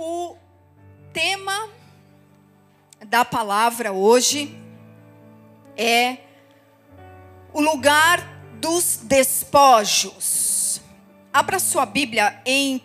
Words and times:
O 0.00 0.36
tema 1.12 1.68
da 3.04 3.24
palavra 3.24 3.92
hoje 3.92 4.56
é 5.76 6.18
o 7.52 7.60
lugar 7.60 8.20
dos 8.60 9.00
despojos. 9.02 10.80
Abra 11.32 11.58
sua 11.58 11.84
Bíblia 11.84 12.40
em 12.46 12.80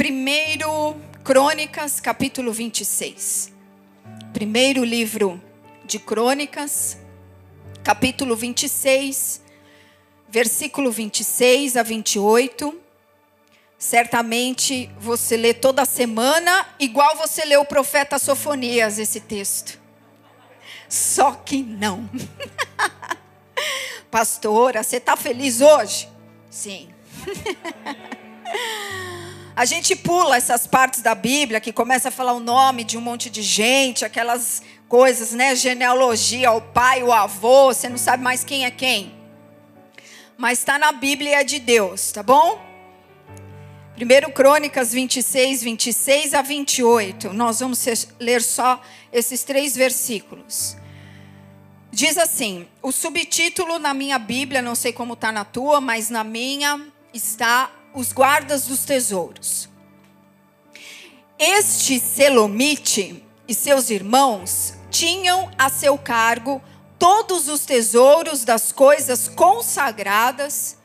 1 0.00 1.22
Crônicas, 1.22 2.00
capítulo 2.00 2.52
26. 2.52 3.52
Primeiro 4.32 4.82
livro 4.82 5.40
de 5.84 6.00
Crônicas, 6.00 6.98
capítulo 7.84 8.34
26, 8.34 9.42
versículo 10.28 10.90
26 10.90 11.76
a 11.76 11.84
28. 11.84 12.85
Certamente 13.78 14.90
você 14.98 15.36
lê 15.36 15.52
toda 15.52 15.84
semana, 15.84 16.66
igual 16.78 17.16
você 17.16 17.44
lê 17.44 17.56
o 17.56 17.64
profeta 17.64 18.18
Sofonias, 18.18 18.98
esse 18.98 19.20
texto. 19.20 19.78
Só 20.88 21.32
que 21.32 21.62
não. 21.62 22.08
Pastora, 24.10 24.82
você 24.82 24.96
está 24.96 25.14
feliz 25.14 25.60
hoje? 25.60 26.08
Sim. 26.48 26.88
a 29.54 29.64
gente 29.66 29.94
pula 29.94 30.38
essas 30.38 30.66
partes 30.66 31.02
da 31.02 31.14
Bíblia 31.14 31.60
que 31.60 31.72
começa 31.72 32.08
a 32.08 32.12
falar 32.12 32.32
o 32.32 32.40
nome 32.40 32.82
de 32.82 32.96
um 32.96 33.02
monte 33.02 33.28
de 33.28 33.42
gente, 33.42 34.06
aquelas 34.06 34.62
coisas, 34.88 35.32
né? 35.32 35.54
Genealogia, 35.54 36.50
o 36.52 36.62
pai, 36.62 37.02
o 37.02 37.12
avô, 37.12 37.66
você 37.66 37.90
não 37.90 37.98
sabe 37.98 38.22
mais 38.22 38.42
quem 38.42 38.64
é 38.64 38.70
quem. 38.70 39.14
Mas 40.38 40.60
está 40.60 40.78
na 40.78 40.92
Bíblia 40.92 41.44
de 41.44 41.58
Deus, 41.58 42.10
tá 42.10 42.22
bom? 42.22 42.75
1 43.98 44.30
Crônicas 44.32 44.92
26, 44.92 45.62
26 45.62 46.34
a 46.34 46.42
28. 46.42 47.32
Nós 47.32 47.60
vamos 47.60 47.82
ler 48.20 48.42
só 48.42 48.80
esses 49.10 49.42
três 49.42 49.74
versículos. 49.74 50.76
Diz 51.90 52.18
assim: 52.18 52.68
o 52.82 52.92
subtítulo 52.92 53.78
na 53.78 53.94
minha 53.94 54.18
Bíblia, 54.18 54.60
não 54.60 54.74
sei 54.74 54.92
como 54.92 55.14
está 55.14 55.32
na 55.32 55.46
tua, 55.46 55.80
mas 55.80 56.10
na 56.10 56.22
minha 56.22 56.86
está 57.14 57.70
Os 57.94 58.12
Guardas 58.12 58.66
dos 58.66 58.84
Tesouros. 58.84 59.66
Este 61.38 61.98
Selomite 61.98 63.24
e 63.48 63.54
seus 63.54 63.88
irmãos 63.88 64.74
tinham 64.90 65.50
a 65.56 65.70
seu 65.70 65.96
cargo 65.96 66.62
todos 66.98 67.48
os 67.48 67.64
tesouros 67.64 68.44
das 68.44 68.72
coisas 68.72 69.28
consagradas 69.28 70.76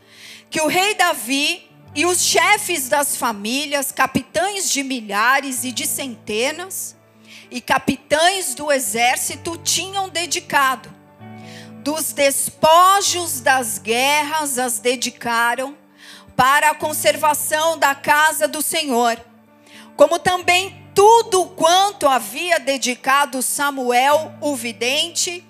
que 0.50 0.62
o 0.62 0.68
rei 0.68 0.96
Davi 0.96 1.71
e 1.94 2.06
os 2.06 2.22
chefes 2.22 2.88
das 2.88 3.18
famílias, 3.18 3.92
capitães 3.92 4.70
de 4.70 4.84
milhares 4.84 5.64
e 5.64 5.72
de 5.72 5.86
centenas, 5.86 6.96
e 7.50 7.60
capitães 7.60 8.56
do 8.56 8.72
exército 8.72 9.58
tinham 9.58 10.08
dedicado. 10.08 10.90
Dos 11.84 12.14
despojos 12.14 13.42
das 13.42 13.78
guerras 13.78 14.58
as 14.58 14.80
dedicaram 14.80 15.76
para 16.36 16.70
a 16.70 16.76
conservação 16.76 17.78
da 17.78 17.94
casa 17.94 18.48
do 18.48 18.62
Senhor, 18.62 19.20
como 19.98 20.18
também 20.18 20.82
tudo 20.96 21.46
quanto 21.48 22.08
havia 22.08 22.60
dedicado 22.60 23.42
Samuel 23.42 24.34
o 24.40 24.56
vidente, 24.56 25.46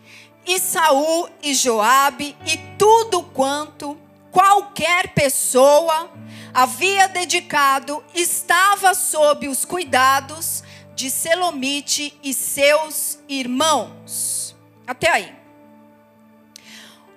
e 0.45 0.59
Saul 0.59 1.29
e 1.43 1.53
Joabe, 1.53 2.35
e 2.47 2.57
tudo 2.77 3.21
quanto 3.21 3.95
qualquer 4.31 5.09
pessoa 5.09 6.09
havia 6.53 7.07
dedicado 7.07 8.03
estava 8.13 8.93
sob 8.93 9.47
os 9.47 9.65
cuidados 9.65 10.63
de 10.95 11.09
Selomite 11.09 12.17
e 12.23 12.33
seus 12.33 13.19
irmãos. 13.27 14.55
Até 14.85 15.09
aí. 15.09 15.35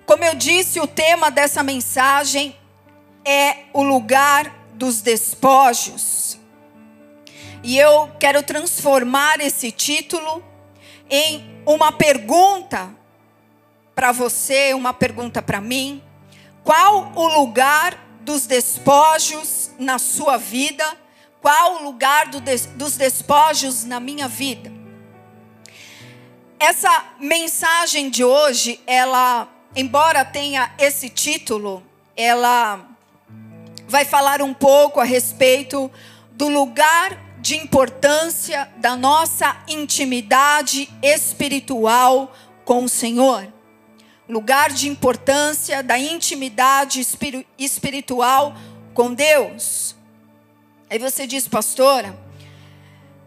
Como 0.05 0.23
eu 0.23 0.35
disse, 0.35 0.79
o 0.79 0.87
tema 0.87 1.31
dessa 1.31 1.63
mensagem 1.63 2.55
é 3.25 3.65
o 3.73 3.81
lugar 3.81 4.53
dos 4.73 5.01
despojos. 5.01 6.39
E 7.63 7.77
eu 7.77 8.11
quero 8.19 8.43
transformar 8.43 9.39
esse 9.39 9.71
título 9.71 10.43
em 11.09 11.43
uma 11.65 11.91
pergunta 11.91 12.89
para 13.95 14.11
você, 14.11 14.73
uma 14.73 14.93
pergunta 14.93 15.41
para 15.41 15.59
mim. 15.59 16.03
Qual 16.63 17.11
o 17.15 17.27
lugar 17.27 18.04
dos 18.25 18.47
despojos 18.47 19.69
na 19.77 19.99
sua 19.99 20.35
vida? 20.35 20.83
Qual 21.39 21.75
o 21.75 21.83
lugar 21.83 22.27
do 22.27 22.41
des, 22.41 22.65
dos 22.65 22.97
despojos 22.97 23.85
na 23.85 23.99
minha 23.99 24.27
vida? 24.27 24.71
Essa 26.59 27.05
mensagem 27.19 28.09
de 28.09 28.23
hoje, 28.23 28.79
ela, 28.87 29.47
embora 29.75 30.25
tenha 30.25 30.73
esse 30.79 31.07
título, 31.07 31.83
ela 32.17 32.83
vai 33.87 34.03
falar 34.03 34.41
um 34.41 34.53
pouco 34.53 34.99
a 34.99 35.03
respeito 35.03 35.91
do 36.31 36.49
lugar 36.49 37.15
de 37.39 37.55
importância 37.55 38.67
da 38.77 38.95
nossa 38.95 39.55
intimidade 39.67 40.89
espiritual 41.03 42.33
com 42.63 42.85
o 42.85 42.89
Senhor 42.89 43.54
lugar 44.27 44.71
de 44.71 44.87
importância 44.87 45.83
da 45.83 45.97
intimidade 45.97 47.05
espiritual 47.57 48.55
com 48.93 49.13
Deus. 49.13 49.95
Aí 50.89 50.99
você 50.99 51.27
diz, 51.27 51.47
pastora, 51.47 52.17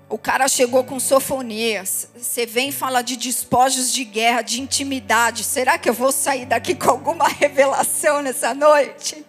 o 0.09 0.17
cara 0.17 0.49
chegou 0.49 0.85
com 0.85 0.99
sofonias. 0.99 2.09
Você 2.17 2.47
vem 2.47 2.73
falar 2.73 3.03
de 3.03 3.17
despojos 3.17 3.93
de 3.93 4.05
guerra, 4.05 4.43
de 4.43 4.61
intimidade. 4.61 5.45
Será 5.45 5.77
que 5.77 5.89
eu 5.89 5.95
vou 5.95 6.11
sair 6.11 6.47
daqui 6.47 6.75
com 6.75 6.91
alguma 6.91 7.29
revelação 7.29 8.23
nessa 8.23 8.55
noite? 8.55 9.25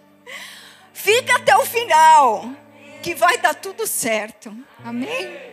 Fica 0.92 1.36
até 1.36 1.56
o 1.56 1.64
final, 1.64 2.50
que 3.02 3.14
vai 3.14 3.38
dar 3.38 3.54
tudo 3.54 3.86
certo. 3.86 4.54
Amém? 4.84 5.50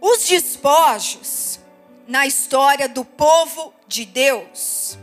Os 0.00 0.26
despojos 0.26 1.58
na 2.06 2.26
história 2.26 2.88
do 2.88 3.04
povo 3.04 3.74
de 3.88 4.04
Deus. 4.04 4.98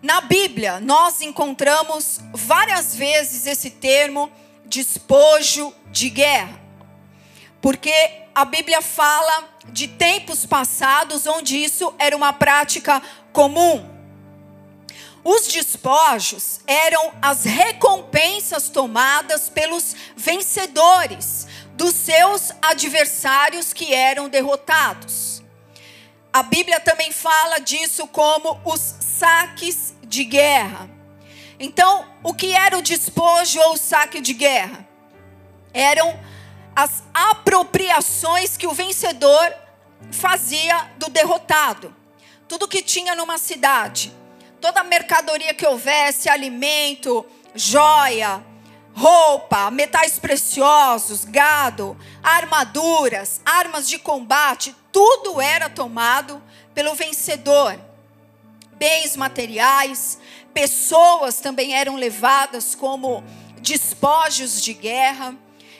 Na 0.00 0.20
Bíblia, 0.20 0.80
nós 0.80 1.20
encontramos 1.20 2.20
várias 2.32 2.94
vezes 2.94 3.46
esse 3.46 3.70
termo 3.70 4.30
despojo 4.64 5.74
de 5.90 6.08
guerra. 6.08 6.60
Porque 7.60 7.92
a 8.34 8.44
Bíblia 8.44 8.82
fala 8.82 9.48
de 9.68 9.86
tempos 9.86 10.44
passados 10.44 11.26
onde 11.26 11.56
isso 11.56 11.94
era 11.98 12.16
uma 12.16 12.32
prática 12.32 13.00
comum. 13.32 13.88
Os 15.22 15.46
despojos 15.46 16.58
eram 16.66 17.12
as 17.22 17.44
recompensas 17.44 18.68
tomadas 18.68 19.48
pelos 19.48 19.94
vencedores 20.16 21.46
dos 21.74 21.94
seus 21.94 22.50
adversários 22.60 23.72
que 23.72 23.94
eram 23.94 24.28
derrotados. 24.28 25.31
A 26.32 26.42
Bíblia 26.42 26.80
também 26.80 27.12
fala 27.12 27.58
disso 27.58 28.06
como 28.06 28.58
os 28.64 28.80
saques 29.00 29.94
de 30.02 30.24
guerra. 30.24 30.88
Então, 31.60 32.06
o 32.22 32.32
que 32.32 32.52
era 32.52 32.78
o 32.78 32.82
despojo 32.82 33.60
ou 33.60 33.74
o 33.74 33.76
saque 33.76 34.20
de 34.20 34.32
guerra? 34.32 34.88
Eram 35.74 36.18
as 36.74 37.02
apropriações 37.12 38.56
que 38.56 38.66
o 38.66 38.72
vencedor 38.72 39.54
fazia 40.10 40.90
do 40.96 41.10
derrotado. 41.10 41.94
Tudo 42.48 42.66
que 42.66 42.82
tinha 42.82 43.14
numa 43.14 43.36
cidade, 43.36 44.10
toda 44.58 44.80
a 44.80 44.84
mercadoria 44.84 45.52
que 45.52 45.66
houvesse, 45.66 46.30
alimento, 46.30 47.26
joia, 47.54 48.42
roupa, 48.94 49.70
metais 49.70 50.18
preciosos, 50.18 51.24
gado, 51.26 51.96
armaduras, 52.22 53.40
armas 53.44 53.86
de 53.86 53.98
combate, 53.98 54.74
tudo 54.92 55.40
era 55.40 55.68
tomado 55.68 56.40
pelo 56.74 56.94
vencedor. 56.94 57.80
Bens 58.74 59.16
materiais, 59.16 60.18
pessoas 60.54 61.40
também 61.40 61.74
eram 61.74 61.96
levadas 61.96 62.74
como 62.74 63.24
despojos 63.60 64.62
de 64.62 64.74
guerra 64.74 65.34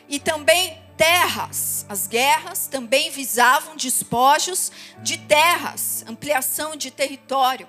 e 0.09 0.19
também 0.19 0.81
terras. 0.97 1.85
As 1.89 2.07
guerras 2.07 2.67
também 2.67 3.11
visavam 3.11 3.77
despojos 3.77 4.73
de 4.99 5.19
terras, 5.19 6.05
ampliação 6.09 6.75
de 6.75 6.91
território. 6.91 7.69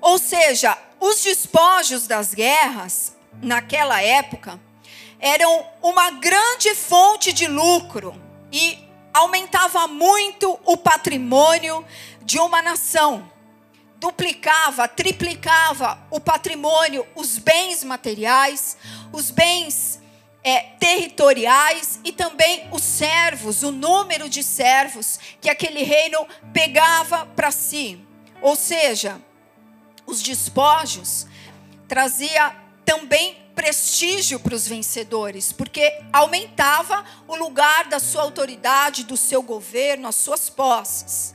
Ou 0.00 0.18
seja, 0.18 0.76
os 0.98 1.22
despojos 1.22 2.06
das 2.06 2.34
guerras 2.34 3.16
naquela 3.42 4.00
época, 4.02 4.60
eram 5.18 5.66
uma 5.82 6.10
grande 6.10 6.74
fonte 6.74 7.32
de 7.32 7.46
lucro 7.46 8.14
e 8.52 8.78
aumentava 9.16 9.86
muito 9.86 10.58
o 10.64 10.76
patrimônio 10.76 11.84
de 12.22 12.38
uma 12.38 12.60
nação. 12.60 13.30
Duplicava, 13.98 14.86
triplicava 14.86 15.98
o 16.10 16.20
patrimônio, 16.20 17.06
os 17.14 17.38
bens 17.38 17.82
materiais, 17.82 18.76
os 19.12 19.30
bens 19.30 20.00
é, 20.44 20.60
territoriais 20.78 21.98
e 22.04 22.12
também 22.12 22.68
os 22.70 22.82
servos, 22.82 23.62
o 23.62 23.72
número 23.72 24.28
de 24.28 24.42
servos 24.42 25.18
que 25.40 25.48
aquele 25.48 25.82
reino 25.82 26.26
pegava 26.52 27.26
para 27.26 27.50
si. 27.50 27.98
Ou 28.42 28.54
seja, 28.54 29.20
os 30.06 30.22
despojos 30.22 31.26
trazia 31.88 32.54
também 32.84 33.45
prestígio 33.56 34.38
para 34.38 34.54
os 34.54 34.68
vencedores, 34.68 35.50
porque 35.50 35.98
aumentava 36.12 37.02
o 37.26 37.34
lugar 37.34 37.86
da 37.86 37.98
sua 37.98 38.20
autoridade, 38.20 39.02
do 39.02 39.16
seu 39.16 39.42
governo, 39.42 40.06
as 40.06 40.14
suas 40.14 40.50
posses. 40.50 41.34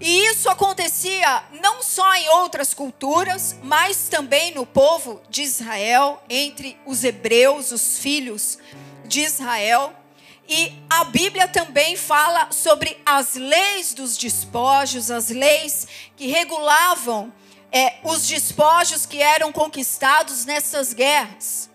E 0.00 0.26
isso 0.28 0.48
acontecia 0.48 1.42
não 1.60 1.82
só 1.82 2.14
em 2.14 2.28
outras 2.28 2.72
culturas, 2.72 3.56
mas 3.62 4.08
também 4.08 4.54
no 4.54 4.64
povo 4.64 5.20
de 5.28 5.42
Israel, 5.42 6.22
entre 6.30 6.78
os 6.86 7.02
hebreus, 7.02 7.72
os 7.72 7.98
filhos 7.98 8.56
de 9.04 9.20
Israel. 9.20 9.92
E 10.48 10.72
a 10.88 11.04
Bíblia 11.04 11.48
também 11.48 11.96
fala 11.96 12.52
sobre 12.52 12.96
as 13.04 13.34
leis 13.34 13.92
dos 13.92 14.16
despojos, 14.16 15.10
as 15.10 15.28
leis 15.28 15.88
que 16.16 16.28
regulavam 16.28 17.32
é, 17.72 17.94
os 18.02 18.26
despojos 18.26 19.06
que 19.06 19.22
eram 19.22 19.52
conquistados 19.52 20.44
nessas 20.44 20.92
guerras. 20.92 21.70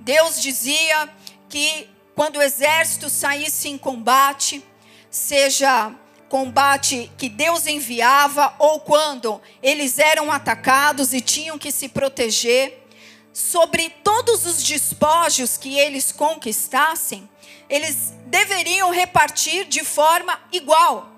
Deus 0.00 0.40
dizia 0.40 1.08
que 1.48 1.88
quando 2.14 2.36
o 2.36 2.42
exército 2.42 3.10
saísse 3.10 3.68
em 3.68 3.76
combate, 3.76 4.64
seja 5.10 5.94
combate 6.28 7.10
que 7.16 7.28
Deus 7.28 7.66
enviava 7.66 8.54
ou 8.58 8.80
quando 8.80 9.40
eles 9.62 9.98
eram 9.98 10.30
atacados 10.30 11.12
e 11.12 11.20
tinham 11.20 11.58
que 11.58 11.70
se 11.70 11.88
proteger, 11.88 12.86
sobre 13.32 13.90
todos 14.02 14.46
os 14.46 14.62
despojos 14.62 15.58
que 15.58 15.78
eles 15.78 16.10
conquistassem, 16.10 17.28
eles 17.68 18.14
deveriam 18.26 18.90
repartir 18.90 19.66
de 19.66 19.84
forma 19.84 20.40
igual. 20.50 21.12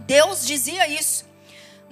Deus 0.00 0.44
dizia 0.46 0.86
isso. 0.88 1.31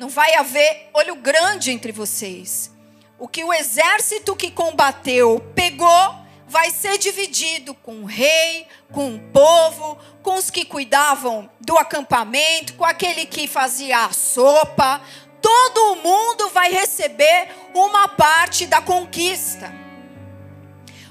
Não 0.01 0.09
vai 0.09 0.35
haver 0.35 0.89
olho 0.95 1.15
grande 1.17 1.71
entre 1.71 1.93
vocês. 1.93 2.73
O 3.19 3.29
que 3.29 3.45
o 3.45 3.53
exército 3.53 4.35
que 4.35 4.51
combateu 4.51 5.39
pegou, 5.55 6.17
vai 6.49 6.71
ser 6.71 6.97
dividido 6.97 7.75
com 7.75 7.97
o 7.97 8.07
rei, 8.07 8.67
com 8.91 9.15
o 9.15 9.21
povo, 9.21 9.99
com 10.23 10.37
os 10.37 10.51
que 10.51 10.65
cuidavam 10.65 11.51
do 11.61 11.77
acampamento, 11.77 12.73
com 12.77 12.85
aquele 12.87 13.27
que 13.27 13.47
fazia 13.47 14.07
a 14.07 14.13
sopa. 14.15 15.03
Todo 15.43 15.97
mundo 15.97 16.49
vai 16.49 16.73
receber 16.73 17.51
uma 17.75 18.09
parte 18.09 18.65
da 18.65 18.81
conquista. 18.81 19.71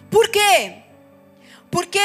Por 0.10 0.30
quê? 0.30 0.78
Porque 1.70 2.02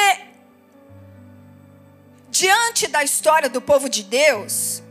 diante 2.29 2.87
da 2.89 3.03
história 3.03 3.49
do 3.49 3.63
povo 3.63 3.89
de 3.89 4.03
Deus, 4.03 4.84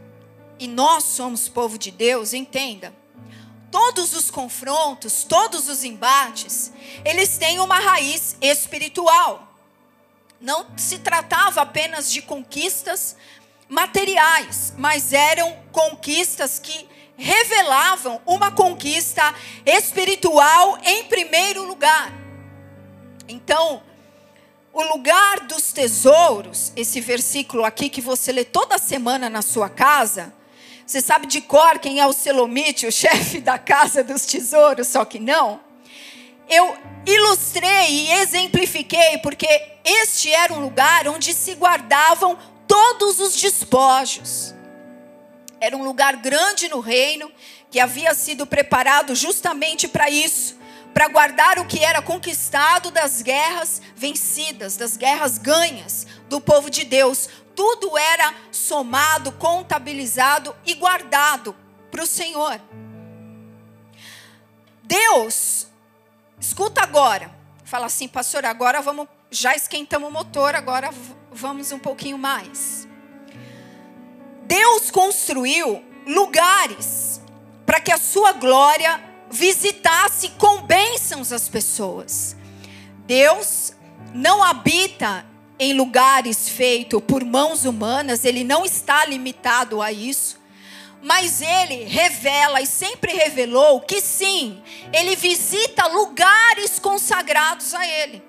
e 0.64 0.68
nós 0.68 1.04
somos 1.04 1.50
povo 1.50 1.78
de 1.78 1.92
Deus, 1.92 2.34
entenda 2.34 2.94
todos 3.74 4.14
os 4.14 4.30
confrontos, 4.30 5.24
todos 5.24 5.68
os 5.68 5.84
embates, 5.84 6.72
eles 7.04 7.40
têm 7.40 7.60
uma 7.60 7.80
raiz 7.80 8.38
espiritual. 8.40 9.52
Não 10.40 10.68
se 10.78 11.00
tratava 11.00 11.62
apenas 11.62 12.12
de 12.12 12.22
conquistas 12.22 13.16
materiais, 13.68 14.76
mas 14.78 15.12
eram 15.12 15.58
conquistas 15.72 16.60
que 16.60 16.88
revelavam 17.18 18.22
uma 18.28 18.52
conquista 18.52 19.34
espiritual 19.66 20.78
em 20.84 21.06
primeiro 21.06 21.64
lugar. 21.64 22.14
Então, 23.28 23.82
o 24.72 24.84
lugar 24.84 25.40
dos 25.48 25.74
tesouros, 25.74 26.72
esse 26.76 27.02
versículo 27.02 27.66
aqui 27.66 27.90
que 27.90 28.02
você 28.02 28.32
lê 28.32 28.46
toda 28.46 28.78
semana 28.78 29.32
na 29.32 29.42
sua 29.42 29.68
casa, 29.68 30.32
você 30.86 31.02
sabe 31.02 31.28
de 31.28 31.42
cor 31.42 31.80
quem 31.80 32.00
é 32.00 32.06
o 32.06 32.14
Selomite, 32.14 32.86
o 32.86 32.92
chefe 32.92 33.40
da 33.40 33.58
casa 33.58 34.04
dos 34.04 34.26
tesouros, 34.26 34.88
só 34.88 35.06
que 35.06 35.20
não. 35.20 35.60
Eu 36.50 36.78
ilustrei 37.06 37.90
e 37.90 38.12
exemplifiquei 38.12 39.18
porque 39.20 39.48
este 39.84 40.32
era 40.32 40.54
um 40.54 40.60
lugar 40.60 41.08
onde 41.08 41.34
se 41.34 41.54
guardavam 41.56 42.38
todos 42.68 43.20
os 43.20 43.36
despojos. 43.36 44.54
Era 45.60 45.78
um 45.78 45.84
lugar 45.84 46.18
grande 46.18 46.68
no 46.68 46.82
reino 46.82 47.32
que 47.72 47.80
havia 47.80 48.14
sido 48.14 48.46
preparado 48.46 49.16
justamente 49.16 49.88
para 49.88 50.10
isso, 50.10 50.58
para 50.94 51.08
guardar 51.08 51.58
o 51.58 51.66
que 51.66 51.84
era 51.84 52.02
conquistado 52.02 52.92
das 52.92 53.22
guerras 53.22 53.82
vencidas, 53.96 54.76
das 54.76 54.98
guerras 54.98 55.38
ganhas 55.38 56.06
do 56.30 56.42
povo 56.42 56.70
de 56.70 56.84
Deus 56.84 57.30
tudo 57.56 57.98
era 57.98 58.34
somado, 58.52 59.32
contabilizado 59.34 60.56
e 60.66 60.74
guardado 60.74 61.56
para 61.92 62.04
o 62.04 62.08
Senhor. 62.08 62.60
Deus, 64.82 65.68
escuta 66.40 66.82
agora, 66.82 67.34
fala 67.64 67.86
assim, 67.86 68.08
pastor, 68.08 68.46
agora 68.46 68.82
vamos, 68.82 69.08
já 69.32 69.56
esquentamos 69.56 70.10
o 70.10 70.12
motor, 70.12 70.56
agora 70.56 70.90
vamos 71.32 71.72
um 71.72 71.80
pouquinho 71.80 72.18
mais. 72.18 72.88
Deus 74.44 74.92
construiu 74.92 75.84
lugares 76.06 77.22
para 77.66 77.80
que 77.80 77.92
a 77.92 77.98
sua 77.98 78.34
glória 78.34 79.02
visitasse 79.32 80.30
com 80.32 80.62
bênçãos 80.62 81.32
as 81.32 81.50
pessoas. 81.50 82.36
Deus 83.06 83.74
não 84.14 84.44
habita 84.44 85.26
em 85.60 85.74
lugares 85.74 86.50
feitos 86.50 87.02
por 87.02 87.24
mãos 87.24 87.66
humanas, 87.66 88.26
ele 88.26 88.44
não 88.44 88.66
está 88.66 89.06
limitado 89.06 89.82
a 89.82 89.92
isso. 89.92 90.42
Mas 91.02 91.42
ele 91.42 91.84
revela 91.84 92.62
e 92.62 92.66
sempre 92.66 93.12
revelou 93.12 93.82
que 93.82 94.00
sim, 94.00 94.62
ele 94.94 95.16
visita 95.16 95.86
lugares 95.88 96.80
consagrados 96.80 97.74
a 97.74 97.86
ele. 97.86 98.24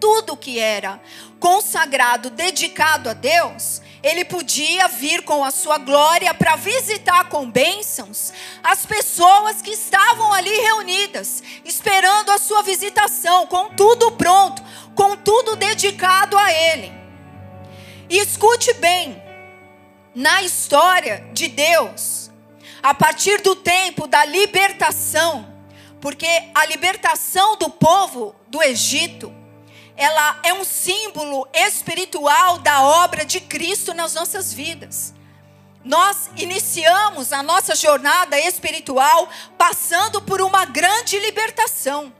Tudo 0.00 0.36
que 0.36 0.58
era 0.58 1.00
consagrado, 1.40 2.30
dedicado 2.30 3.10
a 3.10 3.12
Deus, 3.12 3.82
ele 4.04 4.22
podia 4.22 4.86
vir 4.86 5.22
com 5.22 5.42
a 5.42 5.50
sua 5.50 5.78
glória 5.78 6.34
para 6.34 6.56
visitar 6.56 7.30
com 7.30 7.50
bênçãos 7.50 8.34
as 8.62 8.84
pessoas 8.84 9.62
que 9.62 9.70
estavam 9.70 10.30
ali 10.30 10.50
reunidas, 10.50 11.42
esperando 11.64 12.30
a 12.30 12.36
sua 12.36 12.62
visitação, 12.62 13.46
com 13.46 13.70
tudo 13.70 14.12
pronto, 14.12 14.62
com 14.94 15.16
tudo 15.16 15.56
dedicado 15.56 16.36
a 16.36 16.52
Ele. 16.52 16.92
E 18.10 18.18
escute 18.18 18.74
bem, 18.74 19.22
na 20.14 20.42
história 20.42 21.26
de 21.32 21.48
Deus, 21.48 22.30
a 22.82 22.92
partir 22.92 23.40
do 23.40 23.56
tempo 23.56 24.06
da 24.06 24.22
libertação, 24.26 25.50
porque 25.98 26.28
a 26.54 26.66
libertação 26.66 27.56
do 27.56 27.70
povo 27.70 28.36
do 28.48 28.62
Egito, 28.62 29.33
ela 29.96 30.40
é 30.42 30.52
um 30.52 30.64
símbolo 30.64 31.46
espiritual 31.52 32.58
da 32.58 32.82
obra 32.82 33.24
de 33.24 33.40
Cristo 33.40 33.94
nas 33.94 34.14
nossas 34.14 34.52
vidas. 34.52 35.14
Nós 35.84 36.30
iniciamos 36.36 37.32
a 37.32 37.42
nossa 37.42 37.74
jornada 37.74 38.38
espiritual 38.40 39.28
passando 39.58 40.20
por 40.22 40.40
uma 40.40 40.64
grande 40.64 41.18
libertação. 41.18 42.12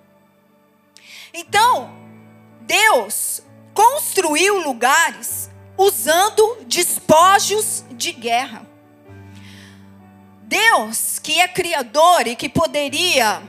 Então, 1.33 1.91
Deus 2.61 3.43
construiu 3.73 4.59
lugares 4.61 5.51
usando 5.77 6.59
despojos 6.67 7.85
de 7.91 8.13
guerra. 8.13 8.67
Deus, 10.43 11.19
que 11.19 11.41
é 11.41 11.49
criador 11.49 12.27
e 12.27 12.37
que 12.37 12.49
poderia 12.49 13.43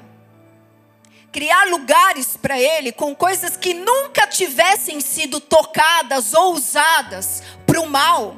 criar 1.36 1.66
lugares 1.66 2.38
para 2.38 2.58
ele 2.58 2.94
com 2.94 3.14
coisas 3.14 3.58
que 3.58 3.74
nunca 3.74 4.26
tivessem 4.26 5.02
sido 5.02 5.42
tocadas 5.42 6.34
ou 6.34 6.54
usadas 6.54 7.44
para 7.68 7.82
o 7.82 7.90
mal, 7.90 8.38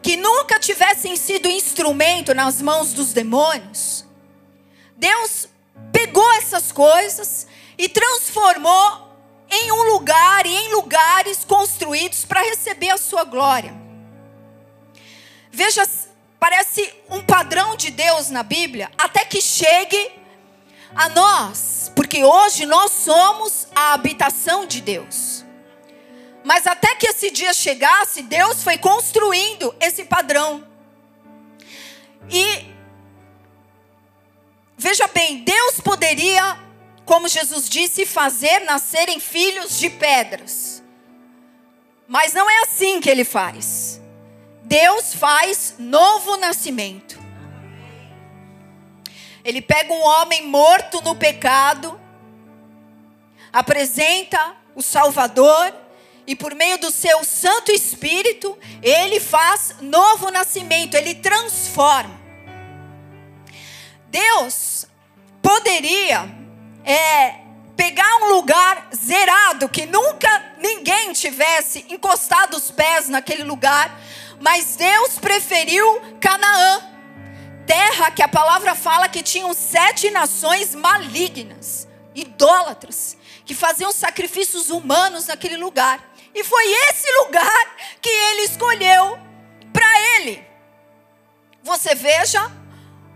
que 0.00 0.16
nunca 0.16 0.58
tivessem 0.58 1.16
sido 1.16 1.50
instrumento 1.50 2.32
nas 2.32 2.62
mãos 2.62 2.94
dos 2.94 3.12
demônios. 3.12 4.06
Deus 4.96 5.50
pegou 5.92 6.32
essas 6.32 6.72
coisas 6.72 7.46
e 7.76 7.90
transformou 7.90 9.14
em 9.50 9.70
um 9.72 9.92
lugar 9.92 10.46
e 10.46 10.54
em 10.54 10.72
lugares 10.72 11.44
construídos 11.44 12.24
para 12.24 12.40
receber 12.40 12.88
a 12.88 12.96
sua 12.96 13.24
glória. 13.24 13.74
Veja, 15.52 15.86
parece 16.38 16.90
um 17.10 17.20
padrão 17.20 17.76
de 17.76 17.90
Deus 17.90 18.30
na 18.30 18.42
Bíblia, 18.42 18.90
até 18.96 19.26
que 19.26 19.42
chegue 19.42 20.20
a 20.94 21.08
nós, 21.10 21.79
porque 22.10 22.24
hoje 22.24 22.66
nós 22.66 22.90
somos 22.90 23.68
a 23.72 23.92
habitação 23.92 24.66
de 24.66 24.80
Deus. 24.80 25.44
Mas 26.42 26.66
até 26.66 26.96
que 26.96 27.06
esse 27.06 27.30
dia 27.30 27.54
chegasse, 27.54 28.22
Deus 28.22 28.64
foi 28.64 28.76
construindo 28.78 29.72
esse 29.78 30.02
padrão. 30.02 30.66
E 32.28 32.66
veja 34.76 35.06
bem, 35.06 35.44
Deus 35.44 35.80
poderia 35.80 36.58
como 37.04 37.28
Jesus 37.28 37.68
disse, 37.68 38.04
fazer 38.04 38.58
nascerem 38.64 39.20
filhos 39.20 39.78
de 39.78 39.88
pedras. 39.88 40.82
Mas 42.08 42.32
não 42.32 42.50
é 42.50 42.62
assim 42.62 43.00
que 43.00 43.08
ele 43.08 43.24
faz. 43.24 44.00
Deus 44.64 45.14
faz 45.14 45.76
novo 45.78 46.36
nascimento. 46.38 47.20
Ele 49.44 49.62
pega 49.62 49.92
um 49.92 50.02
homem 50.02 50.46
morto 50.48 51.00
no 51.02 51.14
pecado, 51.14 51.99
apresenta 53.52 54.56
o 54.74 54.82
Salvador, 54.82 55.74
e 56.26 56.36
por 56.36 56.54
meio 56.54 56.78
do 56.78 56.90
seu 56.90 57.24
Santo 57.24 57.72
Espírito, 57.72 58.56
ele 58.82 59.18
faz 59.18 59.74
novo 59.80 60.30
nascimento, 60.30 60.94
ele 60.94 61.14
transforma. 61.16 62.20
Deus 64.08 64.86
poderia 65.42 66.28
é, 66.84 67.34
pegar 67.76 68.16
um 68.22 68.34
lugar 68.34 68.88
zerado, 68.94 69.68
que 69.68 69.86
nunca 69.86 70.54
ninguém 70.58 71.12
tivesse 71.12 71.84
encostado 71.88 72.56
os 72.56 72.70
pés 72.70 73.08
naquele 73.08 73.42
lugar, 73.42 73.98
mas 74.40 74.76
Deus 74.76 75.18
preferiu 75.18 76.00
Canaã, 76.20 76.82
terra 77.66 78.10
que 78.10 78.22
a 78.22 78.28
palavra 78.28 78.74
fala 78.74 79.08
que 79.08 79.22
tinham 79.22 79.52
sete 79.54 80.10
nações 80.10 80.74
malignas, 80.74 81.88
idólatras, 82.14 83.16
que 83.50 83.54
faziam 83.56 83.90
sacrifícios 83.90 84.70
humanos 84.70 85.26
naquele 85.26 85.56
lugar. 85.56 85.98
E 86.32 86.44
foi 86.44 86.64
esse 86.88 87.10
lugar 87.24 87.76
que 88.00 88.08
ele 88.08 88.42
escolheu 88.42 89.18
para 89.72 90.00
ele. 90.14 90.46
Você 91.60 91.96
veja 91.96 92.40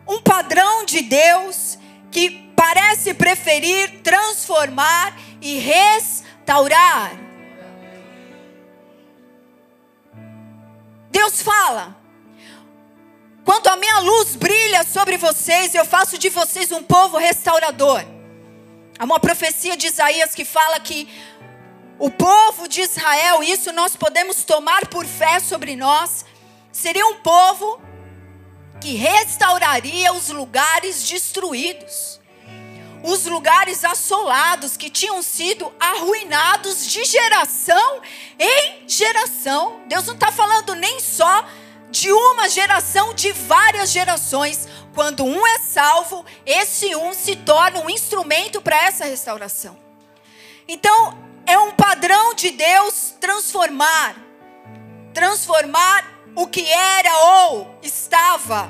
um 0.08 0.20
padrão 0.20 0.84
de 0.84 1.02
Deus 1.02 1.78
que 2.10 2.52
parece 2.56 3.14
preferir 3.14 4.02
transformar 4.02 5.16
e 5.40 5.56
restaurar. 5.60 7.12
Deus 11.12 11.42
fala: 11.42 11.96
quando 13.44 13.68
a 13.68 13.76
minha 13.76 14.00
luz 14.00 14.34
brilha 14.34 14.82
sobre 14.82 15.16
vocês, 15.16 15.76
eu 15.76 15.84
faço 15.84 16.18
de 16.18 16.28
vocês 16.28 16.72
um 16.72 16.82
povo 16.82 17.18
restaurador. 17.18 18.13
Há 18.98 19.04
uma 19.04 19.20
profecia 19.20 19.76
de 19.76 19.86
Isaías 19.86 20.34
que 20.34 20.44
fala 20.44 20.78
que 20.80 21.08
o 21.98 22.10
povo 22.10 22.68
de 22.68 22.80
Israel, 22.80 23.42
isso 23.42 23.72
nós 23.72 23.96
podemos 23.96 24.44
tomar 24.44 24.86
por 24.86 25.04
fé 25.06 25.40
sobre 25.40 25.76
nós, 25.76 26.24
seria 26.72 27.06
um 27.06 27.16
povo 27.16 27.80
que 28.80 28.94
restauraria 28.94 30.12
os 30.12 30.28
lugares 30.28 31.08
destruídos 31.08 32.20
os 33.04 33.26
lugares 33.26 33.84
assolados 33.84 34.78
que 34.78 34.88
tinham 34.88 35.20
sido 35.22 35.70
arruinados 35.78 36.86
de 36.86 37.04
geração 37.04 38.00
em 38.38 38.88
geração. 38.88 39.82
Deus 39.86 40.06
não 40.06 40.14
está 40.14 40.32
falando 40.32 40.74
nem 40.74 40.98
só 41.00 41.46
de 41.90 42.10
uma 42.10 42.48
geração, 42.48 43.12
de 43.12 43.30
várias 43.30 43.92
gerações. 43.92 44.66
Quando 44.94 45.24
um 45.24 45.46
é 45.46 45.58
salvo, 45.58 46.24
esse 46.46 46.94
um 46.94 47.12
se 47.12 47.36
torna 47.36 47.80
um 47.80 47.90
instrumento 47.90 48.60
para 48.62 48.76
essa 48.84 49.04
restauração. 49.04 49.76
Então, 50.66 51.18
é 51.46 51.58
um 51.58 51.72
padrão 51.72 52.34
de 52.34 52.50
Deus 52.50 53.14
transformar 53.20 54.16
transformar 55.12 56.04
o 56.34 56.48
que 56.48 56.68
era 56.68 57.16
ou 57.18 57.78
estava 57.80 58.68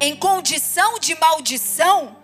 em 0.00 0.16
condição 0.16 0.98
de 0.98 1.14
maldição 1.14 2.16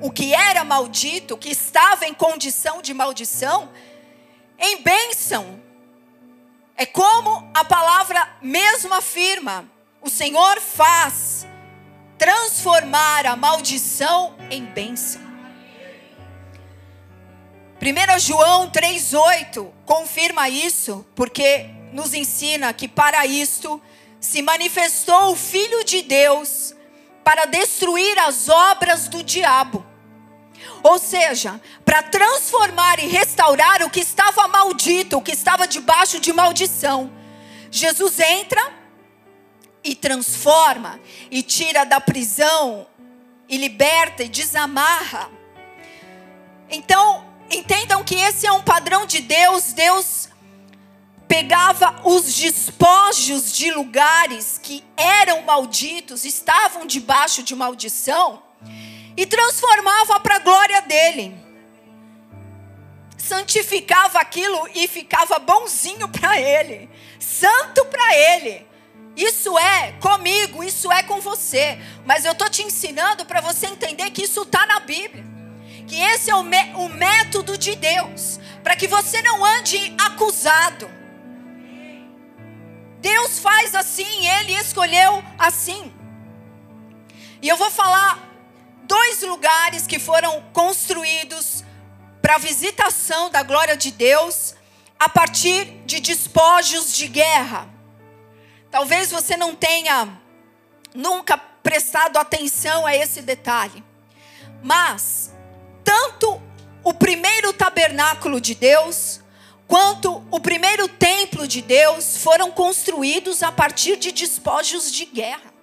o 0.00 0.10
que 0.10 0.34
era 0.34 0.64
maldito, 0.64 1.36
que 1.36 1.48
estava 1.48 2.06
em 2.06 2.12
condição 2.12 2.82
de 2.82 2.92
maldição, 2.92 3.70
em 4.58 4.82
bênção. 4.82 5.58
É 6.76 6.84
como 6.84 7.50
a 7.54 7.64
palavra 7.64 8.36
mesmo 8.42 8.92
afirma: 8.92 9.64
o 10.02 10.10
Senhor 10.10 10.60
faz 10.60 11.46
transformar 12.24 13.26
a 13.26 13.36
maldição 13.36 14.34
em 14.50 14.64
bênção. 14.64 15.20
1 17.82 18.18
João 18.18 18.70
3,8 18.70 19.70
confirma 19.84 20.48
isso, 20.48 21.04
porque 21.14 21.66
nos 21.92 22.14
ensina 22.14 22.72
que 22.72 22.88
para 22.88 23.26
isto 23.26 23.78
se 24.18 24.40
manifestou 24.40 25.32
o 25.32 25.36
Filho 25.36 25.84
de 25.84 26.00
Deus 26.00 26.74
para 27.22 27.44
destruir 27.44 28.18
as 28.20 28.48
obras 28.48 29.06
do 29.06 29.22
diabo. 29.22 29.84
Ou 30.82 30.98
seja, 30.98 31.60
para 31.84 32.02
transformar 32.04 33.00
e 33.00 33.06
restaurar 33.06 33.82
o 33.82 33.90
que 33.90 34.00
estava 34.00 34.48
maldito, 34.48 35.18
o 35.18 35.22
que 35.22 35.32
estava 35.32 35.68
debaixo 35.68 36.18
de 36.18 36.32
maldição. 36.32 37.12
Jesus 37.70 38.18
entra 38.18 38.83
e 39.84 39.94
transforma, 39.94 40.98
e 41.30 41.42
tira 41.42 41.84
da 41.84 42.00
prisão, 42.00 42.86
e 43.46 43.58
liberta 43.58 44.24
e 44.24 44.28
desamarra. 44.28 45.30
Então, 46.70 47.24
entendam 47.50 48.02
que 48.02 48.14
esse 48.14 48.46
é 48.46 48.52
um 48.52 48.62
padrão 48.62 49.04
de 49.04 49.20
Deus. 49.20 49.74
Deus 49.74 50.30
pegava 51.28 52.00
os 52.04 52.34
despojos 52.34 53.52
de 53.52 53.70
lugares 53.70 54.58
que 54.62 54.82
eram 54.96 55.42
malditos, 55.42 56.24
estavam 56.24 56.86
debaixo 56.86 57.42
de 57.42 57.54
maldição, 57.54 58.42
e 59.16 59.26
transformava 59.26 60.18
para 60.20 60.36
a 60.36 60.40
glória 60.40 60.80
dele. 60.82 61.36
Santificava 63.18 64.18
aquilo 64.18 64.68
e 64.74 64.88
ficava 64.88 65.38
bonzinho 65.38 66.08
para 66.08 66.40
ele, 66.40 66.90
santo 67.18 67.84
para 67.86 68.16
ele. 68.16 68.73
Isso 69.16 69.56
é 69.58 69.92
comigo, 70.00 70.62
isso 70.64 70.90
é 70.90 71.02
com 71.02 71.20
você. 71.20 71.78
Mas 72.04 72.24
eu 72.24 72.32
estou 72.32 72.50
te 72.50 72.62
ensinando 72.62 73.24
para 73.24 73.40
você 73.40 73.66
entender 73.66 74.10
que 74.10 74.24
isso 74.24 74.42
está 74.42 74.66
na 74.66 74.80
Bíblia. 74.80 75.24
Que 75.86 76.00
esse 76.00 76.30
é 76.30 76.34
o, 76.34 76.40
o 76.40 76.88
método 76.88 77.56
de 77.56 77.76
Deus. 77.76 78.40
Para 78.62 78.74
que 78.74 78.88
você 78.88 79.22
não 79.22 79.44
ande 79.44 79.94
acusado 79.98 80.90
Deus 83.04 83.38
faz 83.38 83.74
assim, 83.74 84.26
Ele 84.26 84.54
escolheu 84.54 85.22
assim. 85.38 85.92
E 87.42 87.46
eu 87.46 87.56
vou 87.58 87.70
falar 87.70 88.18
dois 88.84 89.20
lugares 89.20 89.86
que 89.86 89.98
foram 89.98 90.42
construídos 90.54 91.62
para 92.22 92.38
visitação 92.38 93.28
da 93.28 93.42
glória 93.42 93.76
de 93.76 93.90
Deus 93.90 94.54
a 94.98 95.06
partir 95.06 95.66
de 95.84 96.00
despojos 96.00 96.96
de 96.96 97.06
guerra. 97.06 97.68
Talvez 98.74 99.12
você 99.12 99.36
não 99.36 99.54
tenha 99.54 100.20
nunca 100.92 101.38
prestado 101.38 102.16
atenção 102.16 102.84
a 102.84 102.92
esse 102.92 103.22
detalhe, 103.22 103.84
mas 104.64 105.32
tanto 105.84 106.42
o 106.82 106.92
primeiro 106.92 107.52
tabernáculo 107.52 108.40
de 108.40 108.52
Deus, 108.52 109.20
quanto 109.68 110.26
o 110.28 110.40
primeiro 110.40 110.88
templo 110.88 111.46
de 111.46 111.62
Deus 111.62 112.16
foram 112.16 112.50
construídos 112.50 113.44
a 113.44 113.52
partir 113.52 113.94
de 113.96 114.10
despojos 114.10 114.90
de 114.90 115.04
guerra. 115.04 115.54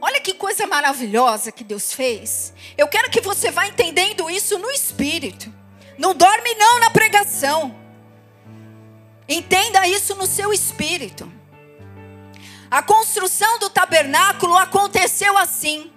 Olha 0.00 0.20
que 0.20 0.34
coisa 0.34 0.66
maravilhosa 0.66 1.52
que 1.52 1.62
Deus 1.62 1.92
fez. 1.92 2.52
Eu 2.76 2.88
quero 2.88 3.12
que 3.12 3.20
você 3.20 3.52
vá 3.52 3.64
entendendo 3.68 4.28
isso 4.28 4.58
no 4.58 4.72
espírito. 4.72 5.54
Não 5.96 6.12
dorme 6.12 6.52
não 6.54 6.80
na 6.80 6.90
pregação. 6.90 7.85
Entenda 9.28 9.86
isso 9.88 10.14
no 10.14 10.26
seu 10.26 10.52
espírito. 10.52 11.30
A 12.70 12.82
construção 12.82 13.58
do 13.58 13.70
tabernáculo 13.70 14.56
aconteceu 14.56 15.36
assim. 15.36 15.90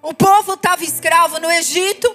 O 0.00 0.12
povo 0.12 0.54
estava 0.54 0.82
escravo 0.82 1.38
no 1.38 1.50
Egito, 1.50 2.14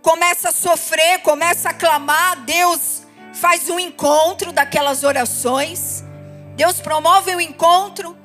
começa 0.00 0.48
a 0.48 0.52
sofrer, 0.52 1.20
começa 1.20 1.70
a 1.70 1.74
clamar, 1.74 2.40
Deus 2.44 3.02
faz 3.34 3.68
um 3.68 3.78
encontro 3.78 4.52
daquelas 4.52 5.04
orações. 5.04 6.02
Deus 6.54 6.80
promove 6.80 7.34
o 7.34 7.40
encontro 7.40 8.16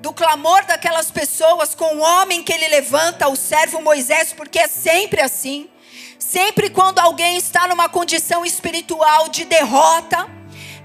do 0.00 0.12
clamor 0.12 0.64
daquelas 0.64 1.10
pessoas 1.10 1.74
com 1.74 1.96
o 1.96 2.00
homem 2.00 2.42
que 2.42 2.52
ele 2.52 2.68
levanta, 2.68 3.28
o 3.28 3.36
servo 3.36 3.82
Moisés, 3.82 4.32
porque 4.32 4.58
é 4.58 4.68
sempre 4.68 5.20
assim. 5.20 5.68
Sempre 6.18 6.68
quando 6.68 6.98
alguém 6.98 7.36
está 7.36 7.68
numa 7.68 7.88
condição 7.88 8.44
espiritual 8.44 9.28
de 9.28 9.44
derrota, 9.44 10.28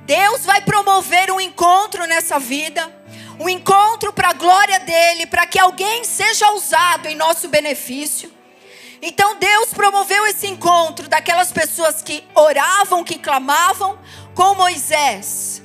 Deus 0.05 0.45
vai 0.45 0.61
promover 0.61 1.31
um 1.31 1.39
encontro 1.41 2.05
nessa 2.05 2.37
vida, 2.37 2.93
um 3.39 3.49
encontro 3.49 4.13
para 4.13 4.29
a 4.29 4.33
glória 4.33 4.79
dele, 4.79 5.25
para 5.25 5.47
que 5.47 5.57
alguém 5.57 6.03
seja 6.03 6.51
usado 6.51 7.07
em 7.07 7.15
nosso 7.15 7.47
benefício. 7.47 8.31
Então 9.01 9.37
Deus 9.37 9.73
promoveu 9.73 10.25
esse 10.27 10.47
encontro 10.47 11.09
daquelas 11.09 11.51
pessoas 11.51 12.01
que 12.01 12.23
oravam, 12.35 13.03
que 13.03 13.17
clamavam 13.17 13.97
com 14.35 14.55
Moisés. 14.55 15.61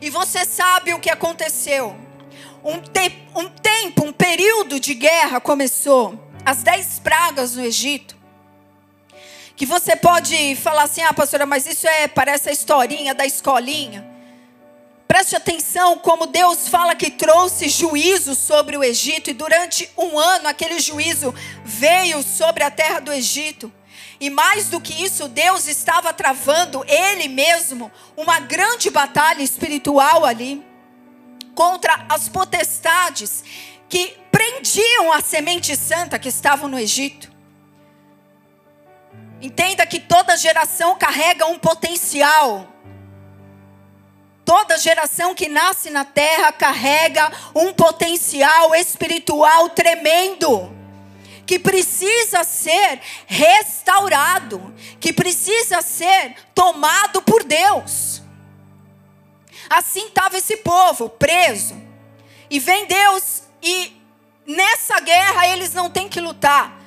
E 0.00 0.10
você 0.10 0.44
sabe 0.44 0.92
o 0.92 0.98
que 0.98 1.08
aconteceu. 1.08 1.96
Um, 2.64 2.80
te 2.80 3.12
um 3.34 3.48
tempo, 3.48 4.04
um 4.04 4.12
período 4.12 4.78
de 4.80 4.94
guerra 4.94 5.40
começou. 5.40 6.18
as 6.44 6.62
dez 6.62 6.98
pragas 6.98 7.56
no 7.56 7.64
Egito, 7.64 8.16
que 9.56 9.66
você 9.66 9.94
pode 9.96 10.56
falar 10.56 10.84
assim, 10.84 11.02
ah, 11.02 11.12
pastora, 11.12 11.46
mas 11.46 11.66
isso 11.66 11.86
é 11.86 12.08
parece 12.08 12.48
a 12.48 12.52
historinha 12.52 13.14
da 13.14 13.26
escolinha. 13.26 14.12
Preste 15.06 15.36
atenção 15.36 15.98
como 15.98 16.26
Deus 16.26 16.68
fala 16.68 16.94
que 16.94 17.10
trouxe 17.10 17.68
juízo 17.68 18.34
sobre 18.34 18.78
o 18.78 18.82
Egito 18.82 19.28
e 19.28 19.34
durante 19.34 19.88
um 19.96 20.18
ano 20.18 20.48
aquele 20.48 20.80
juízo 20.80 21.34
veio 21.64 22.22
sobre 22.22 22.64
a 22.64 22.70
terra 22.70 22.98
do 22.98 23.12
Egito. 23.12 23.70
E 24.18 24.30
mais 24.30 24.70
do 24.70 24.80
que 24.80 25.04
isso, 25.04 25.28
Deus 25.28 25.66
estava 25.66 26.12
travando 26.12 26.84
ele 26.86 27.28
mesmo 27.28 27.90
uma 28.16 28.38
grande 28.38 28.88
batalha 28.88 29.42
espiritual 29.42 30.24
ali 30.24 30.64
contra 31.54 32.06
as 32.08 32.28
potestades 32.28 33.44
que 33.88 34.16
prendiam 34.30 35.12
a 35.12 35.20
semente 35.20 35.76
santa 35.76 36.18
que 36.18 36.28
estavam 36.28 36.68
no 36.68 36.78
Egito. 36.78 37.31
Entenda 39.42 39.84
que 39.84 39.98
toda 39.98 40.36
geração 40.36 40.96
carrega 40.96 41.46
um 41.46 41.58
potencial. 41.58 42.68
Toda 44.44 44.78
geração 44.78 45.34
que 45.34 45.48
nasce 45.48 45.90
na 45.90 46.04
terra 46.04 46.52
carrega 46.52 47.28
um 47.52 47.72
potencial 47.72 48.72
espiritual 48.72 49.68
tremendo, 49.70 50.72
que 51.44 51.58
precisa 51.58 52.44
ser 52.44 53.00
restaurado, 53.26 54.72
que 55.00 55.12
precisa 55.12 55.82
ser 55.82 56.36
tomado 56.54 57.20
por 57.22 57.42
Deus. 57.42 58.22
Assim 59.68 60.06
estava 60.06 60.38
esse 60.38 60.58
povo 60.58 61.08
preso. 61.08 61.74
E 62.48 62.60
vem 62.60 62.86
Deus 62.86 63.42
e 63.60 63.92
nessa 64.46 65.00
guerra 65.00 65.48
eles 65.48 65.74
não 65.74 65.90
têm 65.90 66.08
que 66.08 66.20
lutar. 66.20 66.78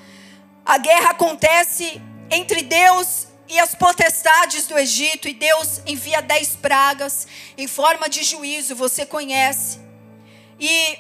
A 0.66 0.78
guerra 0.78 1.10
acontece 1.10 2.02
entre 2.30 2.62
Deus 2.64 3.28
e 3.48 3.60
as 3.60 3.76
potestades 3.76 4.68
do 4.68 4.78
Egito, 4.78 5.28
e 5.28 5.34
Deus 5.34 5.82
envia 5.86 6.22
dez 6.22 6.56
pragas 6.56 7.28
em 7.58 7.68
forma 7.68 8.10
de 8.10 8.24
juízo, 8.24 8.76
você 8.76 9.06
conhece. 9.06 9.80
E 10.60 10.98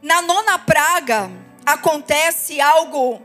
na 0.00 0.22
nona 0.22 0.58
praga 0.58 1.30
acontece 1.64 2.60
algo 2.60 3.20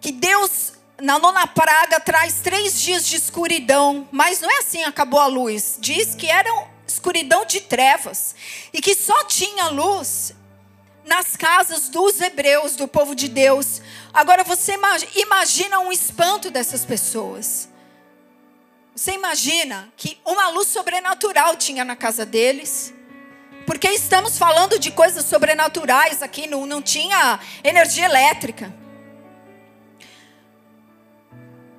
que 0.00 0.12
Deus, 0.12 0.74
na 1.00 1.18
nona 1.18 1.46
praga, 1.46 1.98
traz 1.98 2.40
três 2.40 2.80
dias 2.80 3.06
de 3.06 3.16
escuridão, 3.16 4.06
mas 4.12 4.40
não 4.40 4.50
é 4.50 4.58
assim, 4.58 4.84
acabou 4.84 5.18
a 5.18 5.26
luz. 5.26 5.78
Diz 5.80 6.14
que 6.14 6.28
era 6.28 6.50
escuridão 6.86 7.44
de 7.44 7.60
trevas 7.62 8.34
e 8.72 8.80
que 8.80 8.94
só 8.94 9.24
tinha 9.24 9.68
luz 9.68 10.34
nas 11.06 11.36
casas 11.36 11.88
dos 11.88 12.20
hebreus, 12.20 12.74
do 12.74 12.88
povo 12.88 13.14
de 13.14 13.28
Deus. 13.28 13.80
Agora 14.12 14.42
você 14.42 14.76
imagina 15.14 15.78
um 15.78 15.92
espanto 15.92 16.50
dessas 16.50 16.84
pessoas. 16.84 17.68
Você 18.94 19.12
imagina 19.12 19.88
que 19.96 20.18
uma 20.24 20.48
luz 20.48 20.68
sobrenatural 20.68 21.54
tinha 21.56 21.84
na 21.84 21.94
casa 21.94 22.26
deles? 22.26 22.92
Porque 23.64 23.88
estamos 23.88 24.36
falando 24.36 24.78
de 24.78 24.90
coisas 24.90 25.24
sobrenaturais 25.24 26.22
aqui, 26.22 26.46
não, 26.46 26.66
não 26.66 26.82
tinha 26.82 27.38
energia 27.62 28.06
elétrica. 28.06 28.74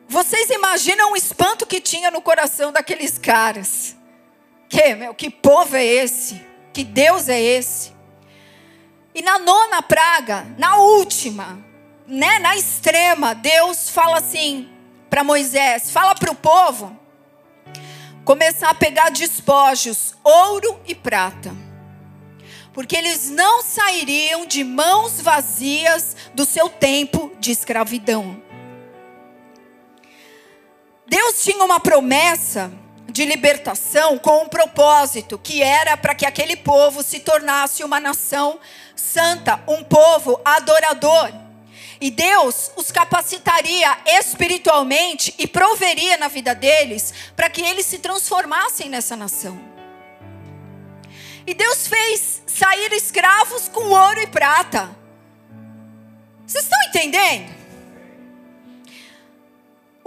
Vocês 0.08 0.50
imaginam 0.50 1.12
o 1.12 1.18
espanto 1.18 1.66
que 1.66 1.82
tinha 1.82 2.10
no 2.10 2.22
coração 2.22 2.72
daqueles 2.72 3.18
caras? 3.18 3.96
Que, 4.70 4.96
meu, 4.96 5.14
que 5.14 5.30
povo 5.30 5.76
é 5.76 5.84
esse? 5.84 6.42
Que 6.72 6.84
Deus 6.84 7.28
é 7.28 7.42
esse? 7.42 7.97
E 9.18 9.22
na 9.24 9.40
nona 9.40 9.82
praga, 9.82 10.46
na 10.60 10.78
última, 10.78 11.58
né, 12.06 12.38
na 12.38 12.56
extrema, 12.56 13.34
Deus 13.34 13.90
fala 13.90 14.20
assim 14.20 14.70
para 15.10 15.24
Moisés: 15.24 15.90
fala 15.90 16.14
para 16.14 16.32
o 16.32 16.36
povo 16.36 16.96
começar 18.24 18.70
a 18.70 18.76
pegar 18.76 19.10
despojos, 19.10 20.14
ouro 20.24 20.80
e 20.86 20.94
prata. 20.94 21.52
Porque 22.72 22.96
eles 22.96 23.28
não 23.32 23.64
sairiam 23.64 24.46
de 24.46 24.64
mãos 24.64 25.20
vazias 25.20 26.16
do 26.36 26.46
seu 26.46 26.70
tempo 26.70 27.32
de 27.40 27.52
escravidão. 27.52 28.40
Deus 31.08 31.42
tinha 31.42 31.66
uma 31.66 31.80
promessa 31.80 32.72
de 33.18 33.26
libertação 33.26 34.16
com 34.20 34.44
um 34.44 34.48
propósito, 34.48 35.40
que 35.40 35.64
era 35.64 35.98
para 35.98 36.14
que 36.14 36.24
aquele 36.24 36.56
povo 36.56 37.02
se 37.02 37.20
tornasse 37.20 37.84
uma 37.84 38.00
nação 38.00 38.60
santa, 38.96 39.60
um 39.68 39.84
povo 39.84 40.40
adorador. 40.46 41.34
E 42.00 42.12
Deus 42.12 42.72
os 42.76 42.92
capacitaria 42.92 43.98
espiritualmente 44.06 45.34
e 45.40 45.48
proveria 45.48 46.16
na 46.18 46.28
vida 46.28 46.54
deles 46.54 47.12
para 47.36 47.50
que 47.50 47.60
eles 47.60 47.88
se 47.88 47.98
transformassem 47.98 48.88
nessa 48.88 49.16
nação. 49.16 49.60
E 51.48 51.56
Deus 51.56 51.88
fez 51.88 52.44
sair 52.46 52.94
escravos 52.94 53.68
com 53.68 53.90
ouro 53.90 54.22
e 54.22 54.28
prata. 54.28 54.96
Vocês 56.46 56.66
estão 56.66 56.80
entendendo? 56.90 57.57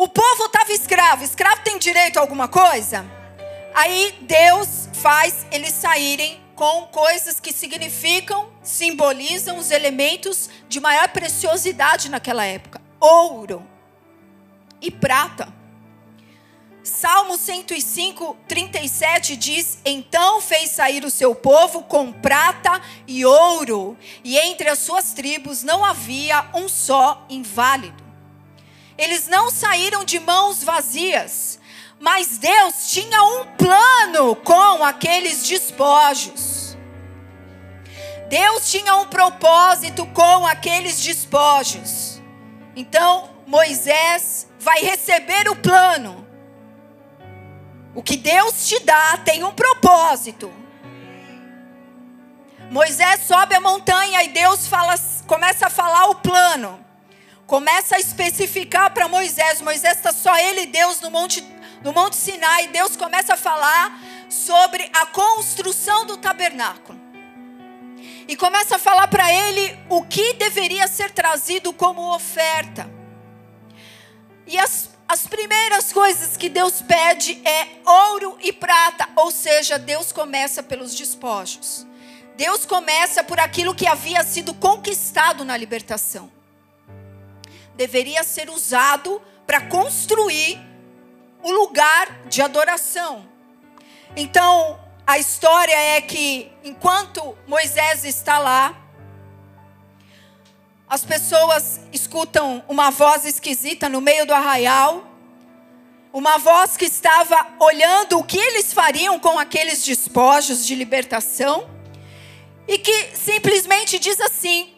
O 0.00 0.08
povo 0.08 0.46
estava 0.46 0.72
escravo. 0.72 1.22
Escravo 1.22 1.60
tem 1.62 1.76
direito 1.76 2.16
a 2.16 2.22
alguma 2.22 2.48
coisa? 2.48 3.04
Aí 3.74 4.16
Deus 4.22 4.88
faz 4.94 5.44
eles 5.52 5.74
saírem 5.74 6.40
com 6.54 6.86
coisas 6.86 7.38
que 7.38 7.52
significam, 7.52 8.48
simbolizam 8.62 9.58
os 9.58 9.70
elementos 9.70 10.48
de 10.70 10.80
maior 10.80 11.06
preciosidade 11.10 12.08
naquela 12.08 12.46
época: 12.46 12.80
ouro 12.98 13.62
e 14.80 14.90
prata. 14.90 15.52
Salmo 16.82 17.36
105, 17.36 18.38
37 18.48 19.36
diz: 19.36 19.80
Então 19.84 20.40
fez 20.40 20.70
sair 20.70 21.04
o 21.04 21.10
seu 21.10 21.34
povo 21.34 21.82
com 21.82 22.10
prata 22.10 22.80
e 23.06 23.26
ouro, 23.26 23.98
e 24.24 24.38
entre 24.38 24.70
as 24.70 24.78
suas 24.78 25.12
tribos 25.12 25.62
não 25.62 25.84
havia 25.84 26.48
um 26.54 26.70
só 26.70 27.26
inválido. 27.28 28.09
Eles 29.00 29.26
não 29.28 29.50
saíram 29.50 30.04
de 30.04 30.20
mãos 30.20 30.62
vazias, 30.62 31.58
mas 31.98 32.36
Deus 32.36 32.90
tinha 32.90 33.22
um 33.22 33.46
plano 33.56 34.36
com 34.36 34.84
aqueles 34.84 35.48
despojos. 35.48 36.76
Deus 38.28 38.70
tinha 38.70 38.94
um 38.96 39.06
propósito 39.06 40.04
com 40.08 40.46
aqueles 40.46 41.02
despojos. 41.02 42.20
Então, 42.76 43.30
Moisés 43.46 44.46
vai 44.58 44.80
receber 44.80 45.48
o 45.48 45.56
plano. 45.56 46.28
O 47.94 48.02
que 48.02 48.18
Deus 48.18 48.68
te 48.68 48.80
dá 48.80 49.16
tem 49.24 49.42
um 49.42 49.52
propósito. 49.52 50.52
Moisés 52.70 53.22
sobe 53.22 53.54
a 53.54 53.60
montanha 53.62 54.22
e 54.24 54.28
Deus 54.28 54.66
fala, 54.66 54.94
começa 55.26 55.68
a 55.68 55.70
falar 55.70 56.10
o 56.10 56.16
plano 56.16 56.89
começa 57.50 57.96
a 57.96 57.98
especificar 57.98 58.94
para 58.94 59.08
Moisés. 59.08 59.60
Moisés 59.60 59.96
está 59.96 60.12
só 60.12 60.38
ele 60.38 60.60
e 60.60 60.66
Deus 60.66 61.00
no 61.00 61.10
monte, 61.10 61.44
no 61.82 61.92
monte 61.92 62.14
Sinai. 62.14 62.68
Deus 62.68 62.94
começa 62.94 63.34
a 63.34 63.36
falar 63.36 64.00
sobre 64.28 64.88
a 64.92 65.06
construção 65.06 66.06
do 66.06 66.16
tabernáculo. 66.16 66.96
E 68.28 68.36
começa 68.36 68.76
a 68.76 68.78
falar 68.78 69.08
para 69.08 69.32
ele 69.32 69.76
o 69.88 70.00
que 70.02 70.34
deveria 70.34 70.86
ser 70.86 71.10
trazido 71.10 71.72
como 71.72 72.14
oferta. 72.14 72.88
E 74.46 74.56
as, 74.56 74.90
as 75.08 75.26
primeiras 75.26 75.92
coisas 75.92 76.36
que 76.36 76.48
Deus 76.48 76.80
pede 76.80 77.42
é 77.44 77.80
ouro 77.84 78.38
e 78.40 78.52
prata, 78.52 79.08
ou 79.16 79.32
seja, 79.32 79.76
Deus 79.76 80.12
começa 80.12 80.62
pelos 80.62 80.94
despojos. 80.94 81.84
Deus 82.36 82.64
começa 82.64 83.24
por 83.24 83.40
aquilo 83.40 83.74
que 83.74 83.88
havia 83.88 84.22
sido 84.22 84.54
conquistado 84.54 85.44
na 85.44 85.56
libertação 85.56 86.30
deveria 87.80 88.22
ser 88.22 88.50
usado 88.50 89.22
para 89.46 89.58
construir 89.62 90.60
o 91.42 91.50
lugar 91.50 92.26
de 92.26 92.42
adoração. 92.42 93.26
Então, 94.14 94.78
a 95.06 95.18
história 95.18 95.74
é 95.96 95.98
que 96.02 96.52
enquanto 96.62 97.34
Moisés 97.46 98.04
está 98.04 98.38
lá, 98.38 98.76
as 100.86 101.06
pessoas 101.06 101.80
escutam 101.90 102.62
uma 102.68 102.90
voz 102.90 103.24
esquisita 103.24 103.88
no 103.88 104.02
meio 104.02 104.26
do 104.26 104.34
arraial, 104.34 105.02
uma 106.12 106.36
voz 106.36 106.76
que 106.76 106.84
estava 106.84 107.46
olhando 107.58 108.18
o 108.18 108.24
que 108.24 108.36
eles 108.36 108.74
fariam 108.74 109.18
com 109.18 109.38
aqueles 109.38 109.82
despojos 109.82 110.66
de 110.66 110.74
libertação, 110.74 111.66
e 112.68 112.76
que 112.76 113.16
simplesmente 113.16 113.98
diz 113.98 114.20
assim: 114.20 114.70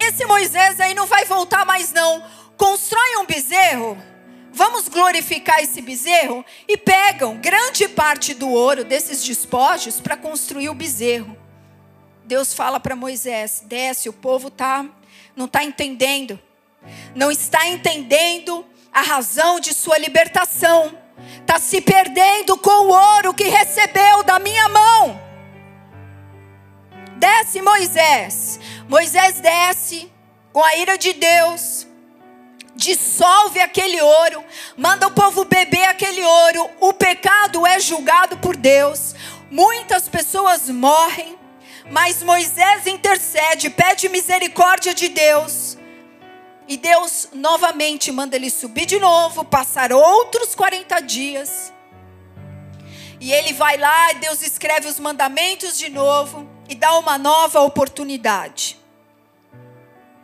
esse 0.00 0.24
Moisés 0.24 0.80
aí 0.80 0.94
não 0.94 1.06
vai 1.06 1.24
voltar 1.26 1.64
mais 1.64 1.92
não 1.92 2.39
constroem 2.60 3.16
um 3.16 3.24
bezerro, 3.24 3.96
vamos 4.52 4.86
glorificar 4.86 5.60
esse 5.60 5.80
bezerro, 5.80 6.44
e 6.68 6.76
pegam 6.76 7.38
grande 7.38 7.88
parte 7.88 8.34
do 8.34 8.50
ouro 8.50 8.84
desses 8.84 9.24
despojos 9.24 9.98
para 9.98 10.14
construir 10.14 10.68
o 10.68 10.74
bezerro. 10.74 11.34
Deus 12.22 12.52
fala 12.52 12.78
para 12.78 12.94
Moisés: 12.94 13.62
desce, 13.64 14.10
o 14.10 14.12
povo 14.12 14.50
tá, 14.50 14.84
não 15.34 15.46
está 15.46 15.64
entendendo, 15.64 16.38
não 17.14 17.32
está 17.32 17.66
entendendo 17.66 18.66
a 18.92 19.00
razão 19.00 19.58
de 19.58 19.72
sua 19.72 19.96
libertação, 19.96 20.94
está 21.40 21.58
se 21.58 21.80
perdendo 21.80 22.58
com 22.58 22.88
o 22.88 22.90
ouro 22.90 23.32
que 23.32 23.44
recebeu 23.44 24.22
da 24.22 24.38
minha 24.38 24.68
mão. 24.68 25.18
Desce 27.16 27.62
Moisés. 27.62 28.60
Moisés 28.86 29.40
desce 29.40 30.12
com 30.52 30.62
a 30.62 30.76
ira 30.76 30.98
de 30.98 31.14
Deus, 31.14 31.86
dissolve 32.80 33.60
aquele 33.60 34.00
ouro, 34.00 34.42
manda 34.74 35.06
o 35.06 35.10
povo 35.10 35.44
beber 35.44 35.84
aquele 35.84 36.22
ouro. 36.22 36.70
O 36.80 36.94
pecado 36.94 37.66
é 37.66 37.78
julgado 37.78 38.38
por 38.38 38.56
Deus. 38.56 39.14
Muitas 39.50 40.08
pessoas 40.08 40.70
morrem, 40.70 41.38
mas 41.90 42.22
Moisés 42.22 42.86
intercede, 42.86 43.68
pede 43.68 44.08
misericórdia 44.08 44.94
de 44.94 45.08
Deus. 45.08 45.76
E 46.66 46.76
Deus 46.78 47.28
novamente 47.34 48.10
manda 48.10 48.36
ele 48.36 48.48
subir 48.48 48.86
de 48.86 48.98
novo, 48.98 49.44
passar 49.44 49.92
outros 49.92 50.54
40 50.54 51.00
dias. 51.00 51.72
E 53.20 53.30
ele 53.30 53.52
vai 53.52 53.76
lá, 53.76 54.12
e 54.12 54.14
Deus 54.14 54.40
escreve 54.40 54.88
os 54.88 54.98
mandamentos 54.98 55.76
de 55.76 55.90
novo 55.90 56.48
e 56.66 56.74
dá 56.74 56.96
uma 56.98 57.18
nova 57.18 57.60
oportunidade. 57.60 58.78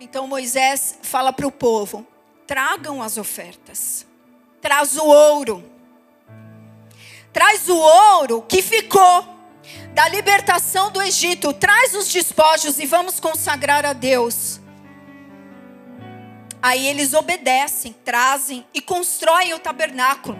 Então 0.00 0.26
Moisés 0.26 0.98
fala 1.02 1.32
para 1.32 1.46
o 1.46 1.52
povo: 1.52 2.06
tragam 2.46 3.02
as 3.02 3.16
ofertas, 3.16 4.06
traz 4.60 4.96
o 4.96 5.04
ouro, 5.04 5.64
traz 7.32 7.68
o 7.68 7.76
ouro 7.76 8.42
que 8.42 8.62
ficou 8.62 9.36
da 9.92 10.08
libertação 10.08 10.90
do 10.90 11.02
Egito, 11.02 11.52
traz 11.52 11.94
os 11.94 12.08
despojos 12.08 12.78
e 12.78 12.86
vamos 12.86 13.18
consagrar 13.18 13.84
a 13.84 13.92
Deus. 13.92 14.60
Aí 16.62 16.86
eles 16.86 17.14
obedecem, 17.14 17.94
trazem 18.04 18.66
e 18.72 18.80
constroem 18.80 19.54
o 19.54 19.58
tabernáculo. 19.58 20.38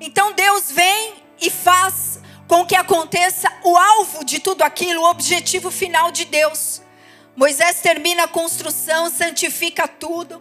Então 0.00 0.32
Deus 0.32 0.70
vem 0.70 1.14
e 1.40 1.50
faz 1.50 2.20
com 2.46 2.64
que 2.64 2.76
aconteça 2.76 3.50
o 3.62 3.76
alvo 3.76 4.24
de 4.24 4.38
tudo 4.38 4.62
aquilo, 4.62 5.02
o 5.02 5.10
objetivo 5.10 5.70
final 5.70 6.10
de 6.10 6.24
Deus. 6.24 6.83
Moisés 7.36 7.80
termina 7.80 8.24
a 8.24 8.28
construção, 8.28 9.10
santifica 9.10 9.88
tudo, 9.88 10.40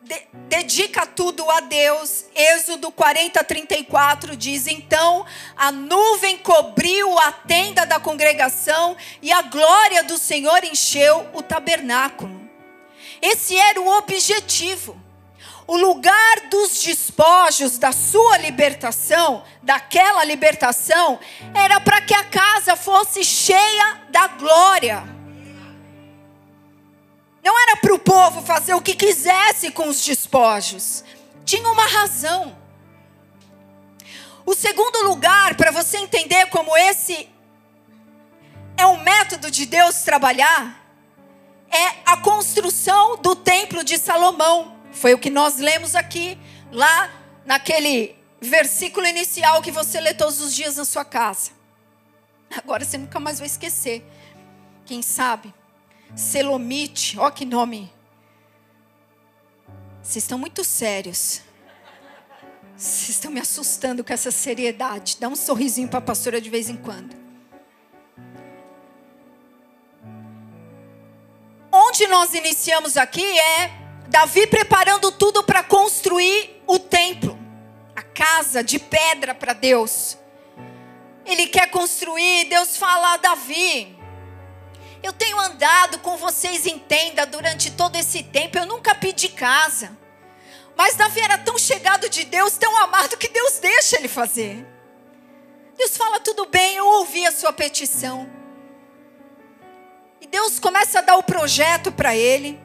de, 0.00 0.18
dedica 0.48 1.06
tudo 1.06 1.48
a 1.50 1.60
Deus. 1.60 2.24
Êxodo 2.34 2.90
40, 2.90 3.44
34 3.44 4.34
diz: 4.34 4.66
Então 4.66 5.26
a 5.54 5.70
nuvem 5.70 6.38
cobriu 6.38 7.18
a 7.18 7.32
tenda 7.32 7.84
da 7.84 8.00
congregação 8.00 8.96
e 9.20 9.30
a 9.30 9.42
glória 9.42 10.02
do 10.04 10.16
Senhor 10.16 10.64
encheu 10.64 11.28
o 11.34 11.42
tabernáculo. 11.42 12.48
Esse 13.20 13.56
era 13.56 13.80
o 13.80 13.98
objetivo. 13.98 15.02
O 15.66 15.78
lugar 15.78 16.40
dos 16.50 16.82
despojos 16.82 17.78
da 17.78 17.90
sua 17.90 18.36
libertação, 18.36 19.42
daquela 19.62 20.22
libertação, 20.22 21.18
era 21.54 21.80
para 21.80 22.02
que 22.02 22.12
a 22.12 22.24
casa 22.24 22.76
fosse 22.76 23.24
cheia 23.24 24.02
da 24.10 24.26
glória. 24.26 25.13
Não 27.44 27.60
era 27.62 27.76
para 27.76 27.92
o 27.92 27.98
povo 27.98 28.40
fazer 28.40 28.72
o 28.72 28.80
que 28.80 28.94
quisesse 28.94 29.70
com 29.70 29.88
os 29.88 30.02
despojos. 30.02 31.04
Tinha 31.44 31.68
uma 31.68 31.86
razão. 31.86 32.56
O 34.46 34.54
segundo 34.54 35.02
lugar, 35.04 35.54
para 35.54 35.70
você 35.70 35.98
entender 35.98 36.46
como 36.46 36.74
esse 36.74 37.28
é 38.76 38.86
um 38.86 39.02
método 39.02 39.50
de 39.50 39.66
Deus 39.66 40.02
trabalhar, 40.02 40.82
é 41.70 41.96
a 42.06 42.16
construção 42.16 43.16
do 43.18 43.36
templo 43.36 43.84
de 43.84 43.98
Salomão. 43.98 44.76
Foi 44.90 45.12
o 45.12 45.18
que 45.18 45.28
nós 45.28 45.58
lemos 45.58 45.94
aqui, 45.94 46.38
lá 46.72 47.10
naquele 47.44 48.16
versículo 48.40 49.06
inicial 49.06 49.60
que 49.60 49.70
você 49.70 50.00
lê 50.00 50.14
todos 50.14 50.40
os 50.40 50.54
dias 50.54 50.76
na 50.76 50.84
sua 50.84 51.04
casa. 51.04 51.50
Agora 52.56 52.84
você 52.84 52.96
nunca 52.96 53.20
mais 53.20 53.38
vai 53.38 53.46
esquecer. 53.46 54.02
Quem 54.86 55.02
sabe? 55.02 55.52
Selomite, 56.14 57.18
ó 57.18 57.30
que 57.30 57.44
nome. 57.44 57.92
Vocês 60.02 60.24
estão 60.24 60.38
muito 60.38 60.62
sérios. 60.62 61.40
Vocês 62.76 63.10
estão 63.10 63.30
me 63.30 63.40
assustando 63.40 64.04
com 64.04 64.12
essa 64.12 64.30
seriedade. 64.30 65.16
Dá 65.18 65.28
um 65.28 65.36
sorrisinho 65.36 65.88
para 65.88 65.98
a 65.98 66.02
pastora 66.02 66.40
de 66.40 66.50
vez 66.50 66.68
em 66.68 66.76
quando. 66.76 67.16
Onde 71.72 72.06
nós 72.06 72.34
iniciamos 72.34 72.96
aqui 72.96 73.24
é 73.24 73.70
Davi 74.08 74.46
preparando 74.46 75.10
tudo 75.10 75.42
para 75.42 75.62
construir 75.64 76.62
o 76.66 76.78
templo, 76.78 77.38
a 77.96 78.02
casa 78.02 78.62
de 78.62 78.78
pedra 78.78 79.34
para 79.34 79.52
Deus. 79.52 80.16
Ele 81.24 81.46
quer 81.46 81.70
construir, 81.70 82.44
Deus 82.44 82.76
fala 82.76 83.14
a 83.14 83.16
Davi: 83.16 83.93
eu 85.04 85.12
tenho 85.12 85.38
andado 85.38 85.98
com 85.98 86.16
vocês 86.16 86.64
em 86.64 86.78
tenda 86.78 87.26
durante 87.26 87.70
todo 87.70 87.94
esse 87.96 88.22
tempo. 88.22 88.56
Eu 88.56 88.64
nunca 88.64 88.94
pedi 88.94 89.28
casa. 89.28 89.94
Mas 90.74 90.96
Davi 90.96 91.20
era 91.20 91.36
tão 91.36 91.58
chegado 91.58 92.08
de 92.08 92.24
Deus, 92.24 92.56
tão 92.56 92.74
amado, 92.78 93.18
que 93.18 93.28
Deus 93.28 93.58
deixa 93.58 93.96
ele 93.96 94.08
fazer. 94.08 94.66
Deus 95.76 95.94
fala: 95.94 96.20
tudo 96.20 96.46
bem, 96.46 96.76
eu 96.76 96.86
ouvi 96.86 97.26
a 97.26 97.32
sua 97.32 97.52
petição. 97.52 98.28
E 100.22 100.26
Deus 100.26 100.58
começa 100.58 101.00
a 101.00 101.02
dar 101.02 101.18
o 101.18 101.22
projeto 101.22 101.92
para 101.92 102.16
ele. 102.16 102.58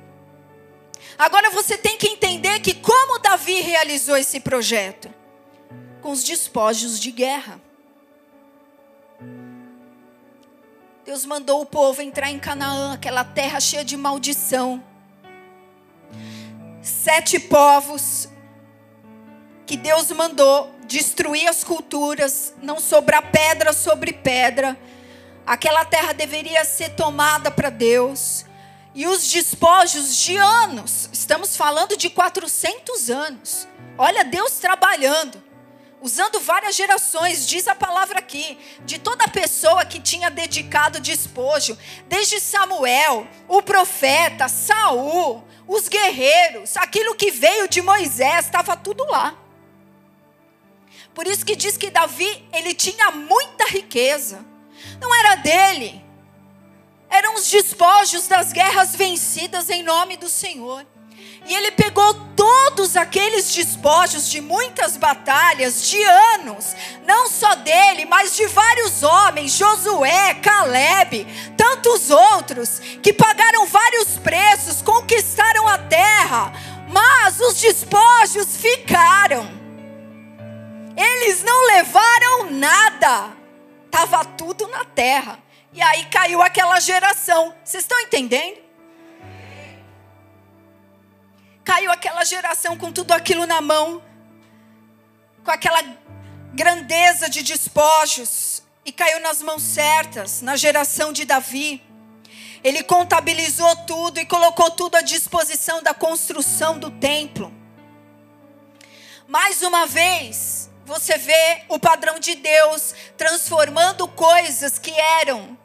Agora 1.17 1.49
você 1.49 1.77
tem 1.77 1.97
que 1.97 2.07
entender 2.07 2.61
que 2.61 2.73
como 2.73 3.19
Davi 3.19 3.59
realizou 3.59 4.15
esse 4.15 4.39
projeto? 4.39 5.13
Com 6.01 6.11
os 6.11 6.23
despojos 6.23 6.97
de 6.97 7.11
guerra. 7.11 7.61
Deus 11.09 11.25
mandou 11.25 11.59
o 11.59 11.65
povo 11.65 12.03
entrar 12.03 12.29
em 12.29 12.37
Canaã, 12.37 12.93
aquela 12.93 13.23
terra 13.23 13.59
cheia 13.59 13.83
de 13.83 13.97
maldição. 13.97 14.83
Sete 16.83 17.39
povos 17.39 18.29
que 19.65 19.75
Deus 19.75 20.11
mandou 20.11 20.71
destruir 20.85 21.47
as 21.47 21.63
culturas, 21.63 22.53
não 22.61 22.79
sobrar 22.79 23.31
pedra 23.31 23.73
sobre 23.73 24.13
pedra. 24.13 24.77
Aquela 25.47 25.83
terra 25.83 26.13
deveria 26.13 26.63
ser 26.63 26.89
tomada 26.89 27.49
para 27.49 27.71
Deus. 27.71 28.45
E 28.93 29.07
os 29.07 29.31
despojos 29.31 30.15
de 30.15 30.37
anos, 30.37 31.09
estamos 31.11 31.57
falando 31.57 31.97
de 31.97 32.11
400 32.11 33.09
anos. 33.09 33.67
Olha 33.97 34.23
Deus 34.23 34.59
trabalhando 34.59 35.48
usando 36.01 36.39
várias 36.39 36.75
gerações, 36.75 37.47
diz 37.47 37.67
a 37.67 37.75
palavra 37.75 38.19
aqui, 38.19 38.57
de 38.85 38.97
toda 38.97 39.27
pessoa 39.27 39.85
que 39.85 39.99
tinha 39.99 40.29
dedicado 40.29 40.99
despojo, 40.99 41.77
desde 42.07 42.39
Samuel, 42.39 43.27
o 43.47 43.61
profeta, 43.61 44.47
Saul, 44.47 45.43
os 45.67 45.87
guerreiros, 45.87 46.77
aquilo 46.77 47.15
que 47.15 47.31
veio 47.31 47.67
de 47.67 47.81
Moisés, 47.81 48.45
estava 48.45 48.75
tudo 48.75 49.03
lá. 49.05 49.35
Por 51.13 51.27
isso 51.27 51.45
que 51.45 51.55
diz 51.55 51.75
que 51.75 51.89
Davi, 51.89 52.47
ele 52.53 52.73
tinha 52.73 53.11
muita 53.11 53.65
riqueza. 53.65 54.45
Não 55.01 55.13
era 55.13 55.35
dele. 55.35 56.03
Eram 57.09 57.35
os 57.35 57.49
despojos 57.49 58.27
das 58.27 58.53
guerras 58.53 58.95
vencidas 58.95 59.69
em 59.69 59.83
nome 59.83 60.15
do 60.15 60.29
Senhor. 60.29 60.85
E 61.49 61.53
ele 61.55 61.71
pegou 61.71 62.13
todos 62.35 62.95
aqueles 62.95 63.51
despojos 63.51 64.29
de 64.29 64.39
muitas 64.39 64.95
batalhas, 64.95 65.89
de 65.89 65.99
anos, 66.03 66.75
não 67.03 67.27
só 67.27 67.55
dele, 67.55 68.05
mas 68.05 68.35
de 68.35 68.45
vários 68.45 69.01
homens, 69.01 69.53
Josué, 69.53 70.35
Caleb, 70.35 71.25
tantos 71.57 72.11
outros, 72.11 72.79
que 73.01 73.11
pagaram 73.11 73.65
vários 73.65 74.09
preços, 74.19 74.83
conquistaram 74.83 75.67
a 75.67 75.79
terra, 75.79 76.53
mas 76.87 77.39
os 77.39 77.59
despojos 77.59 78.55
ficaram. 78.57 79.49
Eles 80.95 81.41
não 81.41 81.65
levaram 81.65 82.51
nada, 82.51 83.31
estava 83.85 84.23
tudo 84.23 84.67
na 84.67 84.85
terra. 84.85 85.39
E 85.73 85.81
aí 85.81 86.05
caiu 86.05 86.43
aquela 86.43 86.79
geração. 86.79 87.55
Vocês 87.63 87.83
estão 87.83 87.99
entendendo? 88.01 88.68
Caiu 91.63 91.91
aquela 91.91 92.23
geração 92.23 92.77
com 92.77 92.91
tudo 92.91 93.11
aquilo 93.11 93.45
na 93.45 93.61
mão, 93.61 94.01
com 95.43 95.51
aquela 95.51 95.81
grandeza 96.53 97.29
de 97.29 97.43
despojos, 97.43 98.63
e 98.85 98.91
caiu 98.91 99.19
nas 99.19 99.41
mãos 99.41 99.61
certas, 99.61 100.41
na 100.41 100.55
geração 100.55 101.13
de 101.13 101.25
Davi. 101.25 101.83
Ele 102.63 102.83
contabilizou 102.83 103.75
tudo 103.85 104.19
e 104.19 104.25
colocou 104.25 104.71
tudo 104.71 104.95
à 104.95 105.01
disposição 105.01 105.81
da 105.83 105.93
construção 105.93 106.77
do 106.77 106.89
templo. 106.89 107.53
Mais 109.27 109.61
uma 109.61 109.85
vez, 109.85 110.69
você 110.85 111.17
vê 111.17 111.63
o 111.69 111.77
padrão 111.77 112.19
de 112.19 112.33
Deus 112.33 112.95
transformando 113.15 114.07
coisas 114.07 114.79
que 114.79 114.91
eram 114.91 115.55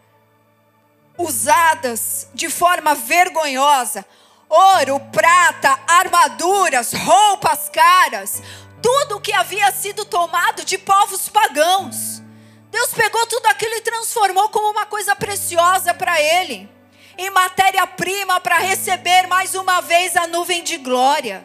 usadas 1.17 2.29
de 2.35 2.51
forma 2.51 2.95
vergonhosa. 2.95 4.05
Ouro, 4.55 5.01
prata, 5.11 5.81
armaduras, 5.85 6.93
roupas 6.93 7.69
caras, 7.69 8.41
tudo 8.81 9.21
que 9.21 9.33
havia 9.33 9.73
sido 9.73 10.05
tomado 10.05 10.65
de 10.65 10.79
povos 10.79 11.29
pagãos. 11.29 12.23
Deus 12.71 12.93
pegou 12.95 13.27
tudo 13.27 13.47
aquilo 13.47 13.75
e 13.75 13.81
transformou 13.81 14.49
como 14.51 14.71
uma 14.71 14.87
coisa 14.87 15.17
preciosa 15.17 15.93
para 15.93 16.21
ele, 16.21 16.71
em 17.19 17.31
matéria-prima 17.31 18.39
para 18.39 18.59
receber 18.59 19.27
mais 19.27 19.57
uma 19.57 19.81
vez 19.81 20.17
a 20.17 20.29
nuvem 20.29 20.63
de 20.63 20.77
glória. 20.77 21.45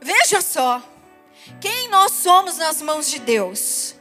Veja 0.00 0.40
só, 0.40 0.82
quem 1.60 1.88
nós 1.88 2.12
somos 2.12 2.56
nas 2.56 2.80
mãos 2.80 3.10
de 3.10 3.18
Deus. 3.18 3.96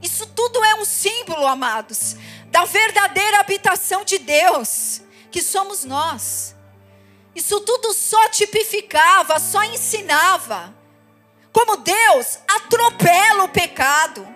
Isso 0.00 0.24
tudo 0.28 0.64
é 0.64 0.76
um 0.76 0.84
símbolo, 0.84 1.46
amados, 1.46 2.16
da 2.50 2.64
verdadeira 2.64 3.40
habitação 3.40 4.04
de 4.04 4.18
Deus, 4.18 5.00
que 5.30 5.42
somos 5.42 5.84
nós. 5.84 6.54
Isso 7.34 7.60
tudo 7.60 7.94
só 7.94 8.28
tipificava, 8.28 9.38
só 9.38 9.62
ensinava. 9.64 10.74
Como 11.52 11.76
Deus 11.76 12.38
atropela 12.48 13.44
o 13.44 13.48
pecado. 13.48 14.26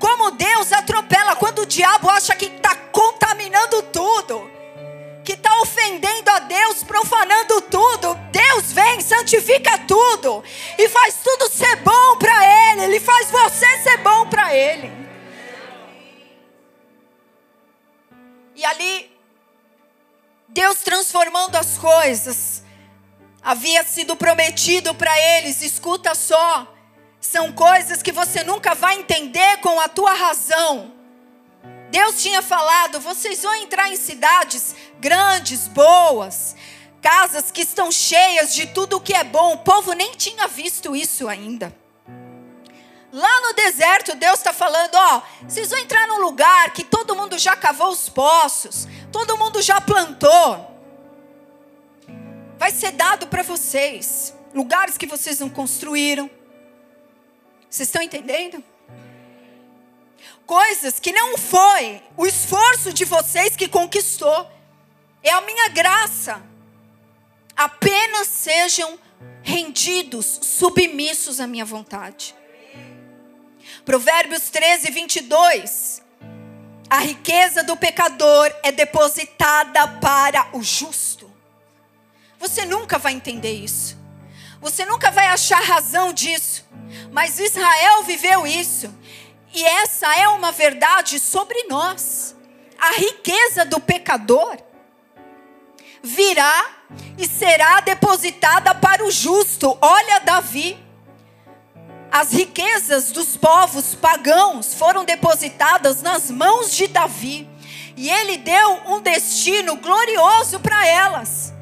Como 0.00 0.32
Deus 0.32 0.72
atropela 0.72 1.36
quando 1.36 1.60
o 1.60 1.66
diabo 1.66 2.08
acha 2.10 2.34
que 2.34 2.46
está 2.46 2.74
contaminando 2.74 3.82
tudo. 3.84 4.50
Que 5.24 5.34
está 5.34 5.60
ofendendo 5.60 6.30
a 6.30 6.40
Deus, 6.40 6.82
profanando 6.82 7.60
tudo. 7.62 8.14
Deus 8.32 8.72
vem, 8.72 9.00
santifica 9.00 9.78
tudo. 9.86 10.42
E 10.76 10.88
faz 10.88 11.16
tudo 11.22 11.48
ser 11.50 11.76
bom 11.76 12.16
para 12.18 12.72
Ele. 12.72 12.84
Ele 12.84 13.00
faz 13.00 13.30
você 13.30 13.78
ser 13.82 13.98
bom 13.98 14.26
para 14.28 14.54
Ele. 14.54 14.99
E 18.60 18.64
ali, 18.66 19.10
Deus 20.46 20.80
transformando 20.80 21.56
as 21.56 21.78
coisas. 21.78 22.62
Havia 23.40 23.82
sido 23.84 24.14
prometido 24.14 24.94
para 24.94 25.18
eles, 25.18 25.62
escuta 25.62 26.14
só. 26.14 26.70
São 27.18 27.52
coisas 27.52 28.02
que 28.02 28.12
você 28.12 28.44
nunca 28.44 28.74
vai 28.74 28.96
entender 28.96 29.56
com 29.62 29.80
a 29.80 29.88
tua 29.88 30.12
razão. 30.12 30.92
Deus 31.90 32.20
tinha 32.20 32.42
falado: 32.42 33.00
vocês 33.00 33.40
vão 33.40 33.54
entrar 33.54 33.88
em 33.88 33.96
cidades 33.96 34.74
grandes, 34.98 35.66
boas, 35.66 36.54
casas 37.00 37.50
que 37.50 37.62
estão 37.62 37.90
cheias 37.90 38.52
de 38.52 38.66
tudo 38.66 38.98
o 38.98 39.00
que 39.00 39.14
é 39.14 39.24
bom. 39.24 39.54
O 39.54 39.58
povo 39.64 39.94
nem 39.94 40.12
tinha 40.12 40.46
visto 40.46 40.94
isso 40.94 41.28
ainda. 41.28 41.74
Lá 43.12 43.40
no 43.40 43.54
deserto, 43.54 44.14
Deus 44.14 44.38
está 44.38 44.52
falando: 44.52 44.94
ó, 44.94 45.22
vocês 45.42 45.70
vão 45.70 45.78
entrar 45.78 46.06
num 46.06 46.20
lugar 46.20 46.72
que 46.72 46.84
todo 46.84 47.16
mundo 47.16 47.38
já 47.38 47.56
cavou 47.56 47.90
os 47.90 48.08
poços, 48.08 48.86
todo 49.10 49.36
mundo 49.36 49.60
já 49.60 49.80
plantou. 49.80 50.68
Vai 52.56 52.70
ser 52.70 52.92
dado 52.92 53.26
para 53.26 53.42
vocês 53.42 54.34
lugares 54.54 54.96
que 54.96 55.06
vocês 55.06 55.40
não 55.40 55.48
construíram. 55.48 56.30
Vocês 57.68 57.88
estão 57.88 58.02
entendendo? 58.02 58.62
Coisas 60.44 60.98
que 60.98 61.12
não 61.12 61.38
foi 61.38 62.02
o 62.16 62.26
esforço 62.26 62.92
de 62.92 63.04
vocês 63.04 63.54
que 63.54 63.68
conquistou, 63.68 64.50
é 65.22 65.30
a 65.30 65.40
minha 65.40 65.68
graça. 65.68 66.42
Apenas 67.56 68.26
sejam 68.26 68.98
rendidos, 69.42 70.40
submissos 70.42 71.40
à 71.40 71.46
minha 71.46 71.64
vontade. 71.64 72.34
Provérbios 73.90 74.50
13, 74.50 74.88
22. 74.92 76.00
A 76.88 77.00
riqueza 77.00 77.64
do 77.64 77.76
pecador 77.76 78.48
é 78.62 78.70
depositada 78.70 79.84
para 80.00 80.46
o 80.52 80.62
justo. 80.62 81.28
Você 82.38 82.64
nunca 82.64 82.98
vai 82.98 83.14
entender 83.14 83.50
isso. 83.50 83.98
Você 84.60 84.86
nunca 84.86 85.10
vai 85.10 85.26
achar 85.26 85.60
razão 85.60 86.12
disso. 86.12 86.64
Mas 87.10 87.40
Israel 87.40 88.04
viveu 88.04 88.46
isso. 88.46 88.94
E 89.52 89.64
essa 89.64 90.06
é 90.16 90.28
uma 90.28 90.52
verdade 90.52 91.18
sobre 91.18 91.64
nós. 91.64 92.36
A 92.78 92.92
riqueza 92.92 93.64
do 93.64 93.80
pecador 93.80 94.56
virá 96.00 96.76
e 97.18 97.26
será 97.26 97.80
depositada 97.80 98.72
para 98.72 99.04
o 99.04 99.10
justo. 99.10 99.76
Olha 99.80 100.20
Davi. 100.20 100.89
As 102.12 102.32
riquezas 102.32 103.12
dos 103.12 103.36
povos 103.36 103.94
pagãos 103.94 104.74
foram 104.74 105.04
depositadas 105.04 106.02
nas 106.02 106.28
mãos 106.28 106.72
de 106.72 106.88
Davi. 106.88 107.48
E 107.96 108.10
ele 108.10 108.36
deu 108.38 108.80
um 108.86 109.00
destino 109.00 109.76
glorioso 109.76 110.58
para 110.58 110.86
elas. 110.86 111.52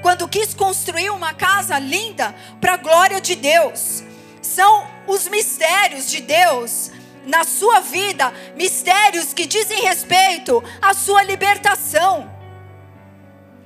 Quando 0.00 0.28
quis 0.28 0.54
construir 0.54 1.10
uma 1.10 1.34
casa 1.34 1.78
linda 1.78 2.34
para 2.58 2.74
a 2.74 2.76
glória 2.78 3.20
de 3.20 3.34
Deus. 3.34 4.02
São 4.40 4.86
os 5.06 5.28
mistérios 5.28 6.08
de 6.08 6.22
Deus 6.22 6.90
na 7.26 7.44
sua 7.44 7.80
vida, 7.80 8.32
mistérios 8.56 9.34
que 9.34 9.44
dizem 9.44 9.82
respeito 9.82 10.64
à 10.80 10.94
sua 10.94 11.22
libertação, 11.22 12.30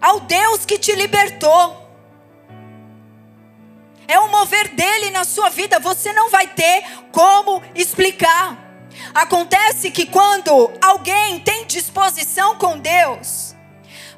ao 0.01 0.19
Deus 0.19 0.67
que 0.67 0.77
te 0.79 0.93
libertou 0.97 1.83
é 4.13 4.19
o 4.21 4.31
mover 4.31 4.69
dele 4.69 5.11
na 5.11 5.25
sua 5.25 5.49
vida, 5.49 5.81
você 5.81 6.13
não 6.13 6.29
vai 6.29 6.47
ter 6.47 6.85
como 7.11 7.63
explicar. 7.75 8.59
Acontece 9.15 9.91
que 9.91 10.05
quando 10.05 10.71
alguém 10.83 11.41
tem 11.41 11.67
disposição 11.67 12.57
com 12.57 12.79
Deus, 12.79 13.57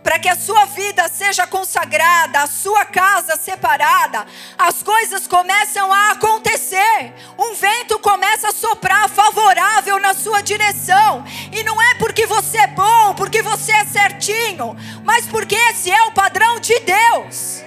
para 0.03 0.19
que 0.19 0.29
a 0.29 0.37
sua 0.37 0.67
vida 0.67 1.09
seja 1.09 1.47
consagrada, 1.47 2.41
a 2.41 2.47
sua 2.47 2.85
casa 2.85 3.37
separada, 3.37 4.27
as 4.59 4.83
coisas 4.83 5.27
começam 5.27 5.91
a 5.91 6.11
acontecer. 6.11 7.15
Um 7.39 7.55
vento 7.55 7.99
começa 8.01 8.49
a 8.49 8.53
soprar 8.53 9.09
favorável 9.09 9.99
na 9.99 10.13
sua 10.13 10.43
direção. 10.43 11.25
E 11.53 11.63
não 11.63 11.81
é 11.81 11.95
porque 11.95 12.27
você 12.27 12.59
é 12.59 12.67
bom, 12.67 13.15
porque 13.15 13.41
você 13.41 13.73
é 13.73 13.85
certinho, 13.87 14.77
mas 15.05 15.27
porque 15.27 15.55
esse 15.55 15.91
é 15.91 16.03
o 16.03 16.13
padrão 16.13 16.59
de 16.59 16.79
Deus 16.81 17.65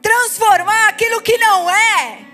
transformar 0.00 0.88
aquilo 0.88 1.22
que 1.22 1.36
não 1.38 1.70
é. 1.70 2.30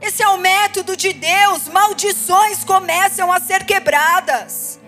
Esse 0.00 0.22
é 0.22 0.28
o 0.28 0.38
método 0.38 0.96
de 0.96 1.12
Deus. 1.12 1.68
Maldições 1.68 2.64
começam 2.64 3.32
a 3.32 3.40
ser 3.40 3.64
quebradas. 3.64 4.78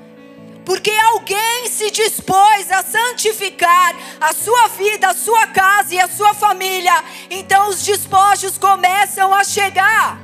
Porque 0.65 0.91
alguém 0.91 1.67
se 1.69 1.91
dispôs 1.91 2.71
a 2.71 2.83
santificar 2.83 3.95
a 4.21 4.35
sua 4.35 4.69
vida, 4.69 5.09
a 5.09 5.15
sua 5.15 5.47
casa 5.47 5.95
e 5.95 5.99
a 5.99 6.09
sua 6.09 6.35
família. 6.35 6.93
Então 7.31 7.69
os 7.69 7.83
despojos 7.83 8.59
começam 8.59 9.35
a 9.35 9.43
chegar. 9.43 10.21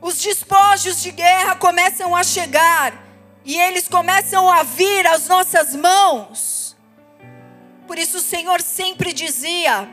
Os 0.00 0.20
despojos 0.20 1.02
de 1.02 1.10
guerra 1.10 1.56
começam 1.56 2.14
a 2.14 2.22
chegar 2.22 3.07
e 3.48 3.58
eles 3.58 3.88
começam 3.88 4.50
a 4.50 4.62
vir 4.62 5.06
às 5.06 5.26
nossas 5.26 5.74
mãos. 5.74 6.76
Por 7.86 7.98
isso 7.98 8.18
o 8.18 8.20
Senhor 8.20 8.60
sempre 8.60 9.10
dizia: 9.10 9.88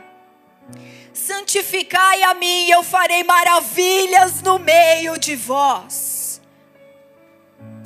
santificai 1.13 2.21
a 2.23 2.33
mim, 2.33 2.65
e 2.65 2.71
eu 2.71 2.83
farei 2.83 3.23
maravilhas 3.23 4.41
no 4.41 4.59
meio 4.59 5.17
de 5.17 5.37
vós. 5.37 6.41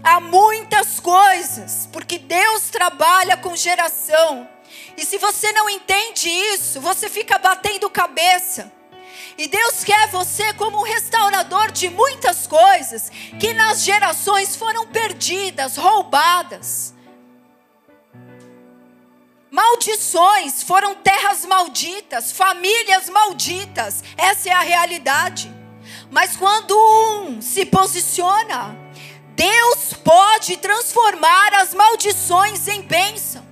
Há 0.03 0.19
muitas 0.19 0.99
coisas, 0.99 1.88
porque 1.91 2.17
Deus 2.17 2.69
trabalha 2.71 3.38
com 3.38 3.55
geração. 3.55 4.49
E 4.97 5.05
se 5.05 5.19
você 5.19 5.51
não 5.51 5.69
entende 5.69 6.29
isso, 6.29 6.82
você 6.82 7.08
fica 7.08 7.38
batendo 7.38 7.88
cabeça. 7.91 8.71
E 9.39 9.47
Deus 9.47 9.86
quer 9.86 10.10
você 10.10 10.52
como 10.52 10.80
um 10.80 10.84
restaurador 10.84 11.71
de 11.71 11.89
muitas 11.89 12.45
coisas 12.45 13.10
que 13.39 13.54
nas 13.54 13.84
gerações 13.84 14.54
foram 14.58 14.86
perdidas, 14.88 15.78
roubadas. 15.78 16.93
Maldições 19.49 20.62
foram 20.62 20.93
terras 20.95 21.45
malditas, 21.45 22.34
famílias 22.34 23.08
malditas. 23.08 24.04
Essa 24.17 24.49
é 24.49 24.52
a 24.52 24.60
realidade. 24.60 25.49
Mas 26.12 26.36
quando 26.36 26.78
um 26.78 27.41
se 27.41 27.65
posiciona, 27.65 28.78
Deus 29.38 29.93
pode 30.04 30.58
transformar 30.58 31.54
as 31.54 31.73
maldições 31.73 32.67
em 32.67 32.82
bênção. 32.82 33.47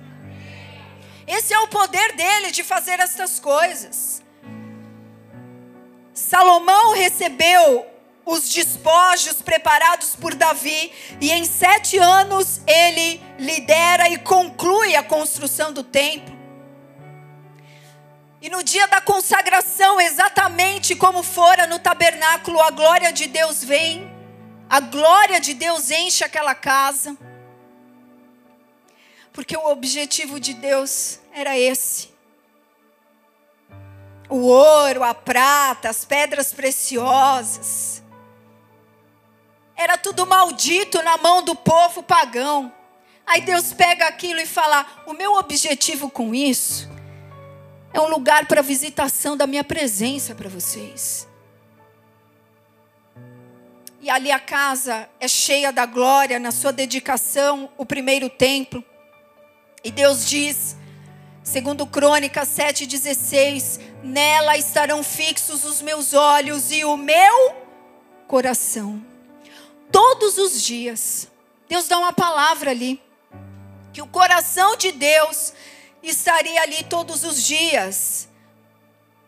Esse 1.26 1.54
é 1.54 1.58
o 1.60 1.68
poder 1.68 2.12
dele 2.12 2.50
de 2.50 2.62
fazer 2.62 3.00
estas 3.00 3.40
coisas. 3.40 4.27
Salomão 6.28 6.92
recebeu 6.92 7.86
os 8.26 8.50
despojos 8.50 9.40
preparados 9.40 10.14
por 10.14 10.34
Davi, 10.34 10.92
e 11.18 11.32
em 11.32 11.46
sete 11.46 11.96
anos 11.96 12.60
ele 12.66 13.18
lidera 13.38 14.10
e 14.10 14.18
conclui 14.18 14.94
a 14.94 15.02
construção 15.02 15.72
do 15.72 15.82
templo. 15.82 16.36
E 18.42 18.50
no 18.50 18.62
dia 18.62 18.86
da 18.88 19.00
consagração, 19.00 19.98
exatamente 19.98 20.94
como 20.94 21.22
fora 21.22 21.66
no 21.66 21.78
tabernáculo, 21.78 22.60
a 22.60 22.70
glória 22.70 23.10
de 23.10 23.26
Deus 23.26 23.64
vem, 23.64 24.12
a 24.68 24.80
glória 24.80 25.40
de 25.40 25.54
Deus 25.54 25.90
enche 25.90 26.22
aquela 26.22 26.54
casa. 26.54 27.16
Porque 29.32 29.56
o 29.56 29.66
objetivo 29.68 30.38
de 30.38 30.52
Deus 30.52 31.20
era 31.32 31.58
esse. 31.58 32.07
O 34.28 34.46
ouro, 34.46 35.02
a 35.02 35.14
prata, 35.14 35.88
as 35.88 36.04
pedras 36.04 36.52
preciosas. 36.52 38.02
Era 39.74 39.96
tudo 39.96 40.26
maldito 40.26 41.02
na 41.02 41.16
mão 41.16 41.42
do 41.42 41.54
povo 41.54 42.02
pagão. 42.02 42.72
Aí 43.26 43.40
Deus 43.40 43.72
pega 43.72 44.06
aquilo 44.06 44.40
e 44.40 44.46
fala: 44.46 44.84
O 45.06 45.12
meu 45.12 45.34
objetivo 45.34 46.10
com 46.10 46.34
isso 46.34 46.88
é 47.92 48.00
um 48.00 48.08
lugar 48.08 48.46
para 48.46 48.60
visitação 48.60 49.36
da 49.36 49.46
minha 49.46 49.64
presença 49.64 50.34
para 50.34 50.48
vocês. 50.48 51.28
E 54.00 54.10
ali 54.10 54.30
a 54.30 54.38
casa 54.38 55.08
é 55.18 55.26
cheia 55.26 55.72
da 55.72 55.84
glória 55.84 56.38
na 56.38 56.50
sua 56.52 56.72
dedicação, 56.72 57.68
o 57.76 57.84
primeiro 57.84 58.30
templo. 58.30 58.84
E 59.82 59.90
Deus 59.90 60.26
diz, 60.26 60.76
segundo 61.48 61.86
Crônicas 61.86 62.46
7:16, 62.48 63.80
nela 64.02 64.58
estarão 64.58 65.02
fixos 65.02 65.64
os 65.64 65.80
meus 65.80 66.12
olhos 66.12 66.70
e 66.70 66.84
o 66.84 66.96
meu 66.96 67.56
coração. 68.26 69.02
Todos 69.90 70.36
os 70.36 70.62
dias. 70.62 71.26
Deus 71.66 71.88
dá 71.88 71.98
uma 71.98 72.12
palavra 72.12 72.70
ali 72.70 73.00
que 73.92 74.02
o 74.02 74.06
coração 74.06 74.76
de 74.76 74.92
Deus 74.92 75.54
estaria 76.02 76.60
ali 76.60 76.84
todos 76.84 77.24
os 77.24 77.42
dias. 77.42 78.28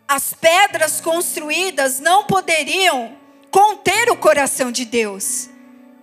As 0.07 0.35
pedras 0.35 1.01
construídas 1.01 2.01
não 2.01 2.25
poderiam 2.25 3.17
conter 3.51 4.11
o 4.11 4.17
coração 4.17 4.71
de 4.71 4.85
Deus. 4.85 5.49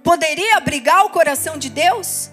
Poderia 0.04 0.58
abrigar 0.58 1.06
o 1.06 1.12
coração 1.12 1.58
de 1.60 1.70
Deus? 1.70 2.32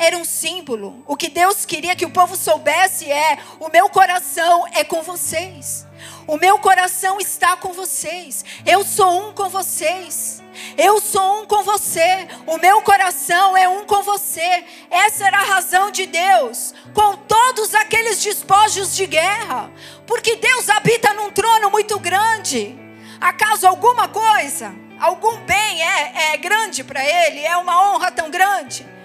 Era 0.00 0.16
um 0.16 0.24
símbolo. 0.24 1.04
O 1.06 1.14
que 1.14 1.28
Deus 1.28 1.66
queria 1.66 1.94
que 1.94 2.06
o 2.06 2.10
povo 2.10 2.34
soubesse 2.34 3.04
é: 3.12 3.38
o 3.60 3.68
meu 3.68 3.86
coração 3.90 4.66
é 4.72 4.82
com 4.82 5.02
vocês. 5.02 5.86
O 6.26 6.38
meu 6.38 6.58
coração 6.58 7.20
está 7.20 7.54
com 7.54 7.74
vocês. 7.74 8.42
Eu 8.64 8.82
sou 8.82 9.28
um 9.28 9.34
com 9.34 9.50
vocês. 9.50 10.42
Eu 10.78 11.02
sou 11.02 11.42
um 11.42 11.46
com 11.46 11.62
você. 11.62 12.26
O 12.46 12.56
meu 12.56 12.80
coração 12.80 13.54
é 13.54 13.68
um 13.68 13.84
com 13.84 14.02
você. 14.02 14.64
Essa 14.90 15.26
era 15.26 15.38
a 15.38 15.44
razão 15.44 15.90
de 15.90 16.06
Deus. 16.06 16.72
Com 16.94 17.16
todos 17.16 17.74
aqueles 17.74 18.22
despojos 18.22 18.96
de 18.96 19.06
guerra. 19.06 19.70
Porque 20.06 20.36
Deus 20.36 20.70
habita 20.70 21.12
num 21.12 21.30
trono 21.30 21.70
muito 21.70 21.98
grande. 21.98 22.74
Acaso 23.20 23.66
alguma 23.66 24.08
coisa, 24.08 24.74
algum 24.98 25.36
bem 25.40 25.82
é, 25.82 26.32
é 26.32 26.36
grande 26.38 26.82
para 26.82 27.04
Ele? 27.04 27.44
É 27.44 27.54
uma 27.58 27.92
honra 27.92 28.10
tão 28.10 28.30
grande? 28.30 28.99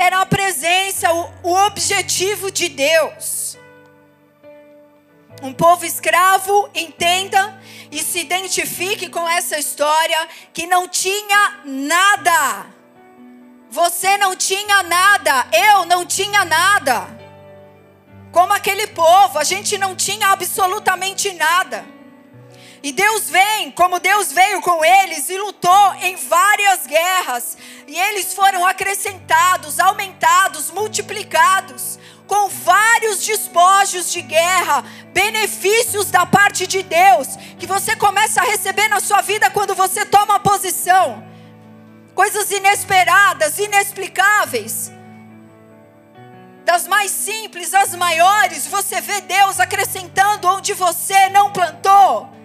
Era 0.00 0.22
a 0.22 0.24
presença, 0.24 1.12
o, 1.12 1.30
o 1.42 1.66
objetivo 1.66 2.50
de 2.50 2.70
Deus. 2.70 3.58
Um 5.42 5.52
povo 5.52 5.84
escravo, 5.84 6.70
entenda 6.74 7.60
e 7.92 8.02
se 8.02 8.18
identifique 8.18 9.10
com 9.10 9.28
essa 9.28 9.58
história 9.58 10.26
que 10.54 10.66
não 10.66 10.88
tinha 10.88 11.60
nada. 11.66 12.64
Você 13.70 14.16
não 14.16 14.34
tinha 14.34 14.82
nada, 14.84 15.46
eu 15.52 15.84
não 15.84 16.06
tinha 16.06 16.46
nada. 16.46 17.06
Como 18.32 18.54
aquele 18.54 18.86
povo, 18.86 19.38
a 19.38 19.44
gente 19.44 19.76
não 19.76 19.94
tinha 19.94 20.28
absolutamente 20.28 21.30
nada. 21.34 21.84
E 22.82 22.92
Deus 22.92 23.28
vem, 23.28 23.70
como 23.72 24.00
Deus 24.00 24.32
veio 24.32 24.60
com 24.62 24.82
eles 24.82 25.28
e 25.28 25.36
lutou 25.36 25.94
em 26.00 26.16
várias 26.16 26.86
guerras, 26.86 27.58
e 27.86 27.98
eles 27.98 28.32
foram 28.32 28.64
acrescentados, 28.64 29.78
aumentados, 29.78 30.70
multiplicados 30.70 31.98
com 32.26 32.48
vários 32.48 33.24
despojos 33.24 34.10
de 34.12 34.22
guerra, 34.22 34.84
benefícios 35.12 36.12
da 36.12 36.24
parte 36.24 36.64
de 36.64 36.80
Deus, 36.80 37.26
que 37.58 37.66
você 37.66 37.96
começa 37.96 38.40
a 38.40 38.44
receber 38.44 38.88
na 38.88 39.00
sua 39.00 39.20
vida 39.20 39.50
quando 39.50 39.74
você 39.74 40.06
toma 40.06 40.38
posição. 40.38 41.24
Coisas 42.14 42.50
inesperadas, 42.52 43.58
inexplicáveis. 43.58 44.92
Das 46.64 46.86
mais 46.86 47.10
simples 47.10 47.74
às 47.74 47.96
maiores, 47.96 48.64
você 48.66 49.00
vê 49.00 49.20
Deus 49.22 49.58
acrescentando 49.58 50.46
onde 50.46 50.72
você 50.72 51.28
não 51.30 51.50
plantou. 51.52 52.39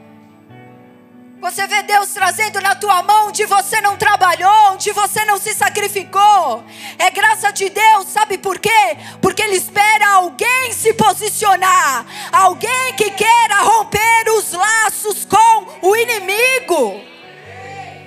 Você 1.41 1.67
vê 1.67 1.83
Deus 1.83 2.09
trazendo 2.09 2.61
na 2.61 2.75
tua 2.75 3.03
mão 3.03 3.27
onde 3.27 3.45
você 3.45 3.81
não 3.81 3.97
trabalhou, 3.97 4.71
onde 4.71 4.91
você 4.91 5.23
não 5.25 5.37
se 5.37 5.53
sacrificou. 5.53 6.63
É 6.97 7.11
graça 7.11 7.51
de 7.51 7.69
Deus, 7.69 8.07
sabe 8.07 8.37
por 8.37 8.57
quê? 8.57 8.97
Porque 9.21 9.41
Ele 9.41 9.57
espera 9.57 10.07
alguém 10.13 10.71
se 10.71 10.93
posicionar, 10.93 12.05
alguém 12.31 12.93
que 12.93 13.11
queira 13.11 13.61
romper 13.61 14.29
os 14.37 14.53
laços 14.53 15.25
com 15.25 15.87
o 15.87 15.95
inimigo. 15.95 17.01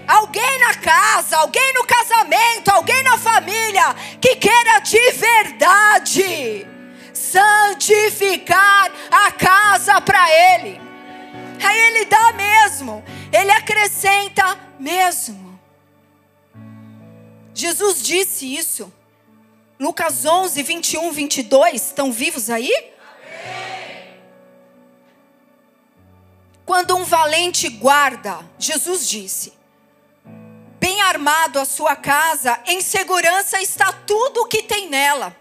Alguém 0.08 0.58
na 0.60 0.74
casa, 0.74 1.36
alguém 1.36 1.74
no 1.74 1.84
casamento, 1.84 2.70
alguém 2.70 3.02
na 3.02 3.18
família 3.18 3.94
que 4.20 4.36
queira 4.36 4.78
de 4.80 5.12
verdade 5.12 6.66
santificar 7.12 8.90
a 9.10 9.30
casa 9.32 10.00
para 10.00 10.30
Ele. 10.54 10.87
Aí 11.62 11.78
Ele 11.78 12.04
dá 12.06 12.32
mesmo. 12.32 13.04
Ele 13.32 13.50
acrescenta 13.50 14.58
mesmo. 14.78 15.58
Jesus 17.54 18.02
disse 18.02 18.54
isso. 18.54 18.92
Lucas 19.78 20.24
11, 20.24 20.62
21, 20.62 21.12
22. 21.12 21.74
Estão 21.74 22.12
vivos 22.12 22.50
aí? 22.50 22.70
Amém. 22.72 24.18
Quando 26.64 26.96
um 26.96 27.04
valente 27.04 27.68
guarda, 27.68 28.40
Jesus 28.58 29.08
disse: 29.08 29.52
Bem 30.78 31.00
armado 31.00 31.58
a 31.58 31.64
sua 31.64 31.96
casa, 31.96 32.60
em 32.66 32.80
segurança 32.80 33.60
está 33.60 33.92
tudo 33.92 34.42
o 34.42 34.46
que 34.46 34.62
tem 34.62 34.88
nela. 34.88 35.36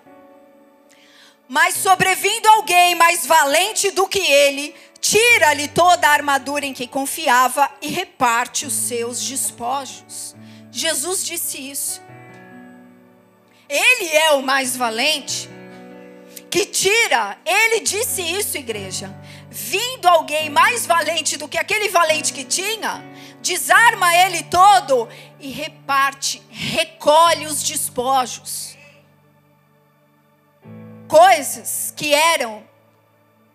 Mas 1.47 1.75
sobrevindo 1.75 2.47
alguém 2.49 2.95
mais 2.95 3.25
valente 3.25 3.91
do 3.91 4.07
que 4.07 4.19
ele, 4.19 4.75
tira-lhe 4.99 5.67
toda 5.67 6.07
a 6.07 6.11
armadura 6.11 6.65
em 6.65 6.73
que 6.73 6.87
confiava 6.87 7.69
e 7.81 7.87
reparte 7.87 8.65
os 8.65 8.73
seus 8.73 9.21
despojos. 9.23 10.35
Jesus 10.71 11.25
disse 11.25 11.57
isso. 11.69 12.01
Ele 13.69 14.15
é 14.15 14.31
o 14.31 14.41
mais 14.41 14.75
valente 14.75 15.49
que 16.49 16.65
tira, 16.65 17.37
ele 17.45 17.81
disse 17.81 18.21
isso, 18.21 18.57
igreja. 18.57 19.13
Vindo 19.49 20.07
alguém 20.07 20.49
mais 20.49 20.85
valente 20.85 21.37
do 21.37 21.47
que 21.47 21.57
aquele 21.57 21.89
valente 21.89 22.31
que 22.31 22.43
tinha, 22.43 23.03
desarma 23.41 24.15
ele 24.15 24.43
todo 24.43 25.07
e 25.39 25.49
reparte, 25.51 26.41
recolhe 26.49 27.45
os 27.45 27.63
despojos. 27.63 28.77
Coisas 31.07 31.93
que 31.95 32.13
eram 32.13 32.66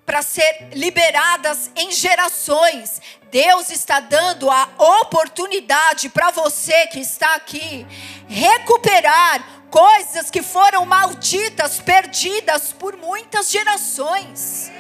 para 0.05 0.23
ser 0.23 0.71
liberadas 0.73 1.71
em 1.77 1.91
gerações. 1.91 3.01
Deus 3.31 3.71
está 3.71 4.01
dando 4.01 4.51
a 4.51 4.69
oportunidade 5.01 6.09
para 6.09 6.31
você 6.31 6.87
que 6.89 7.01
está 7.01 7.35
aqui 7.35 7.87
recuperar 8.29 9.63
coisas 9.71 10.31
que 10.31 10.43
foram 10.43 10.85
malditas, 10.85 11.81
perdidas 11.81 12.73
por 12.73 12.97
muitas 12.97 13.51
gerações. 13.51 14.71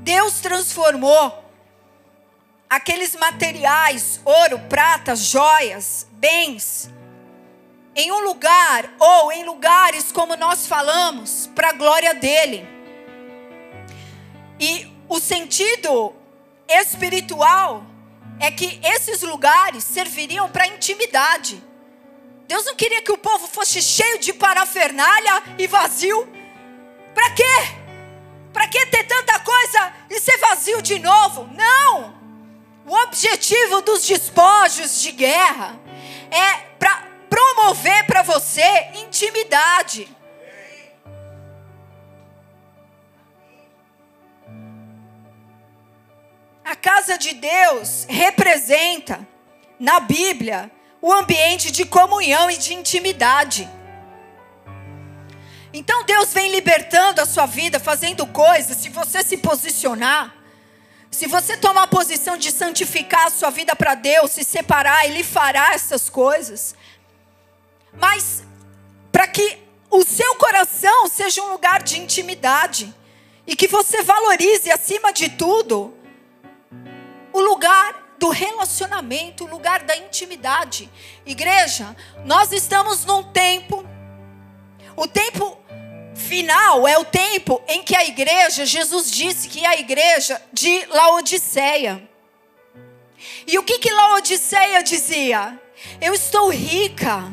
Deus 0.00 0.40
transformou 0.40 1.44
aqueles 2.70 3.14
materiais, 3.16 4.20
ouro, 4.24 4.58
prata, 4.68 5.14
joias, 5.16 6.06
bens, 6.12 6.90
em 7.96 8.12
um 8.12 8.20
lugar 8.20 8.92
ou 9.00 9.32
em 9.32 9.44
lugares 9.44 10.12
como 10.12 10.36
nós 10.36 10.66
falamos, 10.66 11.50
para 11.54 11.70
a 11.70 11.72
glória 11.72 12.14
dele. 12.14 12.68
E 14.60 14.86
o 15.08 15.18
sentido 15.18 16.14
espiritual 16.68 17.84
é 18.38 18.50
que 18.50 18.78
esses 18.84 19.22
lugares 19.22 19.82
serviriam 19.82 20.48
para 20.50 20.66
intimidade. 20.66 21.62
Deus 22.46 22.64
não 22.66 22.76
queria 22.76 23.00
que 23.00 23.10
o 23.10 23.18
povo 23.18 23.48
fosse 23.48 23.80
cheio 23.80 24.18
de 24.18 24.32
parafernália 24.34 25.42
e 25.58 25.66
vazio. 25.66 26.28
Para 27.14 27.30
quê? 27.30 27.42
Para 28.52 28.68
que 28.68 28.86
ter 28.86 29.04
tanta 29.04 29.38
coisa 29.40 29.92
e 30.10 30.20
ser 30.20 30.36
vazio 30.38 30.82
de 30.82 30.98
novo? 30.98 31.48
Não! 31.54 32.14
O 32.86 32.94
objetivo 33.04 33.80
dos 33.80 34.06
despojos 34.06 35.00
de 35.00 35.12
guerra 35.12 35.78
é 36.30 36.65
promover 37.28 38.06
para 38.06 38.22
você 38.22 38.88
intimidade. 38.94 40.08
A 46.64 46.74
casa 46.74 47.16
de 47.16 47.32
Deus 47.34 48.06
representa, 48.08 49.26
na 49.78 50.00
Bíblia, 50.00 50.70
o 51.00 51.12
ambiente 51.12 51.70
de 51.70 51.84
comunhão 51.84 52.50
e 52.50 52.56
de 52.56 52.74
intimidade. 52.74 53.68
Então 55.72 56.04
Deus 56.04 56.32
vem 56.32 56.50
libertando 56.50 57.20
a 57.20 57.26
sua 57.26 57.46
vida, 57.46 57.78
fazendo 57.78 58.26
coisas, 58.26 58.78
se 58.78 58.88
você 58.88 59.22
se 59.22 59.36
posicionar, 59.36 60.34
se 61.10 61.26
você 61.26 61.56
tomar 61.56 61.84
a 61.84 61.86
posição 61.88 62.36
de 62.36 62.50
santificar 62.50 63.26
a 63.26 63.30
sua 63.30 63.50
vida 63.50 63.74
para 63.74 63.94
Deus, 63.94 64.32
se 64.32 64.44
separar, 64.44 65.06
Ele 65.06 65.22
fará 65.22 65.72
essas 65.72 66.10
coisas. 66.10 66.74
Mas 67.98 68.44
para 69.10 69.26
que 69.26 69.58
o 69.90 70.04
seu 70.04 70.34
coração 70.34 71.08
seja 71.08 71.42
um 71.42 71.52
lugar 71.52 71.82
de 71.82 71.98
intimidade 71.98 72.94
e 73.46 73.54
que 73.54 73.66
você 73.66 74.02
valorize 74.02 74.70
acima 74.70 75.12
de 75.12 75.30
tudo 75.30 75.94
o 77.32 77.40
lugar 77.40 78.14
do 78.18 78.30
relacionamento, 78.30 79.44
o 79.44 79.48
lugar 79.48 79.82
da 79.84 79.96
intimidade. 79.96 80.90
Igreja, 81.24 81.94
nós 82.24 82.52
estamos 82.52 83.04
num 83.04 83.22
tempo, 83.22 83.86
o 84.96 85.06
tempo 85.06 85.58
final 86.14 86.88
é 86.88 86.98
o 86.98 87.04
tempo 87.04 87.62
em 87.68 87.82
que 87.82 87.94
a 87.94 88.04
igreja, 88.04 88.64
Jesus 88.64 89.10
disse 89.10 89.48
que 89.48 89.64
é 89.64 89.68
a 89.68 89.78
igreja 89.78 90.40
de 90.52 90.84
Laodiceia. 90.86 92.08
E 93.46 93.58
o 93.58 93.62
que 93.62 93.78
que 93.78 93.90
Laodiceia 93.90 94.82
dizia? 94.82 95.60
Eu 96.00 96.14
estou 96.14 96.50
rica 96.50 97.32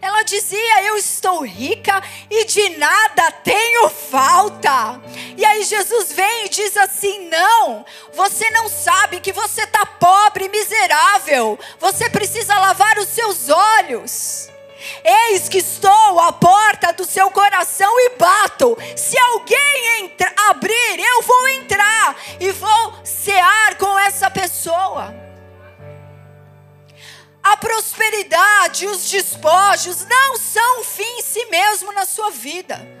ela 0.00 0.22
dizia: 0.22 0.82
Eu 0.84 0.96
estou 0.96 1.44
rica 1.44 2.02
e 2.30 2.44
de 2.44 2.70
nada 2.70 3.30
tenho 3.30 3.88
falta. 3.88 5.00
E 5.36 5.44
aí 5.44 5.62
Jesus 5.64 6.12
vem 6.12 6.46
e 6.46 6.48
diz 6.48 6.76
assim: 6.76 7.28
Não, 7.28 7.84
você 8.12 8.48
não 8.50 8.68
sabe 8.68 9.20
que 9.20 9.32
você 9.32 9.62
está 9.62 9.84
pobre 9.84 10.48
miserável. 10.48 11.58
Você 11.78 12.08
precisa 12.08 12.58
lavar 12.58 12.98
os 12.98 13.08
seus 13.08 13.48
olhos. 13.48 14.48
Eis 15.04 15.48
que 15.48 15.58
estou 15.58 16.20
à 16.20 16.32
porta 16.32 16.92
do 16.92 17.04
seu 17.04 17.30
coração 17.30 18.00
e 18.00 18.16
bato. 18.16 18.78
Se 18.96 19.18
alguém 19.18 20.04
entra, 20.04 20.32
abrir, 20.48 20.98
eu 20.98 21.22
vou 21.22 21.48
entrar 21.48 22.16
e 22.40 22.50
vou 22.52 22.94
cear 23.04 23.76
com 23.76 23.98
essa 23.98 24.30
pessoa. 24.30 25.29
A 27.42 27.56
prosperidade, 27.56 28.86
os 28.86 29.08
despojos 29.10 30.04
não 30.06 30.36
são 30.36 30.84
fim 30.84 31.18
em 31.18 31.22
si 31.22 31.44
mesmo 31.46 31.92
na 31.92 32.04
sua 32.04 32.30
vida. 32.30 32.99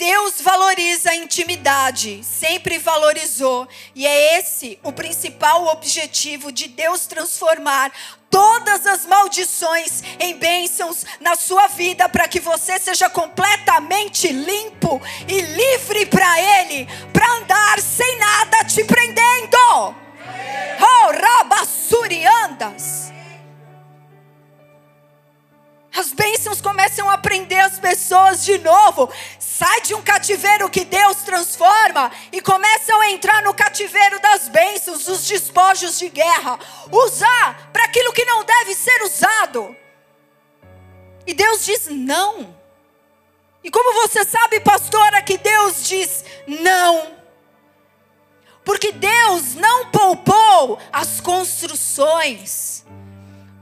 Deus 0.00 0.40
valoriza 0.40 1.10
a 1.10 1.14
intimidade, 1.14 2.24
sempre 2.24 2.78
valorizou, 2.78 3.68
e 3.94 4.06
é 4.06 4.38
esse 4.38 4.78
o 4.82 4.90
principal 4.90 5.66
objetivo 5.66 6.50
de 6.50 6.68
Deus 6.68 7.06
transformar 7.06 7.92
todas 8.30 8.86
as 8.86 9.04
maldições 9.04 10.02
em 10.18 10.38
bênçãos 10.38 11.04
na 11.20 11.36
sua 11.36 11.66
vida, 11.66 12.08
para 12.08 12.26
que 12.26 12.40
você 12.40 12.78
seja 12.78 13.10
completamente 13.10 14.32
limpo 14.32 15.02
e 15.28 15.38
livre 15.38 16.06
para 16.06 16.40
Ele, 16.40 16.88
para 17.12 17.34
andar 17.34 17.78
sem 17.78 18.16
nada 18.16 18.64
te 18.64 18.82
prendendo. 18.82 19.94
Oh, 20.80 21.12
rabassuriandas. 21.12 23.12
As 25.94 26.12
bênçãos 26.12 26.60
começam 26.60 27.10
a 27.10 27.18
prender 27.18 27.64
as 27.64 27.78
pessoas 27.78 28.44
de 28.44 28.58
novo. 28.58 29.12
Sai 29.38 29.80
de 29.82 29.94
um 29.94 30.02
cativeiro 30.02 30.70
que 30.70 30.84
Deus 30.84 31.18
transforma 31.18 32.10
e 32.32 32.40
começam 32.40 33.00
a 33.00 33.10
entrar 33.10 33.42
no 33.42 33.52
cativeiro 33.52 34.20
das 34.20 34.48
bênçãos, 34.48 35.04
dos 35.04 35.26
despojos 35.26 35.98
de 35.98 36.08
guerra. 36.08 36.58
Usar 36.90 37.70
para 37.72 37.84
aquilo 37.84 38.12
que 38.12 38.24
não 38.24 38.44
deve 38.44 38.74
ser 38.74 39.02
usado. 39.02 39.76
E 41.26 41.34
Deus 41.34 41.64
diz 41.64 41.88
não. 41.88 42.54
E 43.62 43.70
como 43.70 44.08
você 44.08 44.24
sabe, 44.24 44.60
pastora, 44.60 45.20
que 45.22 45.36
Deus 45.36 45.86
diz 45.86 46.24
não? 46.46 47.18
Porque 48.64 48.92
Deus 48.92 49.54
não 49.54 49.90
poupou 49.90 50.78
as 50.92 51.20
construções 51.20 52.79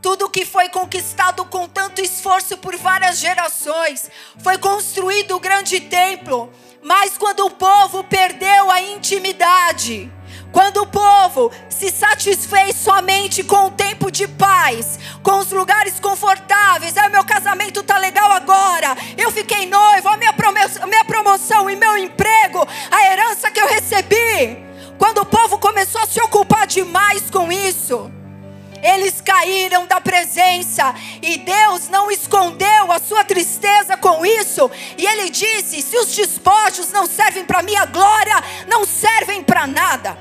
tudo 0.00 0.30
que 0.30 0.44
foi 0.44 0.68
conquistado 0.68 1.44
com 1.44 1.68
tanto 1.68 2.00
esforço 2.00 2.56
por 2.58 2.76
várias 2.76 3.18
gerações, 3.18 4.10
foi 4.42 4.58
construído 4.58 5.36
o 5.36 5.40
grande 5.40 5.80
templo, 5.80 6.52
mas 6.82 7.18
quando 7.18 7.44
o 7.44 7.50
povo 7.50 8.04
perdeu 8.04 8.70
a 8.70 8.80
intimidade, 8.80 10.10
quando 10.52 10.78
o 10.78 10.86
povo 10.86 11.50
se 11.68 11.90
satisfez 11.90 12.76
somente 12.76 13.42
com 13.42 13.66
o 13.66 13.70
tempo 13.70 14.10
de 14.10 14.26
paz, 14.26 14.98
com 15.22 15.38
os 15.38 15.50
lugares 15.50 16.00
confortáveis, 16.00 16.96
ah, 16.96 17.08
meu 17.08 17.24
casamento 17.24 17.82
tá 17.82 17.98
legal 17.98 18.32
agora, 18.32 18.96
eu 19.16 19.30
fiquei 19.30 19.66
noivo, 19.66 20.08
a 20.08 20.16
minha, 20.16 20.32
promoção, 20.32 20.86
minha 20.86 21.04
promoção 21.04 21.68
e 21.68 21.76
meu 21.76 21.96
emprego, 21.98 22.66
a 22.90 23.12
herança 23.12 23.50
que 23.50 23.60
eu 23.60 23.68
recebi. 23.68 24.66
Quando 24.96 25.18
o 25.18 25.26
povo 25.26 25.58
começou 25.58 26.00
a 26.00 26.06
se 26.06 26.20
ocupar 26.20 26.66
demais 26.66 27.30
com 27.30 27.52
isso, 27.52 28.10
eles 28.82 29.20
caíram 29.20 29.86
da 29.86 30.00
presença 30.00 30.94
e 31.22 31.38
Deus 31.38 31.88
não 31.88 32.10
escondeu 32.10 32.92
a 32.92 32.98
sua 32.98 33.24
tristeza 33.24 33.96
com 33.96 34.24
isso. 34.24 34.70
E 34.96 35.06
ele 35.06 35.30
disse: 35.30 35.82
se 35.82 35.96
os 35.96 36.14
despojos 36.14 36.90
não 36.92 37.06
servem 37.06 37.44
para 37.44 37.62
minha 37.62 37.84
glória, 37.86 38.36
não 38.68 38.84
servem 38.84 39.42
para 39.42 39.66
nada. 39.66 40.16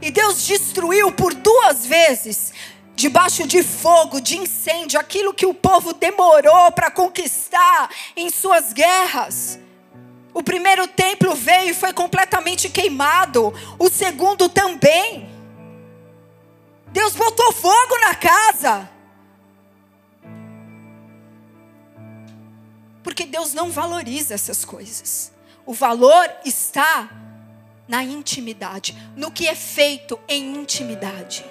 E 0.00 0.10
Deus 0.10 0.46
destruiu 0.46 1.10
por 1.12 1.32
duas 1.32 1.86
vezes, 1.86 2.52
debaixo 2.94 3.46
de 3.46 3.62
fogo, 3.62 4.20
de 4.20 4.36
incêndio, 4.36 5.00
aquilo 5.00 5.32
que 5.32 5.46
o 5.46 5.54
povo 5.54 5.94
demorou 5.94 6.70
para 6.72 6.90
conquistar 6.90 7.88
em 8.14 8.28
suas 8.28 8.72
guerras. 8.72 9.58
O 10.34 10.42
primeiro 10.42 10.86
templo 10.88 11.34
veio 11.34 11.70
e 11.70 11.74
foi 11.74 11.92
completamente 11.92 12.68
queimado, 12.68 13.54
o 13.78 13.88
segundo 13.88 14.48
também. 14.48 15.33
Deus 16.94 17.16
botou 17.16 17.52
fogo 17.52 17.98
na 17.98 18.14
casa. 18.14 18.88
Porque 23.02 23.26
Deus 23.26 23.52
não 23.52 23.72
valoriza 23.72 24.32
essas 24.32 24.64
coisas. 24.64 25.32
O 25.66 25.74
valor 25.74 26.24
está 26.44 27.10
na 27.88 28.04
intimidade, 28.04 28.96
no 29.16 29.32
que 29.32 29.48
é 29.48 29.56
feito 29.56 30.20
em 30.28 30.54
intimidade. 30.54 31.44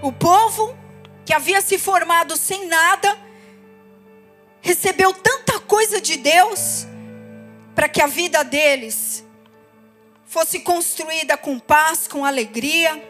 O 0.00 0.12
povo 0.12 0.78
que 1.26 1.34
havia 1.34 1.60
se 1.60 1.76
formado 1.76 2.36
sem 2.36 2.68
nada, 2.68 3.18
recebeu 4.60 5.12
tanta 5.12 5.58
coisa 5.58 6.00
de 6.00 6.16
Deus, 6.18 6.86
para 7.74 7.88
que 7.88 8.00
a 8.00 8.06
vida 8.06 8.44
deles 8.44 9.28
fosse 10.30 10.60
construída 10.60 11.36
com 11.36 11.58
paz, 11.58 12.06
com 12.06 12.24
alegria. 12.24 13.02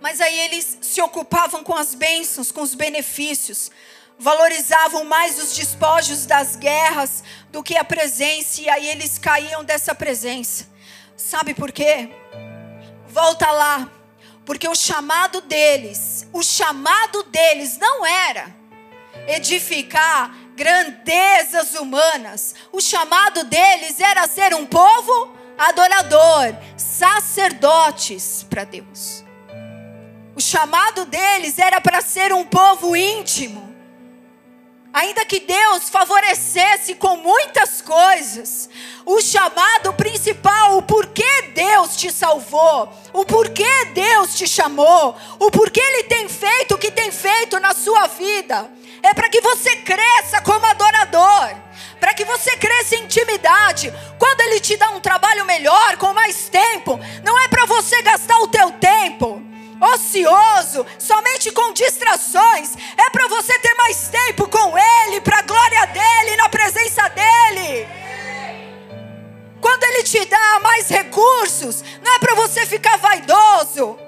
Mas 0.00 0.18
aí 0.18 0.40
eles 0.40 0.78
se 0.80 1.00
ocupavam 1.02 1.62
com 1.62 1.76
as 1.76 1.94
bênçãos, 1.94 2.50
com 2.50 2.62
os 2.62 2.74
benefícios, 2.74 3.70
valorizavam 4.18 5.04
mais 5.04 5.38
os 5.38 5.54
despojos 5.54 6.24
das 6.24 6.56
guerras 6.56 7.22
do 7.52 7.62
que 7.62 7.76
a 7.76 7.84
presença, 7.84 8.62
e 8.62 8.68
aí 8.68 8.88
eles 8.88 9.18
caíam 9.18 9.62
dessa 9.62 9.94
presença. 9.94 10.66
Sabe 11.18 11.52
por 11.52 11.70
quê? 11.70 12.08
Volta 13.06 13.50
lá, 13.50 13.90
porque 14.46 14.66
o 14.66 14.74
chamado 14.74 15.42
deles, 15.42 16.26
o 16.32 16.42
chamado 16.42 17.24
deles 17.24 17.76
não 17.76 18.06
era 18.06 18.56
edificar 19.28 20.34
grandezas 20.56 21.74
humanas, 21.74 22.54
o 22.72 22.80
chamado 22.80 23.44
deles 23.44 24.00
era 24.00 24.26
ser 24.26 24.54
um 24.54 24.64
povo 24.64 25.43
adorador, 25.58 26.56
sacerdotes 26.76 28.44
para 28.48 28.64
Deus. 28.64 29.24
O 30.36 30.40
chamado 30.40 31.04
deles 31.04 31.58
era 31.58 31.80
para 31.80 32.00
ser 32.00 32.32
um 32.32 32.44
povo 32.44 32.96
íntimo. 32.96 33.72
Ainda 34.92 35.24
que 35.24 35.40
Deus 35.40 35.90
favorecesse 35.90 36.94
com 36.94 37.16
muitas 37.16 37.82
coisas, 37.82 38.68
o 39.04 39.20
chamado 39.20 39.92
principal, 39.94 40.78
o 40.78 40.82
porquê 40.82 41.50
Deus 41.52 41.96
te 41.96 42.12
salvou, 42.12 42.88
o 43.12 43.24
porquê 43.24 43.86
Deus 43.92 44.36
te 44.36 44.46
chamou, 44.46 45.16
o 45.40 45.50
porquê 45.50 45.80
Ele 45.80 46.04
tem 46.04 46.28
feito 46.28 46.76
o 46.76 46.78
que 46.78 46.92
tem 46.92 47.10
feito 47.10 47.58
na 47.58 47.74
sua 47.74 48.06
vida, 48.06 48.70
é 49.02 49.12
para 49.12 49.28
que 49.28 49.40
você 49.40 49.76
cresça 49.78 50.40
como 50.42 50.64
adorador 50.64 51.63
para 52.04 52.12
que 52.12 52.26
você 52.26 52.54
cresça 52.58 52.96
em 52.96 53.04
intimidade. 53.04 53.90
Quando 54.18 54.42
Ele 54.42 54.60
te 54.60 54.76
dá 54.76 54.90
um 54.90 55.00
trabalho 55.00 55.46
melhor, 55.46 55.96
com 55.96 56.12
mais 56.12 56.50
tempo, 56.50 57.00
não 57.24 57.42
é 57.42 57.48
para 57.48 57.64
você 57.64 58.02
gastar 58.02 58.36
o 58.40 58.48
teu 58.48 58.72
tempo 58.72 59.42
ocioso, 59.80 60.84
somente 60.98 61.50
com 61.50 61.72
distrações. 61.72 62.76
É 62.98 63.08
para 63.08 63.26
você 63.28 63.58
ter 63.58 63.72
mais 63.76 64.08
tempo 64.08 64.46
com 64.48 64.76
Ele, 64.76 65.22
para 65.22 65.38
a 65.38 65.42
glória 65.42 65.86
dEle, 65.86 66.36
na 66.36 66.46
presença 66.50 67.08
dEle. 67.08 67.88
Quando 69.58 69.84
Ele 69.84 70.02
te 70.02 70.26
dá 70.26 70.60
mais 70.60 70.90
recursos, 70.90 71.82
não 72.02 72.16
é 72.16 72.18
para 72.18 72.34
você 72.34 72.66
ficar 72.66 72.98
vaidoso, 72.98 73.98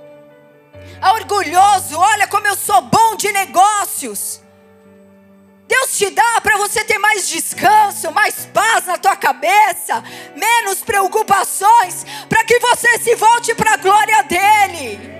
orgulhoso. 1.14 1.98
Olha 1.98 2.26
como 2.26 2.46
eu 2.46 2.56
sou 2.56 2.82
bom 2.82 3.16
de 3.16 3.32
negócios. 3.32 4.44
Deus 5.66 5.98
te 5.98 6.10
dá 6.10 6.40
para 6.40 6.56
você 6.58 6.84
ter 6.84 6.98
mais 6.98 7.28
descanso, 7.28 8.12
mais 8.12 8.46
paz 8.46 8.86
na 8.86 8.96
tua 8.96 9.16
cabeça, 9.16 10.02
menos 10.36 10.80
preocupações, 10.80 12.06
para 12.28 12.44
que 12.44 12.58
você 12.60 12.98
se 12.98 13.14
volte 13.16 13.54
para 13.54 13.74
a 13.74 13.76
glória 13.76 14.22
dele. 14.22 15.16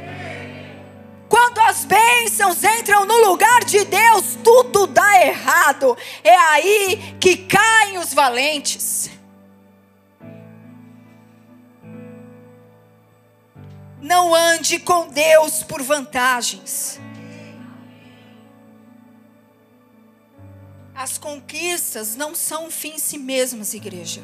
Quando 1.29 1.59
as 1.59 1.85
bênçãos 1.85 2.63
entram 2.63 3.05
no 3.05 3.29
lugar 3.29 3.65
de 3.65 3.85
Deus, 3.85 4.39
tudo 4.45 4.87
dá 4.87 5.21
errado. 5.21 5.97
É 6.23 6.37
aí 6.37 7.17
que 7.21 7.37
caem 7.37 7.99
os 7.99 8.15
valentes. 8.15 9.11
Não 14.01 14.33
ande 14.33 14.79
com 14.79 15.09
Deus 15.09 15.65
por 15.65 15.83
vantagens. 15.83 17.01
As 20.97 21.19
conquistas 21.19 22.17
não 22.17 22.35
são 22.35 22.67
um 22.67 22.71
fim 22.71 22.95
em 22.95 22.99
si 22.99 23.19
mesmas, 23.19 23.75
igreja. 23.75 24.23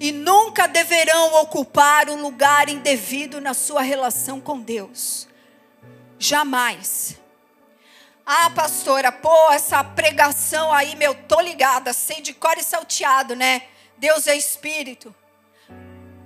E 0.00 0.10
nunca 0.10 0.66
deverão 0.66 1.40
ocupar 1.42 2.10
um 2.10 2.20
lugar 2.20 2.68
indevido 2.68 3.40
na 3.40 3.54
sua 3.54 3.82
relação 3.82 4.40
com 4.40 4.58
Deus. 4.58 5.28
Jamais. 6.18 7.16
Ah, 8.26 8.50
pastora, 8.50 9.12
pô, 9.12 9.52
essa 9.52 9.82
pregação 9.84 10.72
aí, 10.72 10.96
meu, 10.96 11.14
tô 11.14 11.40
ligada, 11.40 11.92
sei 11.92 12.20
de 12.20 12.34
cor 12.34 12.58
e 12.58 12.64
salteado, 12.64 13.36
né? 13.36 13.62
Deus 13.96 14.26
é 14.26 14.36
espírito. 14.36 15.14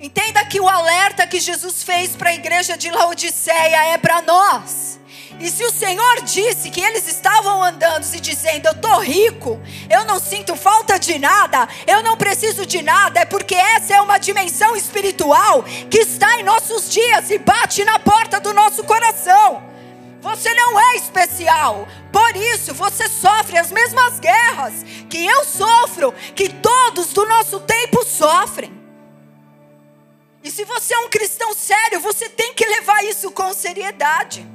Entenda 0.03 0.45
que 0.45 0.59
o 0.59 0.69
alerta 0.69 1.29
que 1.29 1.39
Jesus 1.39 1.85
fez 1.85 2.17
para 2.17 2.31
a 2.31 2.35
igreja 2.35 2.77
de 2.77 2.91
Laodiceia 2.91 3.85
é 3.95 3.97
para 3.97 4.21
nós. 4.21 4.99
E 5.39 5.49
se 5.49 5.65
o 5.65 5.71
Senhor 5.71 6.23
disse 6.23 6.71
que 6.71 6.81
eles 6.81 7.07
estavam 7.07 7.63
andando 7.63 8.05
e 8.13 8.19
dizendo: 8.19 8.67
Eu 8.67 8.73
estou 8.73 8.99
rico, 8.99 9.61
eu 9.89 10.05
não 10.05 10.19
sinto 10.19 10.57
falta 10.57 10.99
de 10.99 11.21
nada, 11.21 11.69
eu 11.87 12.03
não 12.03 12.17
preciso 12.17 12.67
de 12.67 12.83
nada, 12.83 13.21
é 13.21 13.25
porque 13.25 13.55
essa 13.55 13.95
é 13.95 14.01
uma 14.01 14.19
dimensão 14.19 14.75
espiritual 14.75 15.63
que 15.89 15.99
está 15.99 16.37
em 16.37 16.43
nossos 16.43 16.91
dias 16.91 17.31
e 17.31 17.39
bate 17.39 17.85
na 17.85 18.01
porta 18.01 18.41
do 18.41 18.53
nosso 18.53 18.83
coração. 18.83 19.63
Você 20.21 20.53
não 20.53 20.81
é 20.81 20.97
especial. 20.97 21.87
Por 22.11 22.37
isso 22.37 22.75
você 22.75 23.09
sofre 23.09 23.57
as 23.57 23.71
mesmas 23.71 24.19
guerras 24.19 24.85
que 25.09 25.25
eu 25.25 25.45
sofro, 25.45 26.13
que 26.35 26.49
todos 26.49 27.13
do 27.13 27.25
nosso 27.25 27.61
tempo 27.61 28.05
sofrem. 28.05 28.82
E 30.43 30.51
se 30.51 30.65
você 30.65 30.95
é 30.95 30.99
um 30.99 31.09
cristão 31.09 31.55
sério, 31.55 32.01
você 32.01 32.29
tem 32.29 32.55
que 32.55 32.67
levar 32.67 33.05
isso 33.05 33.31
com 33.31 33.53
seriedade. 33.53 34.47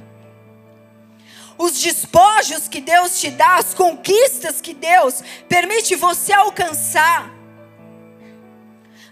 Os 1.56 1.80
despojos 1.80 2.68
que 2.68 2.80
Deus 2.80 3.18
te 3.20 3.30
dá, 3.30 3.56
as 3.56 3.74
conquistas 3.74 4.60
que 4.60 4.74
Deus 4.74 5.22
permite 5.48 5.96
você 5.96 6.32
alcançar, 6.32 7.30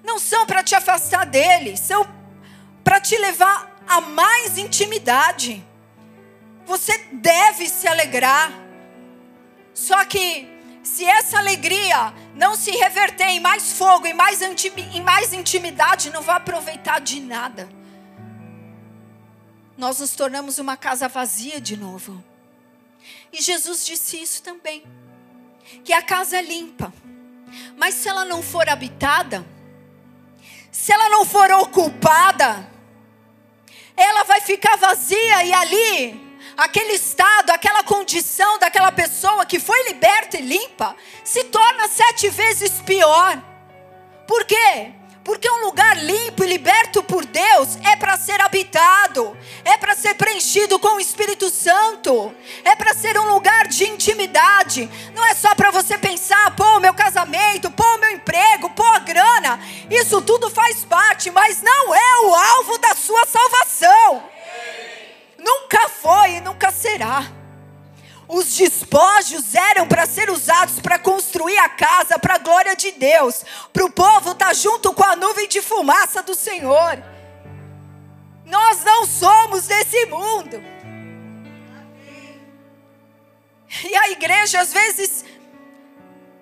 não 0.04 0.18
são 0.18 0.46
para 0.46 0.62
te 0.62 0.74
afastar 0.74 1.26
dele, 1.26 1.76
são 1.76 2.06
para 2.84 3.00
te 3.00 3.16
levar 3.16 3.82
a 3.88 4.00
mais 4.00 4.58
intimidade. 4.58 5.64
Você 6.64 6.96
deve 7.12 7.68
se 7.68 7.88
alegrar. 7.88 8.52
Só 9.74 10.04
que 10.04 10.55
se 10.86 11.04
essa 11.04 11.38
alegria 11.38 12.14
não 12.36 12.54
se 12.54 12.70
reverter 12.70 13.26
em 13.30 13.40
mais 13.40 13.72
fogo, 13.72 14.06
em 14.06 14.14
mais, 14.14 14.38
mais 15.02 15.32
intimidade, 15.32 16.10
não 16.10 16.22
vai 16.22 16.36
aproveitar 16.36 17.00
de 17.00 17.20
nada. 17.20 17.68
Nós 19.76 19.98
nos 19.98 20.14
tornamos 20.14 20.60
uma 20.60 20.76
casa 20.76 21.08
vazia 21.08 21.60
de 21.60 21.76
novo. 21.76 22.22
E 23.32 23.42
Jesus 23.42 23.84
disse 23.84 24.22
isso 24.22 24.44
também: 24.44 24.84
que 25.84 25.92
a 25.92 26.00
casa 26.00 26.36
é 26.36 26.42
limpa, 26.42 26.92
mas 27.76 27.96
se 27.96 28.08
ela 28.08 28.24
não 28.24 28.40
for 28.40 28.68
habitada, 28.68 29.44
se 30.70 30.92
ela 30.92 31.08
não 31.08 31.24
for 31.24 31.50
ocupada, 31.50 32.70
ela 33.96 34.22
vai 34.22 34.40
ficar 34.40 34.76
vazia 34.76 35.42
e 35.42 35.52
ali 35.52 36.25
aquele 36.56 36.92
estado, 36.94 37.50
aquela 37.50 37.82
condição 37.82 38.58
daquela 38.58 38.92
pessoa 38.92 39.46
que 39.46 39.58
foi 39.58 39.82
liberta 39.84 40.38
e 40.38 40.42
limpa, 40.42 40.96
se 41.24 41.44
torna 41.44 41.88
sete 41.88 42.28
vezes 42.28 42.72
pior. 42.82 43.42
Por 44.26 44.44
quê? 44.44 44.92
Porque 45.26 45.50
um 45.50 45.64
lugar 45.64 45.96
limpo 45.96 46.44
e 46.44 46.46
liberto 46.46 47.02
por 47.02 47.24
Deus 47.24 47.76
é 47.82 47.96
para 47.96 48.16
ser 48.16 48.40
habitado, 48.40 49.36
é 49.64 49.76
para 49.76 49.96
ser 49.96 50.14
preenchido 50.14 50.78
com 50.78 50.94
o 50.94 51.00
Espírito 51.00 51.50
Santo, 51.50 52.32
é 52.62 52.76
para 52.76 52.94
ser 52.94 53.18
um 53.18 53.32
lugar 53.32 53.66
de 53.66 53.88
intimidade. 53.88 54.88
Não 55.16 55.26
é 55.26 55.34
só 55.34 55.52
para 55.52 55.72
você 55.72 55.98
pensar, 55.98 56.54
pô, 56.54 56.78
meu 56.78 56.94
casamento, 56.94 57.68
pô, 57.72 57.98
meu 57.98 58.12
emprego, 58.12 58.70
pô, 58.70 58.84
a 58.84 59.00
grana. 59.00 59.58
Isso 59.90 60.22
tudo 60.22 60.48
faz 60.48 60.84
parte, 60.84 61.28
mas 61.32 61.60
não 61.60 61.92
é 61.92 62.20
o 62.24 62.32
alvo 62.32 62.78
da 62.78 62.94
sua 62.94 63.26
salvação. 63.26 64.35
Nunca 65.46 65.88
foi 65.88 66.32
e 66.32 66.40
nunca 66.40 66.72
será. 66.72 67.24
Os 68.26 68.56
despojos 68.56 69.54
eram 69.54 69.86
para 69.86 70.04
ser 70.04 70.28
usados 70.28 70.80
para 70.80 70.98
construir 70.98 71.56
a 71.58 71.68
casa 71.68 72.18
para 72.18 72.34
a 72.34 72.38
glória 72.38 72.74
de 72.74 72.90
Deus, 72.90 73.44
para 73.72 73.84
o 73.84 73.90
povo 73.90 74.32
estar 74.32 74.46
tá 74.46 74.52
junto 74.52 74.92
com 74.92 75.04
a 75.04 75.14
nuvem 75.14 75.46
de 75.46 75.62
fumaça 75.62 76.20
do 76.24 76.34
Senhor. 76.34 77.00
Nós 78.44 78.82
não 78.82 79.06
somos 79.06 79.68
desse 79.68 80.06
mundo. 80.06 80.60
E 83.84 83.94
a 83.94 84.10
igreja 84.10 84.60
às 84.60 84.72
vezes 84.72 85.24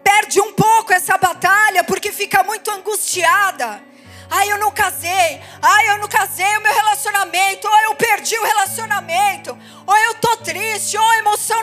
perde 0.02 0.40
um 0.40 0.54
pouco 0.54 0.94
essa 0.94 1.18
batalha 1.18 1.84
porque 1.84 2.10
fica 2.10 2.42
muito 2.42 2.70
angustiada 2.70 3.82
Ai, 4.30 4.50
eu 4.50 4.58
não 4.58 4.70
casei. 4.70 5.40
Ai, 5.62 5.90
eu 5.90 5.98
não 5.98 6.08
casei 6.08 6.56
o 6.56 6.60
meu 6.60 6.74
relacionamento. 6.74 7.68
Ou 7.68 7.80
eu 7.80 7.94
perdi 7.94 8.38
o 8.38 8.44
relacionamento. 8.44 9.58
Ou 9.86 9.96
eu 9.96 10.14
tô 10.14 10.36
triste. 10.38 10.96
Ou 10.96 11.14
emoção 11.14 11.62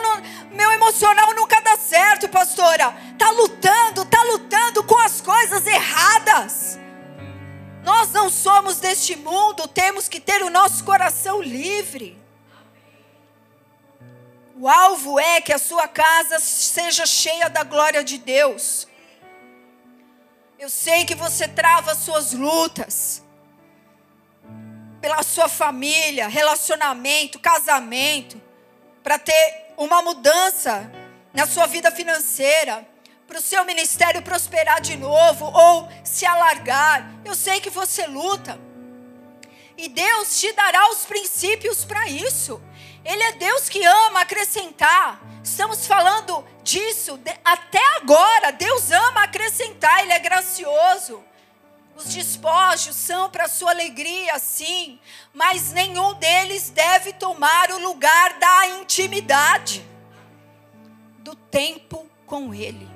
meu 0.52 0.70
emocional 0.70 1.34
nunca 1.34 1.60
dá 1.60 1.76
certo, 1.76 2.28
pastora. 2.28 2.94
Tá 3.18 3.30
lutando, 3.30 4.04
tá 4.04 4.22
lutando 4.24 4.84
com 4.84 4.98
as 4.98 5.20
coisas 5.20 5.66
erradas. 5.66 6.78
Nós 7.82 8.12
não 8.12 8.30
somos 8.30 8.76
deste 8.76 9.16
mundo, 9.16 9.66
temos 9.66 10.08
que 10.08 10.20
ter 10.20 10.42
o 10.42 10.50
nosso 10.50 10.84
coração 10.84 11.42
livre. 11.42 12.20
O 14.56 14.68
alvo 14.68 15.18
é 15.18 15.40
que 15.40 15.52
a 15.52 15.58
sua 15.58 15.88
casa 15.88 16.38
seja 16.38 17.04
cheia 17.06 17.48
da 17.48 17.64
glória 17.64 18.04
de 18.04 18.18
Deus. 18.18 18.86
Eu 20.62 20.70
sei 20.70 21.04
que 21.04 21.16
você 21.16 21.48
trava 21.48 21.92
suas 21.92 22.32
lutas 22.34 23.20
pela 25.00 25.20
sua 25.24 25.48
família, 25.48 26.28
relacionamento, 26.28 27.40
casamento, 27.40 28.40
para 29.02 29.18
ter 29.18 29.74
uma 29.76 30.00
mudança 30.02 30.88
na 31.34 31.48
sua 31.48 31.66
vida 31.66 31.90
financeira, 31.90 32.86
para 33.26 33.38
o 33.38 33.42
seu 33.42 33.64
ministério 33.64 34.22
prosperar 34.22 34.80
de 34.80 34.96
novo 34.96 35.46
ou 35.46 35.88
se 36.04 36.24
alargar. 36.24 37.10
Eu 37.24 37.34
sei 37.34 37.60
que 37.60 37.68
você 37.68 38.06
luta. 38.06 38.56
E 39.76 39.88
Deus 39.88 40.38
te 40.38 40.52
dará 40.52 40.90
os 40.90 41.04
princípios 41.04 41.84
para 41.84 42.08
isso. 42.08 42.62
Ele 43.04 43.22
é 43.22 43.32
Deus 43.32 43.68
que 43.68 43.84
ama 43.84 44.20
acrescentar. 44.20 45.20
Estamos 45.42 45.86
falando 45.86 46.44
disso 46.62 47.18
até 47.44 47.80
agora. 47.96 48.52
Deus 48.52 48.90
ama 48.90 49.24
acrescentar, 49.24 50.02
Ele 50.02 50.12
é 50.12 50.18
gracioso. 50.18 51.22
Os 51.96 52.14
despojos 52.14 52.96
são 52.96 53.28
para 53.30 53.48
sua 53.48 53.70
alegria, 53.70 54.38
sim, 54.38 54.98
mas 55.32 55.72
nenhum 55.72 56.14
deles 56.14 56.70
deve 56.70 57.12
tomar 57.12 57.70
o 57.70 57.78
lugar 57.78 58.38
da 58.38 58.66
intimidade, 58.80 59.84
do 61.18 61.34
tempo 61.34 62.08
com 62.24 62.54
Ele. 62.54 62.88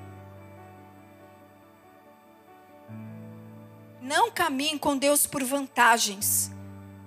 Não 4.00 4.30
caminhe 4.30 4.78
com 4.78 4.96
Deus 4.96 5.26
por 5.26 5.44
vantagens. 5.44 6.50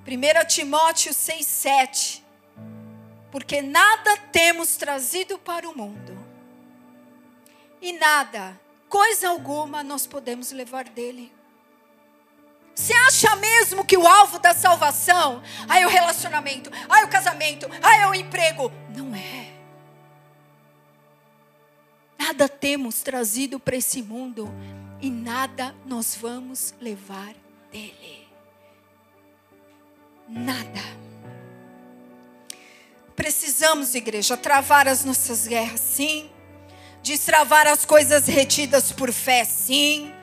1 0.06 0.48
Timóteo 0.48 1.12
6,7 1.14 2.29
porque 3.32 3.62
nada 3.62 4.18
temos 4.32 4.76
trazido 4.76 5.38
para 5.38 5.68
o 5.70 5.78
mundo, 5.78 6.18
e 7.82 7.94
nada 7.94 8.60
coisa 8.90 9.30
alguma 9.30 9.84
nós 9.84 10.08
podemos 10.08 10.52
levar 10.52 10.86
dele. 10.86 11.32
Você 12.76 12.94
acha 12.94 13.36
mesmo 13.36 13.86
que 13.86 13.98
o 13.98 14.08
alvo 14.08 14.40
da 14.40 14.54
salvação 14.54 15.44
é 15.74 15.86
o 15.86 15.90
relacionamento, 15.90 16.72
é 16.74 17.04
o 17.04 17.10
casamento, 17.10 17.68
é 17.84 18.08
o 18.08 18.16
emprego? 18.16 18.72
Não 18.96 19.14
é. 19.14 19.54
Nada 22.18 22.48
temos 22.48 23.02
trazido 23.02 23.60
para 23.60 23.76
esse 23.76 24.02
mundo 24.02 24.50
e 25.02 25.10
nada 25.10 25.76
nós 25.86 26.16
vamos 26.16 26.74
levar 26.80 27.34
dele. 27.72 28.28
Nada. 30.28 31.09
Precisamos, 33.20 33.96
igreja, 33.96 34.38
travar 34.38 34.88
as 34.88 35.04
nossas 35.04 35.46
guerras, 35.46 35.82
sim. 35.82 36.30
Destravar 37.04 37.68
as 37.68 37.84
coisas 37.84 38.28
retidas 38.28 38.94
por 38.94 39.12
fé, 39.12 39.44
sim. 39.44 40.14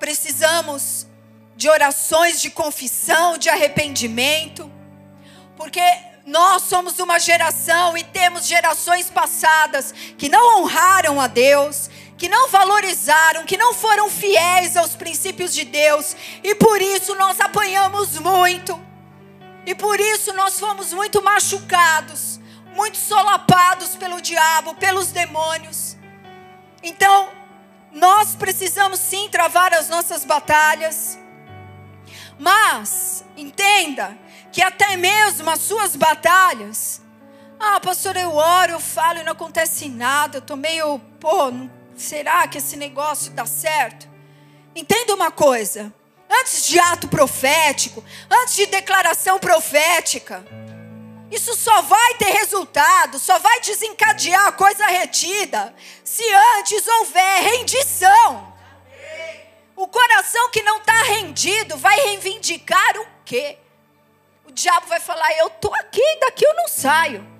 Precisamos 0.00 1.06
de 1.54 1.68
orações 1.68 2.40
de 2.40 2.50
confissão, 2.50 3.38
de 3.38 3.48
arrependimento, 3.48 4.68
porque 5.56 5.80
nós 6.26 6.64
somos 6.64 6.98
uma 6.98 7.20
geração 7.20 7.96
e 7.96 8.02
temos 8.02 8.48
gerações 8.48 9.08
passadas 9.08 9.94
que 10.18 10.28
não 10.28 10.60
honraram 10.60 11.20
a 11.20 11.28
Deus, 11.28 11.88
que 12.16 12.28
não 12.28 12.48
valorizaram, 12.48 13.44
que 13.44 13.56
não 13.56 13.72
foram 13.72 14.10
fiéis 14.10 14.76
aos 14.76 14.96
princípios 14.96 15.54
de 15.54 15.64
Deus, 15.64 16.16
e 16.42 16.52
por 16.56 16.82
isso 16.82 17.14
nós 17.14 17.38
apanhamos 17.38 18.18
muito, 18.18 18.87
e 19.66 19.74
por 19.74 19.98
isso 20.00 20.32
nós 20.32 20.58
fomos 20.58 20.92
muito 20.92 21.22
machucados, 21.22 22.40
muito 22.74 22.96
solapados 22.96 23.96
pelo 23.96 24.20
diabo, 24.20 24.74
pelos 24.74 25.08
demônios. 25.08 25.96
Então, 26.82 27.30
nós 27.92 28.34
precisamos 28.34 29.00
sim 29.00 29.28
travar 29.28 29.74
as 29.74 29.88
nossas 29.88 30.24
batalhas. 30.24 31.18
Mas, 32.38 33.24
entenda 33.36 34.16
que 34.52 34.62
até 34.62 34.96
mesmo 34.96 35.50
as 35.50 35.60
suas 35.60 35.96
batalhas, 35.96 37.02
ah, 37.58 37.80
pastor, 37.80 38.16
eu 38.16 38.34
oro, 38.34 38.72
eu 38.72 38.80
falo 38.80 39.18
e 39.18 39.24
não 39.24 39.32
acontece 39.32 39.88
nada, 39.88 40.36
eu 40.36 40.40
estou 40.40 40.56
meio, 40.56 41.00
pô, 41.18 41.52
será 41.96 42.46
que 42.46 42.58
esse 42.58 42.76
negócio 42.76 43.32
dá 43.32 43.44
certo? 43.44 44.08
Entenda 44.74 45.14
uma 45.14 45.30
coisa, 45.32 45.92
antes 46.28 46.66
de 46.66 46.78
ato 46.78 47.08
profético, 47.08 48.04
antes 48.30 48.54
de 48.56 48.66
declaração 48.66 49.38
profética, 49.38 50.44
isso 51.30 51.54
só 51.54 51.82
vai 51.82 52.14
ter 52.14 52.30
resultado, 52.30 53.18
só 53.18 53.38
vai 53.38 53.60
desencadear 53.60 54.46
a 54.46 54.52
coisa 54.52 54.86
retida, 54.86 55.74
se 56.02 56.24
antes 56.58 56.86
houver 56.86 57.42
rendição. 57.42 58.56
O 59.76 59.86
coração 59.86 60.50
que 60.50 60.62
não 60.62 60.78
está 60.78 61.02
rendido 61.02 61.76
vai 61.76 61.96
reivindicar 62.00 62.96
o 62.96 63.06
quê? 63.24 63.58
O 64.44 64.50
diabo 64.50 64.86
vai 64.86 64.98
falar: 64.98 65.30
Eu 65.38 65.46
estou 65.48 65.72
aqui, 65.74 66.02
daqui 66.20 66.44
eu 66.44 66.54
não 66.54 66.66
saio. 66.66 67.37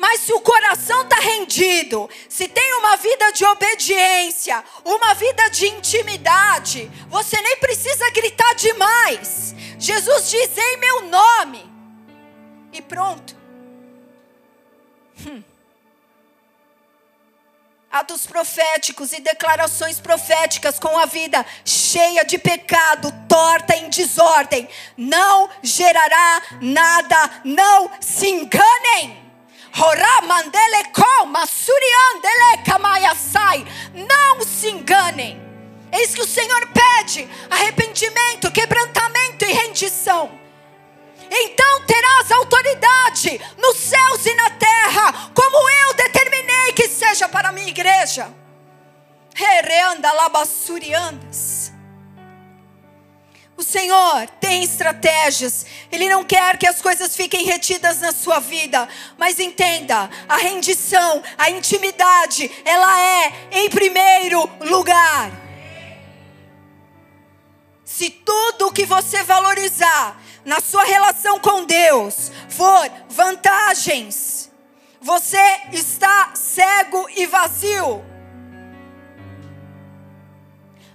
Mas 0.00 0.20
se 0.20 0.32
o 0.32 0.40
coração 0.40 1.02
está 1.02 1.16
rendido, 1.16 2.08
se 2.26 2.48
tem 2.48 2.72
uma 2.78 2.96
vida 2.96 3.30
de 3.32 3.44
obediência, 3.44 4.64
uma 4.82 5.12
vida 5.12 5.50
de 5.50 5.66
intimidade, 5.66 6.90
você 7.10 7.38
nem 7.42 7.58
precisa 7.58 8.10
gritar 8.10 8.54
demais. 8.54 9.54
Jesus 9.78 10.30
diz 10.30 10.56
em 10.56 10.78
meu 10.78 11.02
nome. 11.02 11.70
E 12.72 12.80
pronto. 12.80 13.36
Hum 15.26 15.42
atos 17.90 18.24
proféticos 18.24 19.12
e 19.12 19.20
declarações 19.20 19.98
proféticas 19.98 20.78
com 20.78 20.96
a 20.96 21.06
vida 21.06 21.44
cheia 21.64 22.24
de 22.24 22.38
pecado, 22.38 23.12
torta 23.28 23.74
em 23.74 23.90
desordem, 23.90 24.68
não 24.96 25.50
gerará 25.60 26.40
nada, 26.60 27.42
não 27.44 27.90
se 28.00 28.28
enganem. 28.28 29.29
Não 33.94 34.42
se 34.42 34.68
enganem. 34.70 35.40
Eis 35.92 36.14
que 36.14 36.22
o 36.22 36.26
Senhor 36.26 36.68
pede 36.68 37.28
arrependimento, 37.50 38.50
quebrantamento 38.50 39.44
e 39.44 39.52
rendição 39.52 40.40
então 41.30 41.82
terás 41.86 42.30
autoridade 42.32 43.40
nos 43.56 43.76
céus 43.76 44.26
e 44.26 44.34
na 44.34 44.50
terra, 44.50 45.30
como 45.32 45.70
eu 45.70 45.94
determinei 45.94 46.72
que 46.72 46.88
seja 46.88 47.28
para 47.28 47.50
a 47.50 47.52
minha 47.52 47.68
igreja. 47.68 48.34
Hereanda 49.38 50.12
labassuriandas. 50.12 51.72
O 53.60 53.62
Senhor 53.62 54.26
tem 54.40 54.64
estratégias, 54.64 55.66
Ele 55.92 56.08
não 56.08 56.24
quer 56.24 56.56
que 56.56 56.66
as 56.66 56.80
coisas 56.80 57.14
fiquem 57.14 57.44
retidas 57.44 58.00
na 58.00 58.10
sua 58.10 58.40
vida, 58.40 58.88
mas 59.18 59.38
entenda: 59.38 60.08
a 60.26 60.36
rendição, 60.38 61.22
a 61.36 61.50
intimidade, 61.50 62.50
ela 62.64 62.98
é 62.98 63.32
em 63.52 63.68
primeiro 63.68 64.48
lugar. 64.62 65.30
Se 67.84 68.08
tudo 68.08 68.72
que 68.72 68.86
você 68.86 69.22
valorizar 69.24 70.18
na 70.42 70.58
sua 70.58 70.84
relação 70.84 71.38
com 71.38 71.66
Deus 71.66 72.32
for 72.48 72.90
vantagens, 73.10 74.50
você 75.02 75.60
está 75.70 76.30
cego 76.34 77.06
e 77.14 77.26
vazio. 77.26 78.09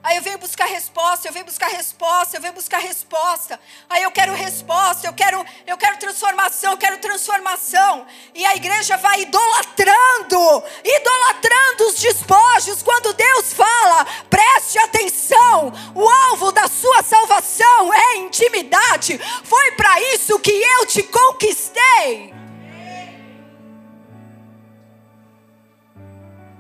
Aí 0.05 0.17
eu 0.17 0.21
venho 0.21 0.37
buscar 0.37 0.65
resposta, 0.65 1.27
eu 1.27 1.33
venho 1.33 1.45
buscar 1.45 1.67
resposta, 1.67 2.37
eu 2.37 2.41
venho 2.41 2.53
buscar 2.53 2.77
resposta. 2.77 3.59
Aí 3.89 4.03
eu 4.03 4.11
quero 4.11 4.33
resposta, 4.33 5.07
eu 5.07 5.13
quero, 5.13 5.43
eu 5.65 5.75
quero 5.79 5.97
transformação, 5.97 6.73
eu 6.73 6.77
quero 6.77 6.99
transformação. 6.99 8.05
E 8.35 8.45
a 8.45 8.55
igreja 8.55 8.97
vai 8.97 9.21
idolatrando, 9.21 10.63
idolatrando 10.83 11.87
os 11.87 11.95
despojos. 11.95 12.83
Quando 12.83 13.13
Deus 13.13 13.51
fala, 13.53 14.05
preste 14.29 14.77
atenção, 14.77 15.73
o 15.95 16.07
alvo 16.07 16.51
da 16.51 16.67
sua 16.67 17.01
salvação 17.01 17.91
é 17.91 18.17
intimidade. 18.17 19.19
Foi 19.43 19.71
para 19.71 19.99
isso 20.13 20.37
que 20.37 20.51
eu 20.51 20.85
te 20.85 21.01
conquistei. 21.01 22.31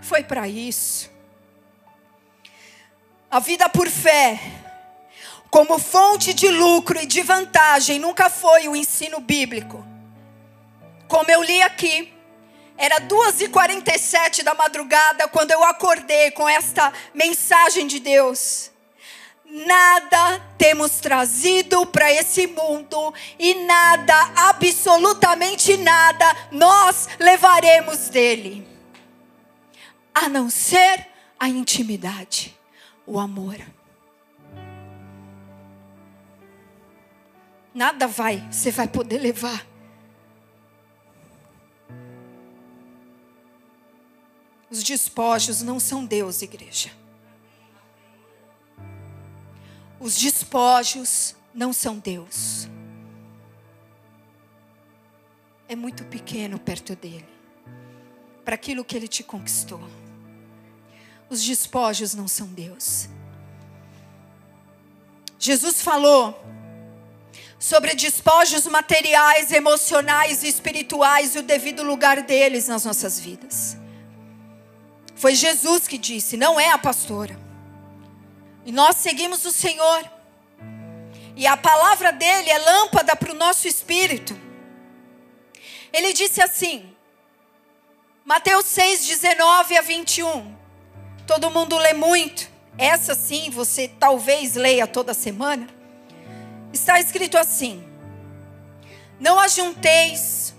Foi 0.01 0.23
para 0.23 0.47
isso. 0.47 1.14
A 3.35 3.39
vida 3.39 3.67
por 3.67 3.89
fé, 3.89 4.39
como 5.49 5.77
fonte 5.77 6.33
de 6.33 6.47
lucro 6.47 6.97
e 6.97 7.05
de 7.05 7.21
vantagem, 7.21 7.99
nunca 7.99 8.29
foi 8.29 8.69
o 8.69 8.75
ensino 8.77 9.19
bíblico. 9.19 9.85
Como 11.05 11.29
eu 11.29 11.43
li 11.43 11.61
aqui, 11.61 12.13
era 12.77 13.01
2h47 13.01 14.41
da 14.41 14.53
madrugada 14.53 15.27
quando 15.27 15.51
eu 15.51 15.65
acordei 15.65 16.31
com 16.31 16.47
esta 16.47 16.93
mensagem 17.13 17.87
de 17.87 17.99
Deus. 17.99 18.71
Nada 19.43 20.41
temos 20.57 20.91
trazido 21.01 21.85
para 21.87 22.09
esse 22.09 22.47
mundo 22.47 23.13
e 23.37 23.53
nada, 23.65 24.15
absolutamente 24.47 25.75
nada, 25.75 26.25
nós 26.51 27.09
levaremos 27.19 28.07
dele, 28.07 28.65
a 30.13 30.29
não 30.29 30.49
ser 30.49 31.05
a 31.37 31.49
intimidade 31.49 32.55
o 33.05 33.19
amor. 33.19 33.57
Nada 37.73 38.07
vai, 38.07 38.47
você 38.51 38.71
vai 38.71 38.87
poder 38.87 39.17
levar. 39.17 39.65
Os 44.69 44.81
despojos 44.81 45.61
não 45.61 45.79
são 45.79 46.05
Deus, 46.05 46.41
igreja. 46.41 46.91
Os 49.99 50.17
despojos 50.17 51.35
não 51.53 51.71
são 51.71 51.97
Deus. 51.97 52.67
É 55.67 55.75
muito 55.75 56.03
pequeno 56.05 56.59
perto 56.59 56.95
dele, 56.95 57.27
para 58.43 58.55
aquilo 58.55 58.85
que 58.85 58.95
ele 58.95 59.07
te 59.07 59.23
conquistou. 59.23 59.81
Os 61.29 61.43
despojos 61.43 62.13
não 62.13 62.27
são 62.27 62.47
Deus. 62.47 63.09
Jesus 65.39 65.81
falou 65.81 66.43
sobre 67.59 67.95
despojos 67.95 68.65
materiais, 68.67 69.51
emocionais 69.51 70.43
e 70.43 70.47
espirituais 70.47 71.35
e 71.35 71.39
o 71.39 71.43
devido 71.43 71.83
lugar 71.83 72.21
deles 72.21 72.67
nas 72.67 72.85
nossas 72.85 73.19
vidas. 73.19 73.77
Foi 75.15 75.33
Jesus 75.33 75.87
que 75.87 75.97
disse, 75.97 76.37
não 76.37 76.59
é 76.59 76.71
a 76.71 76.77
pastora. 76.77 77.39
E 78.65 78.71
nós 78.71 78.97
seguimos 78.97 79.45
o 79.45 79.51
Senhor. 79.51 80.09
E 81.35 81.45
a 81.45 81.57
palavra 81.57 82.11
dele 82.11 82.49
é 82.49 82.57
lâmpada 82.59 83.15
para 83.15 83.31
o 83.31 83.35
nosso 83.35 83.67
espírito. 83.67 84.39
Ele 85.91 86.13
disse 86.13 86.41
assim, 86.41 86.95
Mateus 88.23 88.65
6, 88.65 89.05
19 89.07 89.77
a 89.77 89.81
21. 89.81 90.55
Todo 91.25 91.51
mundo 91.51 91.77
lê 91.77 91.93
muito. 91.93 92.49
Essa 92.77 93.15
sim, 93.15 93.49
você 93.49 93.87
talvez 93.87 94.55
leia 94.55 94.85
toda 94.85 95.13
semana. 95.13 95.67
Está 96.73 96.99
escrito 96.99 97.37
assim: 97.37 97.83
Não 99.19 99.39
ajunteis 99.39 100.53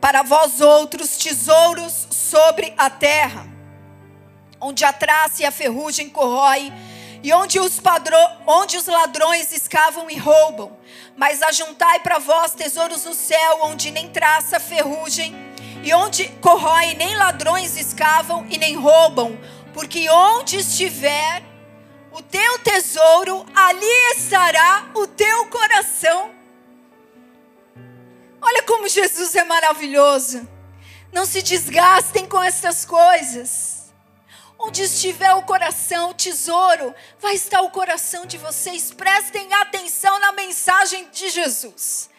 para 0.00 0.22
vós 0.22 0.60
outros 0.60 1.16
tesouros 1.16 2.06
sobre 2.10 2.74
a 2.76 2.90
terra, 2.90 3.46
onde 4.60 4.84
a 4.84 4.92
traça 4.92 5.42
e 5.42 5.46
a 5.46 5.50
ferrugem 5.50 6.10
corrói, 6.10 6.72
e 7.22 7.32
onde 7.32 7.58
os, 7.58 7.80
padro, 7.80 8.16
onde 8.46 8.76
os 8.76 8.86
ladrões 8.86 9.50
escavam 9.52 10.10
e 10.10 10.16
roubam. 10.16 10.76
Mas 11.16 11.42
ajuntai 11.42 12.00
para 12.00 12.18
vós 12.18 12.52
tesouros 12.52 13.04
no 13.04 13.14
céu, 13.14 13.60
onde 13.62 13.90
nem 13.90 14.08
traça, 14.10 14.60
ferrugem, 14.60 15.34
e 15.86 15.94
onde 15.94 16.28
corrói, 16.40 16.94
nem 16.94 17.14
ladrões 17.14 17.76
escavam 17.76 18.44
e 18.50 18.58
nem 18.58 18.74
roubam. 18.74 19.38
Porque 19.72 20.10
onde 20.10 20.56
estiver 20.56 21.44
o 22.10 22.20
teu 22.20 22.58
tesouro, 22.58 23.46
ali 23.54 24.12
estará 24.16 24.90
o 24.96 25.06
teu 25.06 25.46
coração. 25.46 26.34
Olha 28.42 28.64
como 28.64 28.88
Jesus 28.88 29.36
é 29.36 29.44
maravilhoso. 29.44 30.48
Não 31.12 31.24
se 31.24 31.40
desgastem 31.40 32.26
com 32.26 32.42
essas 32.42 32.84
coisas. 32.84 33.94
Onde 34.58 34.82
estiver 34.82 35.34
o 35.34 35.42
coração, 35.42 36.10
o 36.10 36.14
tesouro, 36.14 36.92
vai 37.20 37.36
estar 37.36 37.60
o 37.60 37.70
coração 37.70 38.26
de 38.26 38.38
vocês. 38.38 38.90
Prestem 38.90 39.54
atenção 39.54 40.18
na 40.18 40.32
mensagem 40.32 41.08
de 41.10 41.28
Jesus. 41.28 42.10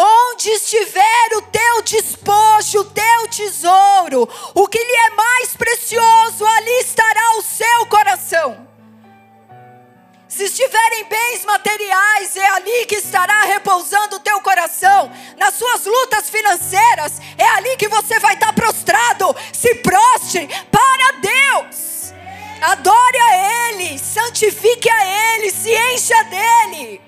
Onde 0.00 0.50
estiver 0.50 1.28
o 1.38 1.42
teu 1.42 1.82
despojo, 1.82 2.82
o 2.82 2.84
teu 2.84 3.28
tesouro, 3.28 4.28
o 4.54 4.68
que 4.68 4.78
lhe 4.78 4.96
é 4.96 5.10
mais 5.10 5.56
precioso, 5.56 6.46
ali 6.46 6.78
estará 6.78 7.32
o 7.36 7.42
seu 7.42 7.86
coração. 7.86 8.68
Se 10.28 10.44
estiverem 10.44 11.04
bens 11.06 11.44
materiais, 11.44 12.36
é 12.36 12.48
ali 12.50 12.86
que 12.86 12.94
estará 12.94 13.42
repousando 13.42 14.14
o 14.14 14.20
teu 14.20 14.40
coração. 14.40 15.10
Nas 15.36 15.54
suas 15.54 15.84
lutas 15.84 16.30
financeiras, 16.30 17.14
é 17.36 17.48
ali 17.56 17.76
que 17.76 17.88
você 17.88 18.20
vai 18.20 18.34
estar 18.34 18.52
prostrado. 18.52 19.34
Se 19.52 19.74
prostre 19.76 20.48
para 20.70 21.12
Deus. 21.18 22.12
Adore 22.60 23.18
a 23.18 23.70
Ele, 23.70 23.98
santifique 23.98 24.88
a 24.88 25.34
Ele, 25.34 25.50
se 25.50 25.74
encha 25.74 26.22
dele. 26.24 27.07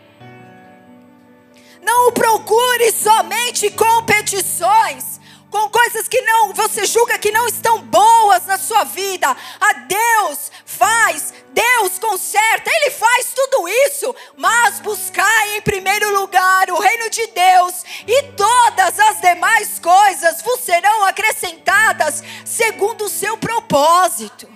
Não 1.90 2.12
procure 2.12 2.92
somente 2.92 3.68
com 3.72 4.04
petições 4.04 5.18
com 5.50 5.68
coisas 5.68 6.06
que 6.06 6.20
não 6.20 6.54
você 6.54 6.86
julga 6.86 7.18
que 7.18 7.32
não 7.32 7.44
estão 7.48 7.82
boas 7.82 8.46
na 8.46 8.56
sua 8.56 8.84
vida. 8.84 9.36
A 9.60 9.72
Deus 9.72 10.52
faz, 10.64 11.34
Deus 11.48 11.98
conserta, 11.98 12.70
Ele 12.70 12.90
faz 12.92 13.32
tudo 13.34 13.68
isso. 13.68 14.14
Mas 14.36 14.78
buscai 14.78 15.56
em 15.56 15.62
primeiro 15.62 16.14
lugar 16.20 16.70
o 16.70 16.78
reino 16.78 17.10
de 17.10 17.26
Deus, 17.26 17.84
e 18.06 18.22
todas 18.34 19.00
as 19.00 19.20
demais 19.20 19.80
coisas 19.80 20.40
vos 20.42 20.60
serão 20.60 21.04
acrescentadas 21.04 22.22
segundo 22.44 23.06
o 23.06 23.10
seu 23.10 23.36
propósito, 23.36 24.48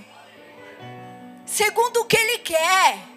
segundo 1.45 2.03
o 2.03 2.05
que 2.05 2.17
Ele 2.17 2.39
quer. 2.39 3.14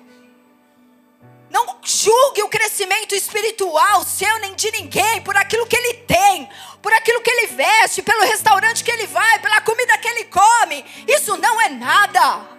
Não 1.50 1.80
julgue 1.84 2.44
o 2.44 2.50
crescimento 2.50 3.16
espiritual 3.16 4.04
seu 4.04 4.38
nem 4.40 4.54
de 4.54 4.70
ninguém 4.72 5.22
por 5.22 5.36
aquilo 5.38 5.66
que 5.66 5.78
ele 5.78 5.94
tem, 5.94 6.50
por 6.82 6.92
aquilo 6.94 7.22
que 7.22 7.30
ele 7.30 7.48
veste, 7.48 8.02
pelo 8.02 8.26
restaurante 8.26 8.84
que 8.84 8.92
ele 8.92 9.08
vai, 9.08 9.40
pela 9.40 9.62
comida 9.62 9.98
que 9.98 10.08
ele 10.08 10.26
come. 10.26 10.86
Isso 11.08 11.38
não 11.38 11.62
é 11.62 11.70
nada. 11.70 12.58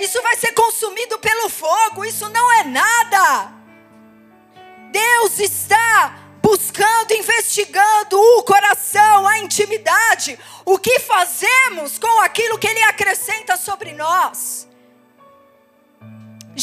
Isso 0.00 0.20
vai 0.22 0.36
ser 0.36 0.52
consumido 0.52 1.18
pelo 1.18 1.48
fogo. 1.48 2.04
Isso 2.04 2.28
não 2.30 2.52
é 2.52 2.64
nada. 2.64 3.52
Deus 4.90 5.38
está 5.38 6.24
buscando, 6.42 7.12
investigando 7.12 8.20
o 8.20 8.42
coração, 8.42 9.26
a 9.26 9.38
intimidade, 9.38 10.38
o 10.64 10.78
que 10.78 11.00
fazemos 11.00 11.98
com 11.98 12.20
aquilo 12.20 12.58
que 12.58 12.66
Ele 12.66 12.82
acrescenta 12.82 13.56
sobre 13.56 13.92
nós. 13.92 14.68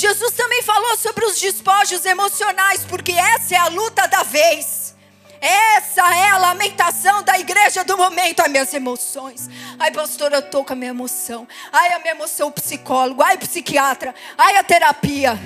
Jesus 0.02 0.34
também 0.34 0.64
falou 0.64 0.98
sobre 0.98 1.24
os 1.26 1.40
despojos 1.40 2.04
emocionais, 2.06 2.84
porque 2.86 3.12
essa 3.12 3.54
é 3.54 3.58
a 3.60 3.68
luta 3.68 4.08
da 4.08 4.24
vez. 4.24 4.96
Essa 5.40 6.02
é 6.16 6.30
a 6.30 6.40
lamentação 6.40 7.22
da 7.22 7.38
igreja 7.38 7.84
do 7.84 7.96
momento. 7.96 8.40
Ai, 8.40 8.50
minhas 8.50 8.74
emoções. 8.74 9.48
Ai, 9.78 9.92
pastor, 9.92 10.34
eu 10.34 10.40
estou 10.40 10.66
com 10.66 10.74
a 10.74 10.76
minha 10.76 10.90
emoção. 10.90 11.48
Ai, 11.72 11.94
a 11.94 12.00
minha 12.00 12.16
emoção, 12.16 12.48
o 12.48 12.52
psicólogo. 12.52 13.22
Ai, 13.22 13.38
psiquiatra. 13.38 14.16
Ai, 14.36 14.58
a 14.58 14.64
terapia. 14.64 15.40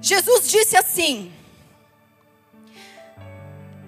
Jesus 0.00 0.48
disse 0.48 0.76
assim: 0.76 1.32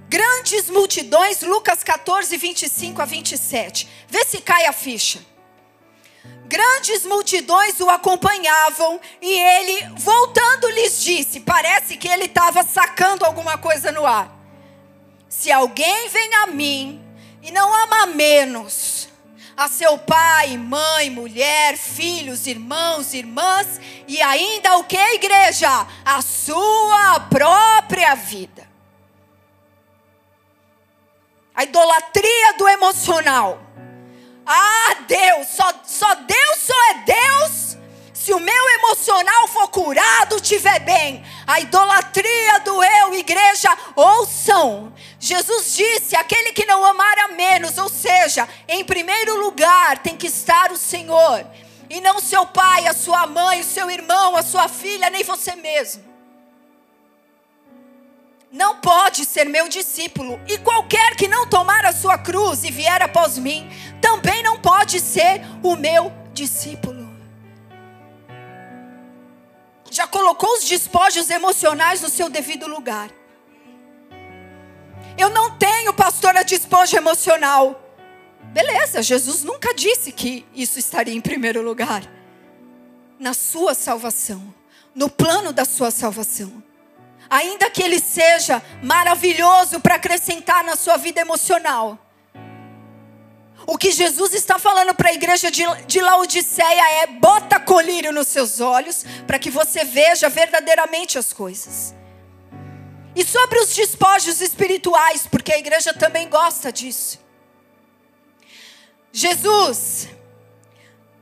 Grandes 0.08 0.68
multidões, 0.68 1.42
Lucas 1.42 1.84
14, 1.84 2.36
25 2.36 3.00
a 3.00 3.04
27. 3.04 3.88
Vê 4.08 4.24
se 4.24 4.40
cai 4.40 4.66
a 4.66 4.72
ficha. 4.72 5.29
Grandes 6.50 7.06
multidões 7.06 7.78
o 7.78 7.88
acompanhavam 7.88 9.00
e 9.22 9.32
ele, 9.32 9.88
voltando, 9.98 10.68
lhes 10.70 11.00
disse: 11.00 11.38
Parece 11.38 11.96
que 11.96 12.08
ele 12.08 12.24
estava 12.24 12.64
sacando 12.64 13.24
alguma 13.24 13.56
coisa 13.56 13.92
no 13.92 14.04
ar. 14.04 14.28
Se 15.28 15.52
alguém 15.52 16.08
vem 16.08 16.34
a 16.34 16.48
mim 16.48 17.00
e 17.40 17.52
não 17.52 17.72
ama 17.72 18.06
menos 18.06 19.08
a 19.56 19.68
seu 19.68 19.96
pai, 19.96 20.56
mãe, 20.56 21.08
mulher, 21.08 21.76
filhos, 21.78 22.48
irmãos, 22.48 23.14
irmãs 23.14 23.80
e 24.08 24.20
ainda 24.20 24.76
o 24.78 24.82
que, 24.82 24.98
igreja? 25.14 25.86
A 26.04 26.20
sua 26.20 27.20
própria 27.30 28.16
vida. 28.16 28.68
A 31.54 31.62
idolatria 31.62 32.54
do 32.58 32.66
emocional 32.66 33.69
ah, 34.52 34.96
Deus, 35.06 35.48
só, 35.48 35.72
só 35.84 36.14
Deus 36.14 36.58
só 36.58 36.90
é 36.90 36.94
Deus 37.04 37.70
se 38.20 38.34
o 38.34 38.38
meu 38.38 38.70
emocional 38.70 39.48
for 39.48 39.68
curado, 39.68 40.36
estiver 40.36 40.78
bem. 40.80 41.24
A 41.46 41.58
idolatria 41.58 42.60
do 42.60 42.84
eu, 42.84 43.14
igreja, 43.14 43.70
ouçam. 43.96 44.92
Jesus 45.18 45.74
disse: 45.74 46.14
aquele 46.14 46.52
que 46.52 46.66
não 46.66 46.84
amar 46.84 47.18
a 47.20 47.28
menos, 47.28 47.78
ou 47.78 47.88
seja, 47.88 48.46
em 48.68 48.84
primeiro 48.84 49.40
lugar 49.40 49.98
tem 49.98 50.18
que 50.18 50.26
estar 50.26 50.70
o 50.70 50.76
Senhor, 50.76 51.46
e 51.88 52.00
não 52.02 52.20
seu 52.20 52.44
pai, 52.44 52.86
a 52.86 52.92
sua 52.92 53.26
mãe, 53.26 53.60
o 53.60 53.64
seu 53.64 53.90
irmão, 53.90 54.36
a 54.36 54.42
sua 54.42 54.68
filha, 54.68 55.08
nem 55.08 55.24
você 55.24 55.56
mesmo 55.56 56.09
não 58.50 58.80
pode 58.80 59.24
ser 59.24 59.44
meu 59.44 59.68
discípulo, 59.68 60.40
e 60.48 60.58
qualquer 60.58 61.14
que 61.14 61.28
não 61.28 61.46
tomar 61.46 61.84
a 61.84 61.92
sua 61.92 62.18
cruz 62.18 62.64
e 62.64 62.70
vier 62.70 63.00
após 63.00 63.38
mim, 63.38 63.70
também 64.00 64.42
não 64.42 64.60
pode 64.60 64.98
ser 64.98 65.42
o 65.62 65.76
meu 65.76 66.12
discípulo. 66.32 67.08
Já 69.88 70.06
colocou 70.06 70.52
os 70.54 70.64
despojos 70.64 71.30
emocionais 71.30 72.00
no 72.00 72.08
seu 72.08 72.28
devido 72.28 72.66
lugar. 72.66 73.10
Eu 75.16 75.28
não 75.28 75.56
tenho, 75.56 75.92
pastora, 75.92 76.42
despojo 76.42 76.96
emocional. 76.96 77.80
Beleza, 78.52 79.02
Jesus 79.02 79.44
nunca 79.44 79.74
disse 79.74 80.10
que 80.10 80.46
isso 80.54 80.78
estaria 80.78 81.14
em 81.14 81.20
primeiro 81.20 81.62
lugar. 81.62 82.02
Na 83.18 83.34
sua 83.34 83.74
salvação, 83.74 84.54
no 84.94 85.08
plano 85.10 85.52
da 85.52 85.64
sua 85.64 85.90
salvação 85.90 86.62
ainda 87.30 87.70
que 87.70 87.82
ele 87.82 88.00
seja 88.00 88.60
maravilhoso 88.82 89.78
para 89.78 89.94
acrescentar 89.94 90.64
na 90.64 90.74
sua 90.74 90.96
vida 90.96 91.20
emocional. 91.20 91.96
O 93.66 93.78
que 93.78 93.92
Jesus 93.92 94.34
está 94.34 94.58
falando 94.58 94.94
para 94.94 95.10
a 95.10 95.14
igreja 95.14 95.50
de, 95.50 95.62
de 95.86 96.00
Laodiceia 96.00 97.02
é: 97.02 97.06
bota 97.06 97.60
colírio 97.60 98.12
nos 98.12 98.26
seus 98.26 98.60
olhos, 98.60 99.04
para 99.26 99.38
que 99.38 99.50
você 99.50 99.84
veja 99.84 100.28
verdadeiramente 100.28 101.18
as 101.18 101.32
coisas. 101.32 101.94
E 103.14 103.24
sobre 103.24 103.58
os 103.60 103.74
despojos 103.74 104.40
espirituais, 104.40 105.26
porque 105.30 105.52
a 105.52 105.58
igreja 105.58 105.92
também 105.92 106.28
gosta 106.28 106.72
disso. 106.72 107.20
Jesus, 109.12 110.08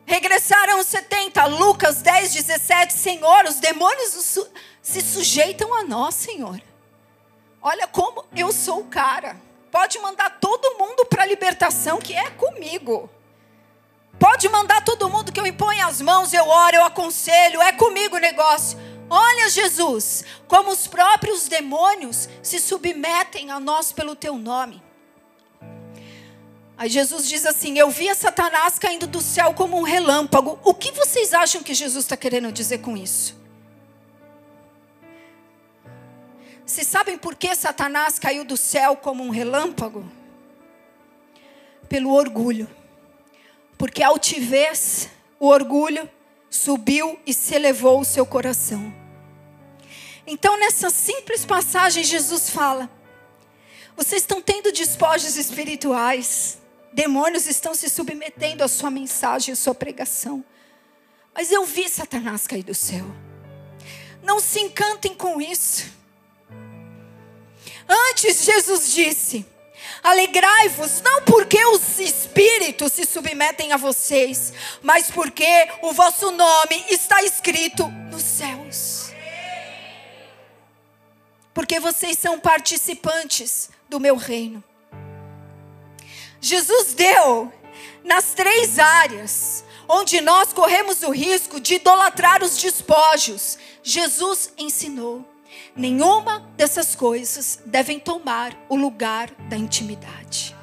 regressaram 0.09 0.81
os 0.81 0.87
70, 0.87 1.45
Lucas 1.45 2.01
10, 2.01 2.33
17, 2.33 2.95
Senhor, 2.95 3.45
os 3.45 3.57
demônios 3.57 4.39
se 4.81 5.01
sujeitam 5.03 5.73
a 5.75 5.85
nós, 5.85 6.15
Senhor. 6.15 6.59
Olha 7.61 7.87
como 7.87 8.25
eu 8.35 8.51
sou 8.51 8.81
o 8.81 8.87
cara. 8.87 9.37
Pode 9.71 9.99
mandar 9.99 10.41
todo 10.41 10.79
mundo 10.79 11.05
para 11.05 11.25
a 11.25 11.27
libertação, 11.27 11.99
que 11.99 12.15
é 12.15 12.31
comigo. 12.31 13.11
Pode 14.19 14.49
mandar 14.49 14.83
todo 14.83 15.11
mundo 15.11 15.31
que 15.31 15.39
eu 15.39 15.47
imponho 15.47 15.87
as 15.87 16.01
mãos, 16.01 16.33
eu 16.33 16.49
oro, 16.49 16.77
eu 16.77 16.85
aconselho, 16.85 17.61
é 17.61 17.73
comigo 17.73 18.17
o 18.17 18.21
negócio. 18.21 18.79
Olha, 19.11 19.51
Jesus, 19.51 20.25
como 20.47 20.71
os 20.71 20.87
próprios 20.87 21.49
demônios 21.49 22.31
se 22.43 22.59
submetem 22.59 23.51
a 23.51 23.61
nós 23.61 23.93
pelo 23.93 24.17
teu 24.17 24.39
nome. 24.39 24.83
Aí 26.79 26.89
Jesus 26.89 27.29
diz 27.29 27.45
assim: 27.45 27.77
Eu 27.77 27.91
via 27.91 28.15
Satanás 28.15 28.79
caindo 28.79 29.09
do 29.09 29.21
céu 29.21 29.53
como 29.53 29.77
um 29.77 29.83
relâmpago. 29.83 30.61
O 30.63 30.73
que 30.73 30.93
vocês 30.93 31.35
acham 31.35 31.61
que 31.61 31.75
Jesus 31.75 32.05
está 32.05 32.17
querendo 32.17 32.53
dizer 32.53 32.79
com 32.79 32.97
isso? 32.97 33.37
Vocês 36.65 36.87
sabem 36.87 37.19
por 37.19 37.35
que 37.35 37.53
Satanás 37.57 38.19
caiu 38.21 38.45
do 38.45 38.57
céu 38.57 38.95
como 38.95 39.25
um 39.25 39.31
relâmpago? 39.31 40.09
Pelo 41.89 42.13
orgulho. 42.13 42.71
Porque 43.77 44.03
a 44.03 44.09
altivez, 44.09 45.09
o 45.41 45.49
orgulho, 45.49 46.09
subiu 46.49 47.19
e 47.27 47.35
se 47.35 47.57
elevou 47.57 48.01
o 48.01 48.05
seu 48.05 48.25
coração. 48.25 48.95
Então, 50.25 50.61
nessa 50.61 50.91
simples 50.91 51.45
passagem, 51.45 52.05
Jesus 52.05 52.51
fala: 52.51 52.89
Vocês 53.97 54.23
estão 54.23 54.41
tendo 54.41 54.71
despojos 54.71 55.37
espirituais. 55.37 56.58
Demônios 56.93 57.47
estão 57.47 57.75
se 57.75 57.89
submetendo 57.89 58.65
à 58.65 58.69
sua 58.69 58.91
mensagem, 58.91 59.53
à 59.53 59.57
sua 59.57 59.75
pregação. 59.75 60.45
Mas 61.35 61.53
eu 61.53 61.65
vi 61.65 61.89
Satanás 61.89 62.47
cair 62.47 62.65
do 62.65 62.75
céu. 62.75 63.05
Não 64.23 64.41
se 64.41 64.61
encantem 64.61 65.15
com 65.15 65.41
isso. 65.41 65.87
Antes, 67.89 68.45
Jesus 68.45 68.93
disse: 68.93 69.47
Alegrai-vos, 70.03 71.01
não 71.03 71.23
porque 71.23 71.65
os 71.67 71.99
espíritos 71.99 72.93
se 72.93 73.05
submetem 73.05 73.73
a 73.73 73.77
vocês, 73.77 74.53
mas 74.83 75.11
porque 75.11 75.69
o 75.83 75.93
vosso 75.93 76.31
nome 76.31 76.85
está 76.89 77.23
escrito 77.23 77.89
nos 78.11 78.23
céus. 78.23 79.13
Porque 81.55 81.81
vocês 81.81 82.19
são 82.19 82.39
participantes 82.39 83.71
do 83.89 83.99
meu 83.99 84.17
reino. 84.17 84.63
Jesus 86.41 86.95
deu 86.95 87.53
nas 88.05 88.33
três 88.35 88.79
áreas 88.79 89.65
onde 89.89 90.21
nós 90.21 90.53
corremos 90.53 91.03
o 91.03 91.11
risco 91.11 91.59
de 91.59 91.75
idolatrar 91.75 92.43
os 92.43 92.59
despojos. 92.59 93.59
Jesus 93.83 94.53
ensinou: 94.59 95.25
nenhuma 95.75 96.41
dessas 96.57 96.95
coisas 96.95 97.61
devem 97.65 97.99
tomar 97.99 98.55
o 98.69 98.77
lugar 98.77 99.31
da 99.49 99.57
intimidade. 99.57 100.55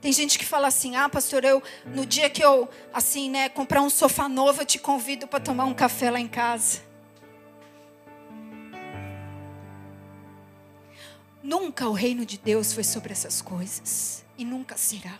Tem 0.00 0.12
gente 0.12 0.38
que 0.38 0.44
fala 0.44 0.68
assim: 0.68 0.96
"Ah, 0.96 1.08
pastor, 1.08 1.44
eu 1.44 1.62
no 1.86 2.06
dia 2.06 2.30
que 2.30 2.42
eu 2.42 2.68
assim, 2.92 3.30
né, 3.30 3.48
comprar 3.48 3.82
um 3.82 3.90
sofá 3.90 4.28
novo, 4.28 4.62
eu 4.62 4.66
te 4.66 4.78
convido 4.78 5.26
para 5.26 5.40
tomar 5.40 5.64
um 5.64 5.74
café 5.74 6.10
lá 6.10 6.20
em 6.20 6.28
casa". 6.28 6.91
Nunca 11.42 11.88
o 11.88 11.92
reino 11.92 12.24
de 12.24 12.38
Deus 12.38 12.72
foi 12.72 12.84
sobre 12.84 13.12
essas 13.12 13.42
coisas. 13.42 14.24
E 14.38 14.44
nunca 14.44 14.76
será. 14.76 15.18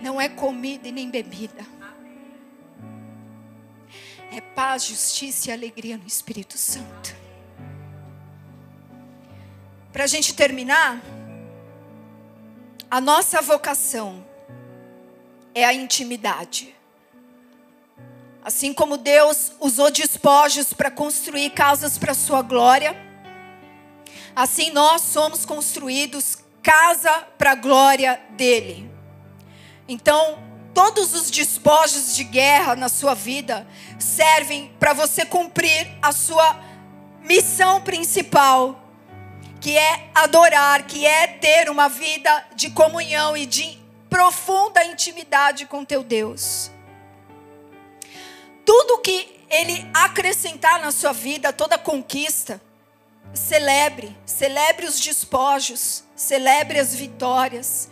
Não 0.00 0.20
é 0.20 0.28
comida 0.28 0.86
e 0.88 0.92
nem 0.92 1.10
bebida. 1.10 1.64
É 4.30 4.40
paz, 4.40 4.84
justiça 4.84 5.48
e 5.48 5.52
alegria 5.52 5.96
no 5.96 6.06
Espírito 6.06 6.58
Santo. 6.58 7.16
Para 9.92 10.04
a 10.04 10.06
gente 10.06 10.34
terminar, 10.34 11.00
a 12.90 13.00
nossa 13.00 13.40
vocação 13.40 14.24
é 15.54 15.64
a 15.64 15.72
intimidade. 15.72 16.74
Assim 18.44 18.74
como 18.74 18.98
Deus 18.98 19.52
usou 19.58 19.90
despojos 19.90 20.72
para 20.72 20.90
construir 20.90 21.50
casas 21.50 21.96
para 21.96 22.12
a 22.12 22.14
sua 22.14 22.42
glória, 22.42 23.05
Assim 24.36 24.70
nós 24.70 25.00
somos 25.00 25.46
construídos 25.46 26.36
casa 26.62 27.26
para 27.38 27.52
a 27.52 27.54
glória 27.54 28.20
dele. 28.32 28.90
Então, 29.88 30.38
todos 30.74 31.14
os 31.14 31.30
despojos 31.30 32.14
de 32.14 32.22
guerra 32.22 32.76
na 32.76 32.90
sua 32.90 33.14
vida 33.14 33.66
servem 33.98 34.70
para 34.78 34.92
você 34.92 35.24
cumprir 35.24 35.88
a 36.02 36.12
sua 36.12 36.54
missão 37.22 37.80
principal, 37.80 38.78
que 39.58 39.78
é 39.78 40.10
adorar, 40.14 40.82
que 40.82 41.06
é 41.06 41.26
ter 41.28 41.70
uma 41.70 41.88
vida 41.88 42.46
de 42.54 42.68
comunhão 42.68 43.34
e 43.34 43.46
de 43.46 43.78
profunda 44.10 44.84
intimidade 44.84 45.64
com 45.64 45.82
teu 45.82 46.02
Deus. 46.02 46.70
Tudo 48.66 48.98
que 48.98 49.40
ele 49.48 49.88
acrescentar 49.94 50.78
na 50.80 50.90
sua 50.90 51.12
vida, 51.12 51.54
toda 51.54 51.78
conquista, 51.78 52.60
Celebre, 53.34 54.16
celebre 54.24 54.86
os 54.86 54.98
despojos, 54.98 56.04
celebre 56.14 56.78
as 56.78 56.94
vitórias, 56.94 57.90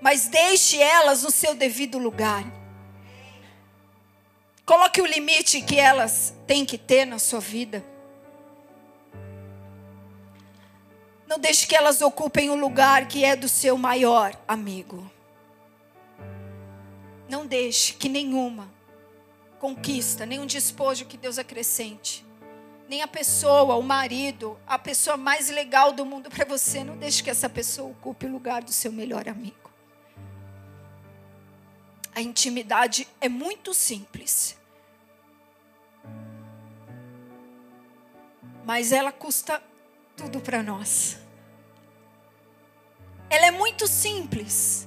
mas 0.00 0.26
deixe 0.28 0.80
elas 0.80 1.22
no 1.22 1.30
seu 1.30 1.54
devido 1.54 1.98
lugar. 1.98 2.44
Coloque 4.66 5.00
o 5.00 5.06
limite 5.06 5.60
que 5.60 5.78
elas 5.78 6.34
têm 6.46 6.64
que 6.64 6.78
ter 6.78 7.04
na 7.04 7.18
sua 7.18 7.40
vida. 7.40 7.84
Não 11.26 11.38
deixe 11.38 11.66
que 11.66 11.74
elas 11.74 12.00
ocupem 12.00 12.50
o 12.50 12.54
lugar 12.54 13.08
que 13.08 13.24
é 13.24 13.34
do 13.34 13.48
seu 13.48 13.76
maior 13.76 14.38
amigo. 14.46 15.10
Não 17.28 17.46
deixe 17.46 17.94
que 17.94 18.08
nenhuma 18.08 18.72
conquista, 19.58 20.26
nenhum 20.26 20.44
despojo 20.44 21.06
que 21.06 21.16
Deus 21.16 21.38
acrescente 21.38 22.24
nem 22.88 23.02
a 23.02 23.08
pessoa, 23.08 23.76
o 23.76 23.82
marido, 23.82 24.58
a 24.66 24.78
pessoa 24.78 25.16
mais 25.16 25.48
legal 25.48 25.92
do 25.92 26.04
mundo 26.04 26.28
para 26.30 26.44
você. 26.44 26.84
Não 26.84 26.96
deixe 26.96 27.22
que 27.22 27.30
essa 27.30 27.48
pessoa 27.48 27.90
ocupe 27.90 28.26
o 28.26 28.32
lugar 28.32 28.62
do 28.62 28.72
seu 28.72 28.92
melhor 28.92 29.28
amigo. 29.28 29.70
A 32.14 32.20
intimidade 32.20 33.08
é 33.20 33.28
muito 33.28 33.72
simples. 33.74 34.56
Mas 38.64 38.92
ela 38.92 39.10
custa 39.10 39.62
tudo 40.16 40.40
para 40.40 40.62
nós. 40.62 41.18
Ela 43.28 43.46
é 43.46 43.50
muito 43.50 43.86
simples. 43.86 44.86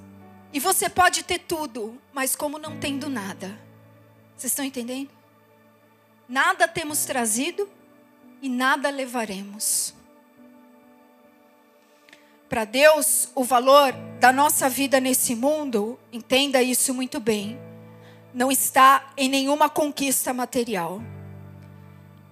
E 0.54 0.60
você 0.60 0.89
pode 0.89 1.24
ter 1.24 1.39
tudo, 1.39 2.00
mas 2.14 2.36
como 2.36 2.58
não 2.58 2.80
tendo 2.80 3.10
nada. 3.10 3.60
Vocês 4.36 4.52
estão 4.54 4.64
entendendo? 4.64 5.10
Nada 6.30 6.68
temos 6.68 7.06
trazido 7.06 7.70
e 8.41 8.49
nada 8.49 8.89
levaremos. 8.89 9.93
Para 12.49 12.63
Deus, 12.63 13.29
o 13.35 13.43
valor 13.43 13.93
da 14.19 14.31
nossa 14.31 14.69
vida 14.69 14.99
nesse 14.99 15.35
mundo, 15.35 15.99
entenda 16.13 16.61
isso 16.61 16.93
muito 16.93 17.19
bem, 17.19 17.59
não 18.33 18.51
está 18.51 19.11
em 19.17 19.27
nenhuma 19.27 19.69
conquista 19.69 20.33
material, 20.33 21.01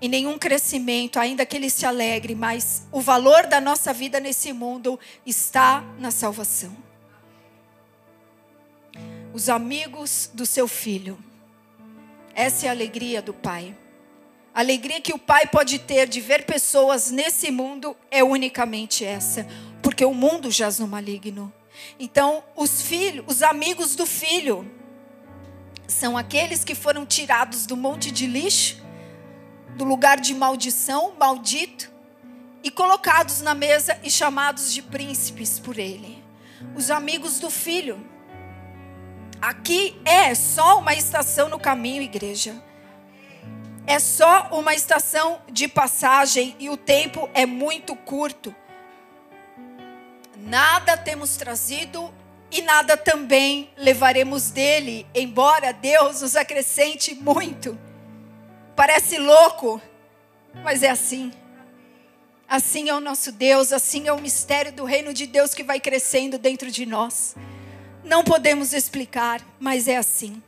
em 0.01 0.07
nenhum 0.07 0.37
crescimento, 0.37 1.19
ainda 1.19 1.45
que 1.45 1.55
ele 1.57 1.69
se 1.69 1.85
alegre, 1.85 2.33
mas 2.33 2.87
o 2.91 3.01
valor 3.01 3.47
da 3.47 3.59
nossa 3.59 3.91
vida 3.91 4.19
nesse 4.19 4.53
mundo 4.53 4.99
está 5.25 5.83
na 5.99 6.11
salvação. 6.11 6.75
Os 9.33 9.49
amigos 9.49 10.29
do 10.33 10.45
seu 10.45 10.67
filho, 10.67 11.17
essa 12.33 12.67
é 12.67 12.69
a 12.69 12.71
alegria 12.71 13.21
do 13.21 13.33
Pai. 13.33 13.75
A 14.55 14.61
alegria 14.61 15.01
que 15.01 15.13
o 15.13 15.19
pai 15.19 15.45
pode 15.47 15.79
ter 15.79 16.07
de 16.07 16.21
ver 16.21 16.45
pessoas 16.45 17.11
nesse 17.11 17.51
mundo 17.51 17.93
é 18.09 18.23
unicamente 18.23 19.03
essa, 19.03 19.45
porque 19.81 20.05
o 20.05 20.13
mundo 20.13 20.49
jaz 20.49 20.79
no 20.79 20.87
maligno. 20.87 21.53
Então, 21.99 22.41
os 22.55 22.81
filhos, 22.81 23.25
os 23.27 23.43
amigos 23.43 23.97
do 23.97 24.05
filho, 24.05 24.65
são 25.85 26.17
aqueles 26.17 26.63
que 26.63 26.73
foram 26.73 27.05
tirados 27.05 27.65
do 27.65 27.75
monte 27.75 28.09
de 28.11 28.25
lixo, 28.25 28.81
do 29.75 29.83
lugar 29.83 30.21
de 30.21 30.33
maldição, 30.33 31.15
maldito, 31.19 31.91
e 32.63 32.71
colocados 32.71 33.41
na 33.41 33.53
mesa 33.53 33.99
e 34.03 34.09
chamados 34.09 34.73
de 34.73 34.81
príncipes 34.81 35.59
por 35.59 35.77
ele. 35.77 36.23
Os 36.77 36.89
amigos 36.89 37.39
do 37.39 37.49
filho. 37.49 37.99
Aqui 39.41 39.99
é 40.05 40.33
só 40.33 40.79
uma 40.79 40.93
estação 40.93 41.49
no 41.49 41.59
caminho, 41.59 42.01
igreja 42.01 42.63
é 43.87 43.99
só 43.99 44.49
uma 44.51 44.73
estação 44.73 45.41
de 45.51 45.67
passagem 45.67 46.55
e 46.59 46.69
o 46.69 46.77
tempo 46.77 47.29
é 47.33 47.45
muito 47.45 47.95
curto. 47.95 48.53
Nada 50.37 50.97
temos 50.97 51.35
trazido 51.37 52.13
e 52.51 52.61
nada 52.61 52.97
também 52.97 53.69
levaremos 53.77 54.49
dele, 54.49 55.05
embora 55.13 55.71
Deus 55.71 56.21
nos 56.21 56.35
acrescente 56.35 57.13
muito. 57.13 57.77
Parece 58.75 59.17
louco, 59.17 59.81
mas 60.63 60.81
é 60.81 60.89
assim. 60.89 61.31
Assim 62.47 62.89
é 62.89 62.93
o 62.93 62.99
nosso 62.99 63.31
Deus, 63.31 63.71
assim 63.71 64.07
é 64.07 64.13
o 64.13 64.21
mistério 64.21 64.71
do 64.71 64.83
reino 64.83 65.13
de 65.13 65.25
Deus 65.25 65.53
que 65.53 65.63
vai 65.63 65.79
crescendo 65.79 66.37
dentro 66.37 66.69
de 66.71 66.85
nós. 66.85 67.35
Não 68.03 68.23
podemos 68.23 68.73
explicar, 68.73 69.41
mas 69.59 69.87
é 69.87 69.97
assim 69.97 70.41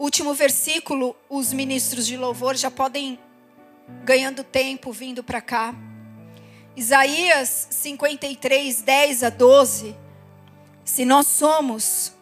último 0.00 0.32
versículo, 0.32 1.14
os 1.28 1.52
ministros 1.52 2.06
de 2.06 2.16
louvor 2.16 2.56
já 2.56 2.70
podem 2.70 3.18
ganhando 4.02 4.42
tempo 4.42 4.92
vindo 4.92 5.22
para 5.22 5.42
cá. 5.42 5.74
Isaías 6.74 7.68
53, 7.70 8.80
10 8.80 9.22
a 9.24 9.28
12. 9.28 9.94
Se 10.84 11.04
nós 11.04 11.26
somos 11.26 12.14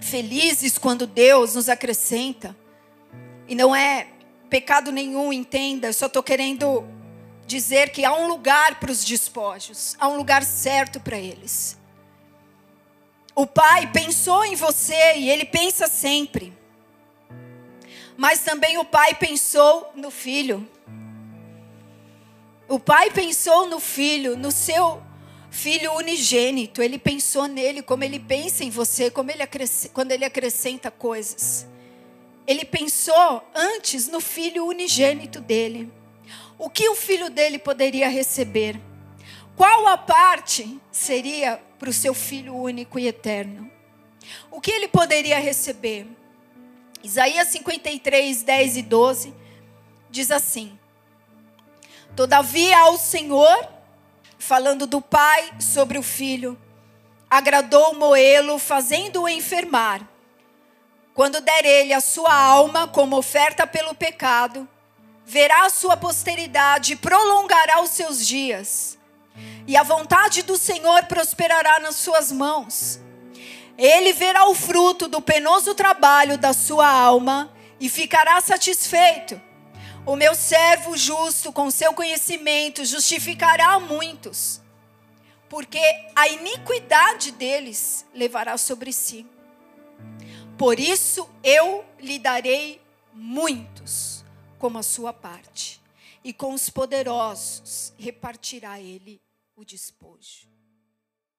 felizes 0.00 0.78
quando 0.78 1.06
Deus 1.06 1.54
nos 1.54 1.68
acrescenta, 1.68 2.56
e 3.46 3.54
não 3.54 3.74
é 3.74 4.08
pecado 4.48 4.90
nenhum, 4.90 5.32
entenda, 5.32 5.86
eu 5.86 5.92
só 5.92 6.06
estou 6.06 6.24
querendo 6.24 6.84
dizer 7.46 7.90
que 7.90 8.04
há 8.04 8.12
um 8.12 8.26
lugar 8.26 8.80
para 8.80 8.90
os 8.90 9.04
despojos, 9.04 9.96
há 10.00 10.08
um 10.08 10.16
lugar 10.16 10.42
certo 10.42 10.98
para 10.98 11.18
eles. 11.18 11.78
O 13.32 13.46
pai 13.46 13.92
pensou 13.92 14.44
em 14.44 14.56
você 14.56 15.16
e 15.16 15.30
ele 15.30 15.44
pensa 15.44 15.86
sempre. 15.86 16.59
Mas 18.20 18.40
também 18.40 18.76
o 18.76 18.84
pai 18.84 19.14
pensou 19.14 19.92
no 19.94 20.10
filho. 20.10 20.68
O 22.68 22.78
pai 22.78 23.10
pensou 23.10 23.66
no 23.66 23.80
filho, 23.80 24.36
no 24.36 24.50
seu 24.50 25.02
filho 25.50 25.94
unigênito. 25.94 26.82
Ele 26.82 26.98
pensou 26.98 27.46
nele, 27.46 27.80
como 27.80 28.04
ele 28.04 28.20
pensa 28.20 28.62
em 28.62 28.68
você, 28.68 29.10
como 29.10 29.30
ele 29.30 29.42
quando 29.94 30.12
ele 30.12 30.26
acrescenta 30.26 30.90
coisas. 30.90 31.66
Ele 32.46 32.62
pensou 32.62 33.42
antes 33.54 34.06
no 34.06 34.20
filho 34.20 34.66
unigênito 34.66 35.40
dele. 35.40 35.90
O 36.58 36.68
que 36.68 36.90
o 36.90 36.94
filho 36.94 37.30
dele 37.30 37.58
poderia 37.58 38.10
receber? 38.10 38.78
Qual 39.56 39.86
a 39.86 39.96
parte 39.96 40.78
seria 40.92 41.58
para 41.78 41.88
o 41.88 41.94
seu 41.94 42.12
filho 42.12 42.54
único 42.54 42.98
e 42.98 43.08
eterno? 43.08 43.70
O 44.50 44.60
que 44.60 44.72
ele 44.72 44.88
poderia 44.88 45.38
receber? 45.38 46.19
Isaías 47.02 47.48
53, 47.48 48.42
10 48.42 48.76
e 48.76 48.82
12 48.82 49.34
diz 50.10 50.30
assim: 50.30 50.78
Todavia 52.14 52.78
ao 52.78 52.98
Senhor, 52.98 53.68
falando 54.38 54.86
do 54.86 55.00
pai 55.00 55.50
sobre 55.60 55.98
o 55.98 56.02
filho, 56.02 56.58
agradou 57.28 57.94
Moelo, 57.94 58.58
fazendo-o 58.58 59.28
enfermar. 59.28 60.06
Quando 61.14 61.40
der 61.40 61.64
ele 61.64 61.92
a 61.92 62.00
sua 62.00 62.34
alma 62.34 62.86
como 62.88 63.16
oferta 63.16 63.66
pelo 63.66 63.94
pecado, 63.94 64.68
verá 65.24 65.64
a 65.64 65.70
sua 65.70 65.96
posteridade 65.96 66.92
e 66.92 66.96
prolongará 66.96 67.80
os 67.82 67.90
seus 67.90 68.26
dias. 68.26 68.98
E 69.66 69.76
a 69.76 69.82
vontade 69.82 70.42
do 70.42 70.56
Senhor 70.56 71.04
prosperará 71.04 71.80
nas 71.80 71.96
suas 71.96 72.30
mãos. 72.32 73.00
Ele 73.80 74.12
verá 74.12 74.46
o 74.46 74.54
fruto 74.54 75.08
do 75.08 75.22
penoso 75.22 75.74
trabalho 75.74 76.36
da 76.36 76.52
sua 76.52 76.86
alma 76.86 77.50
e 77.80 77.88
ficará 77.88 78.38
satisfeito. 78.42 79.40
O 80.04 80.16
meu 80.16 80.34
servo 80.34 80.98
justo, 80.98 81.50
com 81.50 81.70
seu 81.70 81.94
conhecimento, 81.94 82.84
justificará 82.84 83.80
muitos, 83.80 84.60
porque 85.48 85.80
a 86.14 86.28
iniquidade 86.28 87.32
deles 87.32 88.04
levará 88.12 88.58
sobre 88.58 88.92
si. 88.92 89.26
Por 90.58 90.78
isso 90.78 91.26
eu 91.42 91.82
lhe 91.98 92.18
darei 92.18 92.82
muitos 93.14 94.22
como 94.58 94.76
a 94.76 94.82
sua 94.82 95.10
parte, 95.10 95.80
e 96.22 96.34
com 96.34 96.52
os 96.52 96.68
poderosos 96.68 97.94
repartirá 97.98 98.78
ele 98.78 99.22
o 99.56 99.64
despojo. 99.64 100.49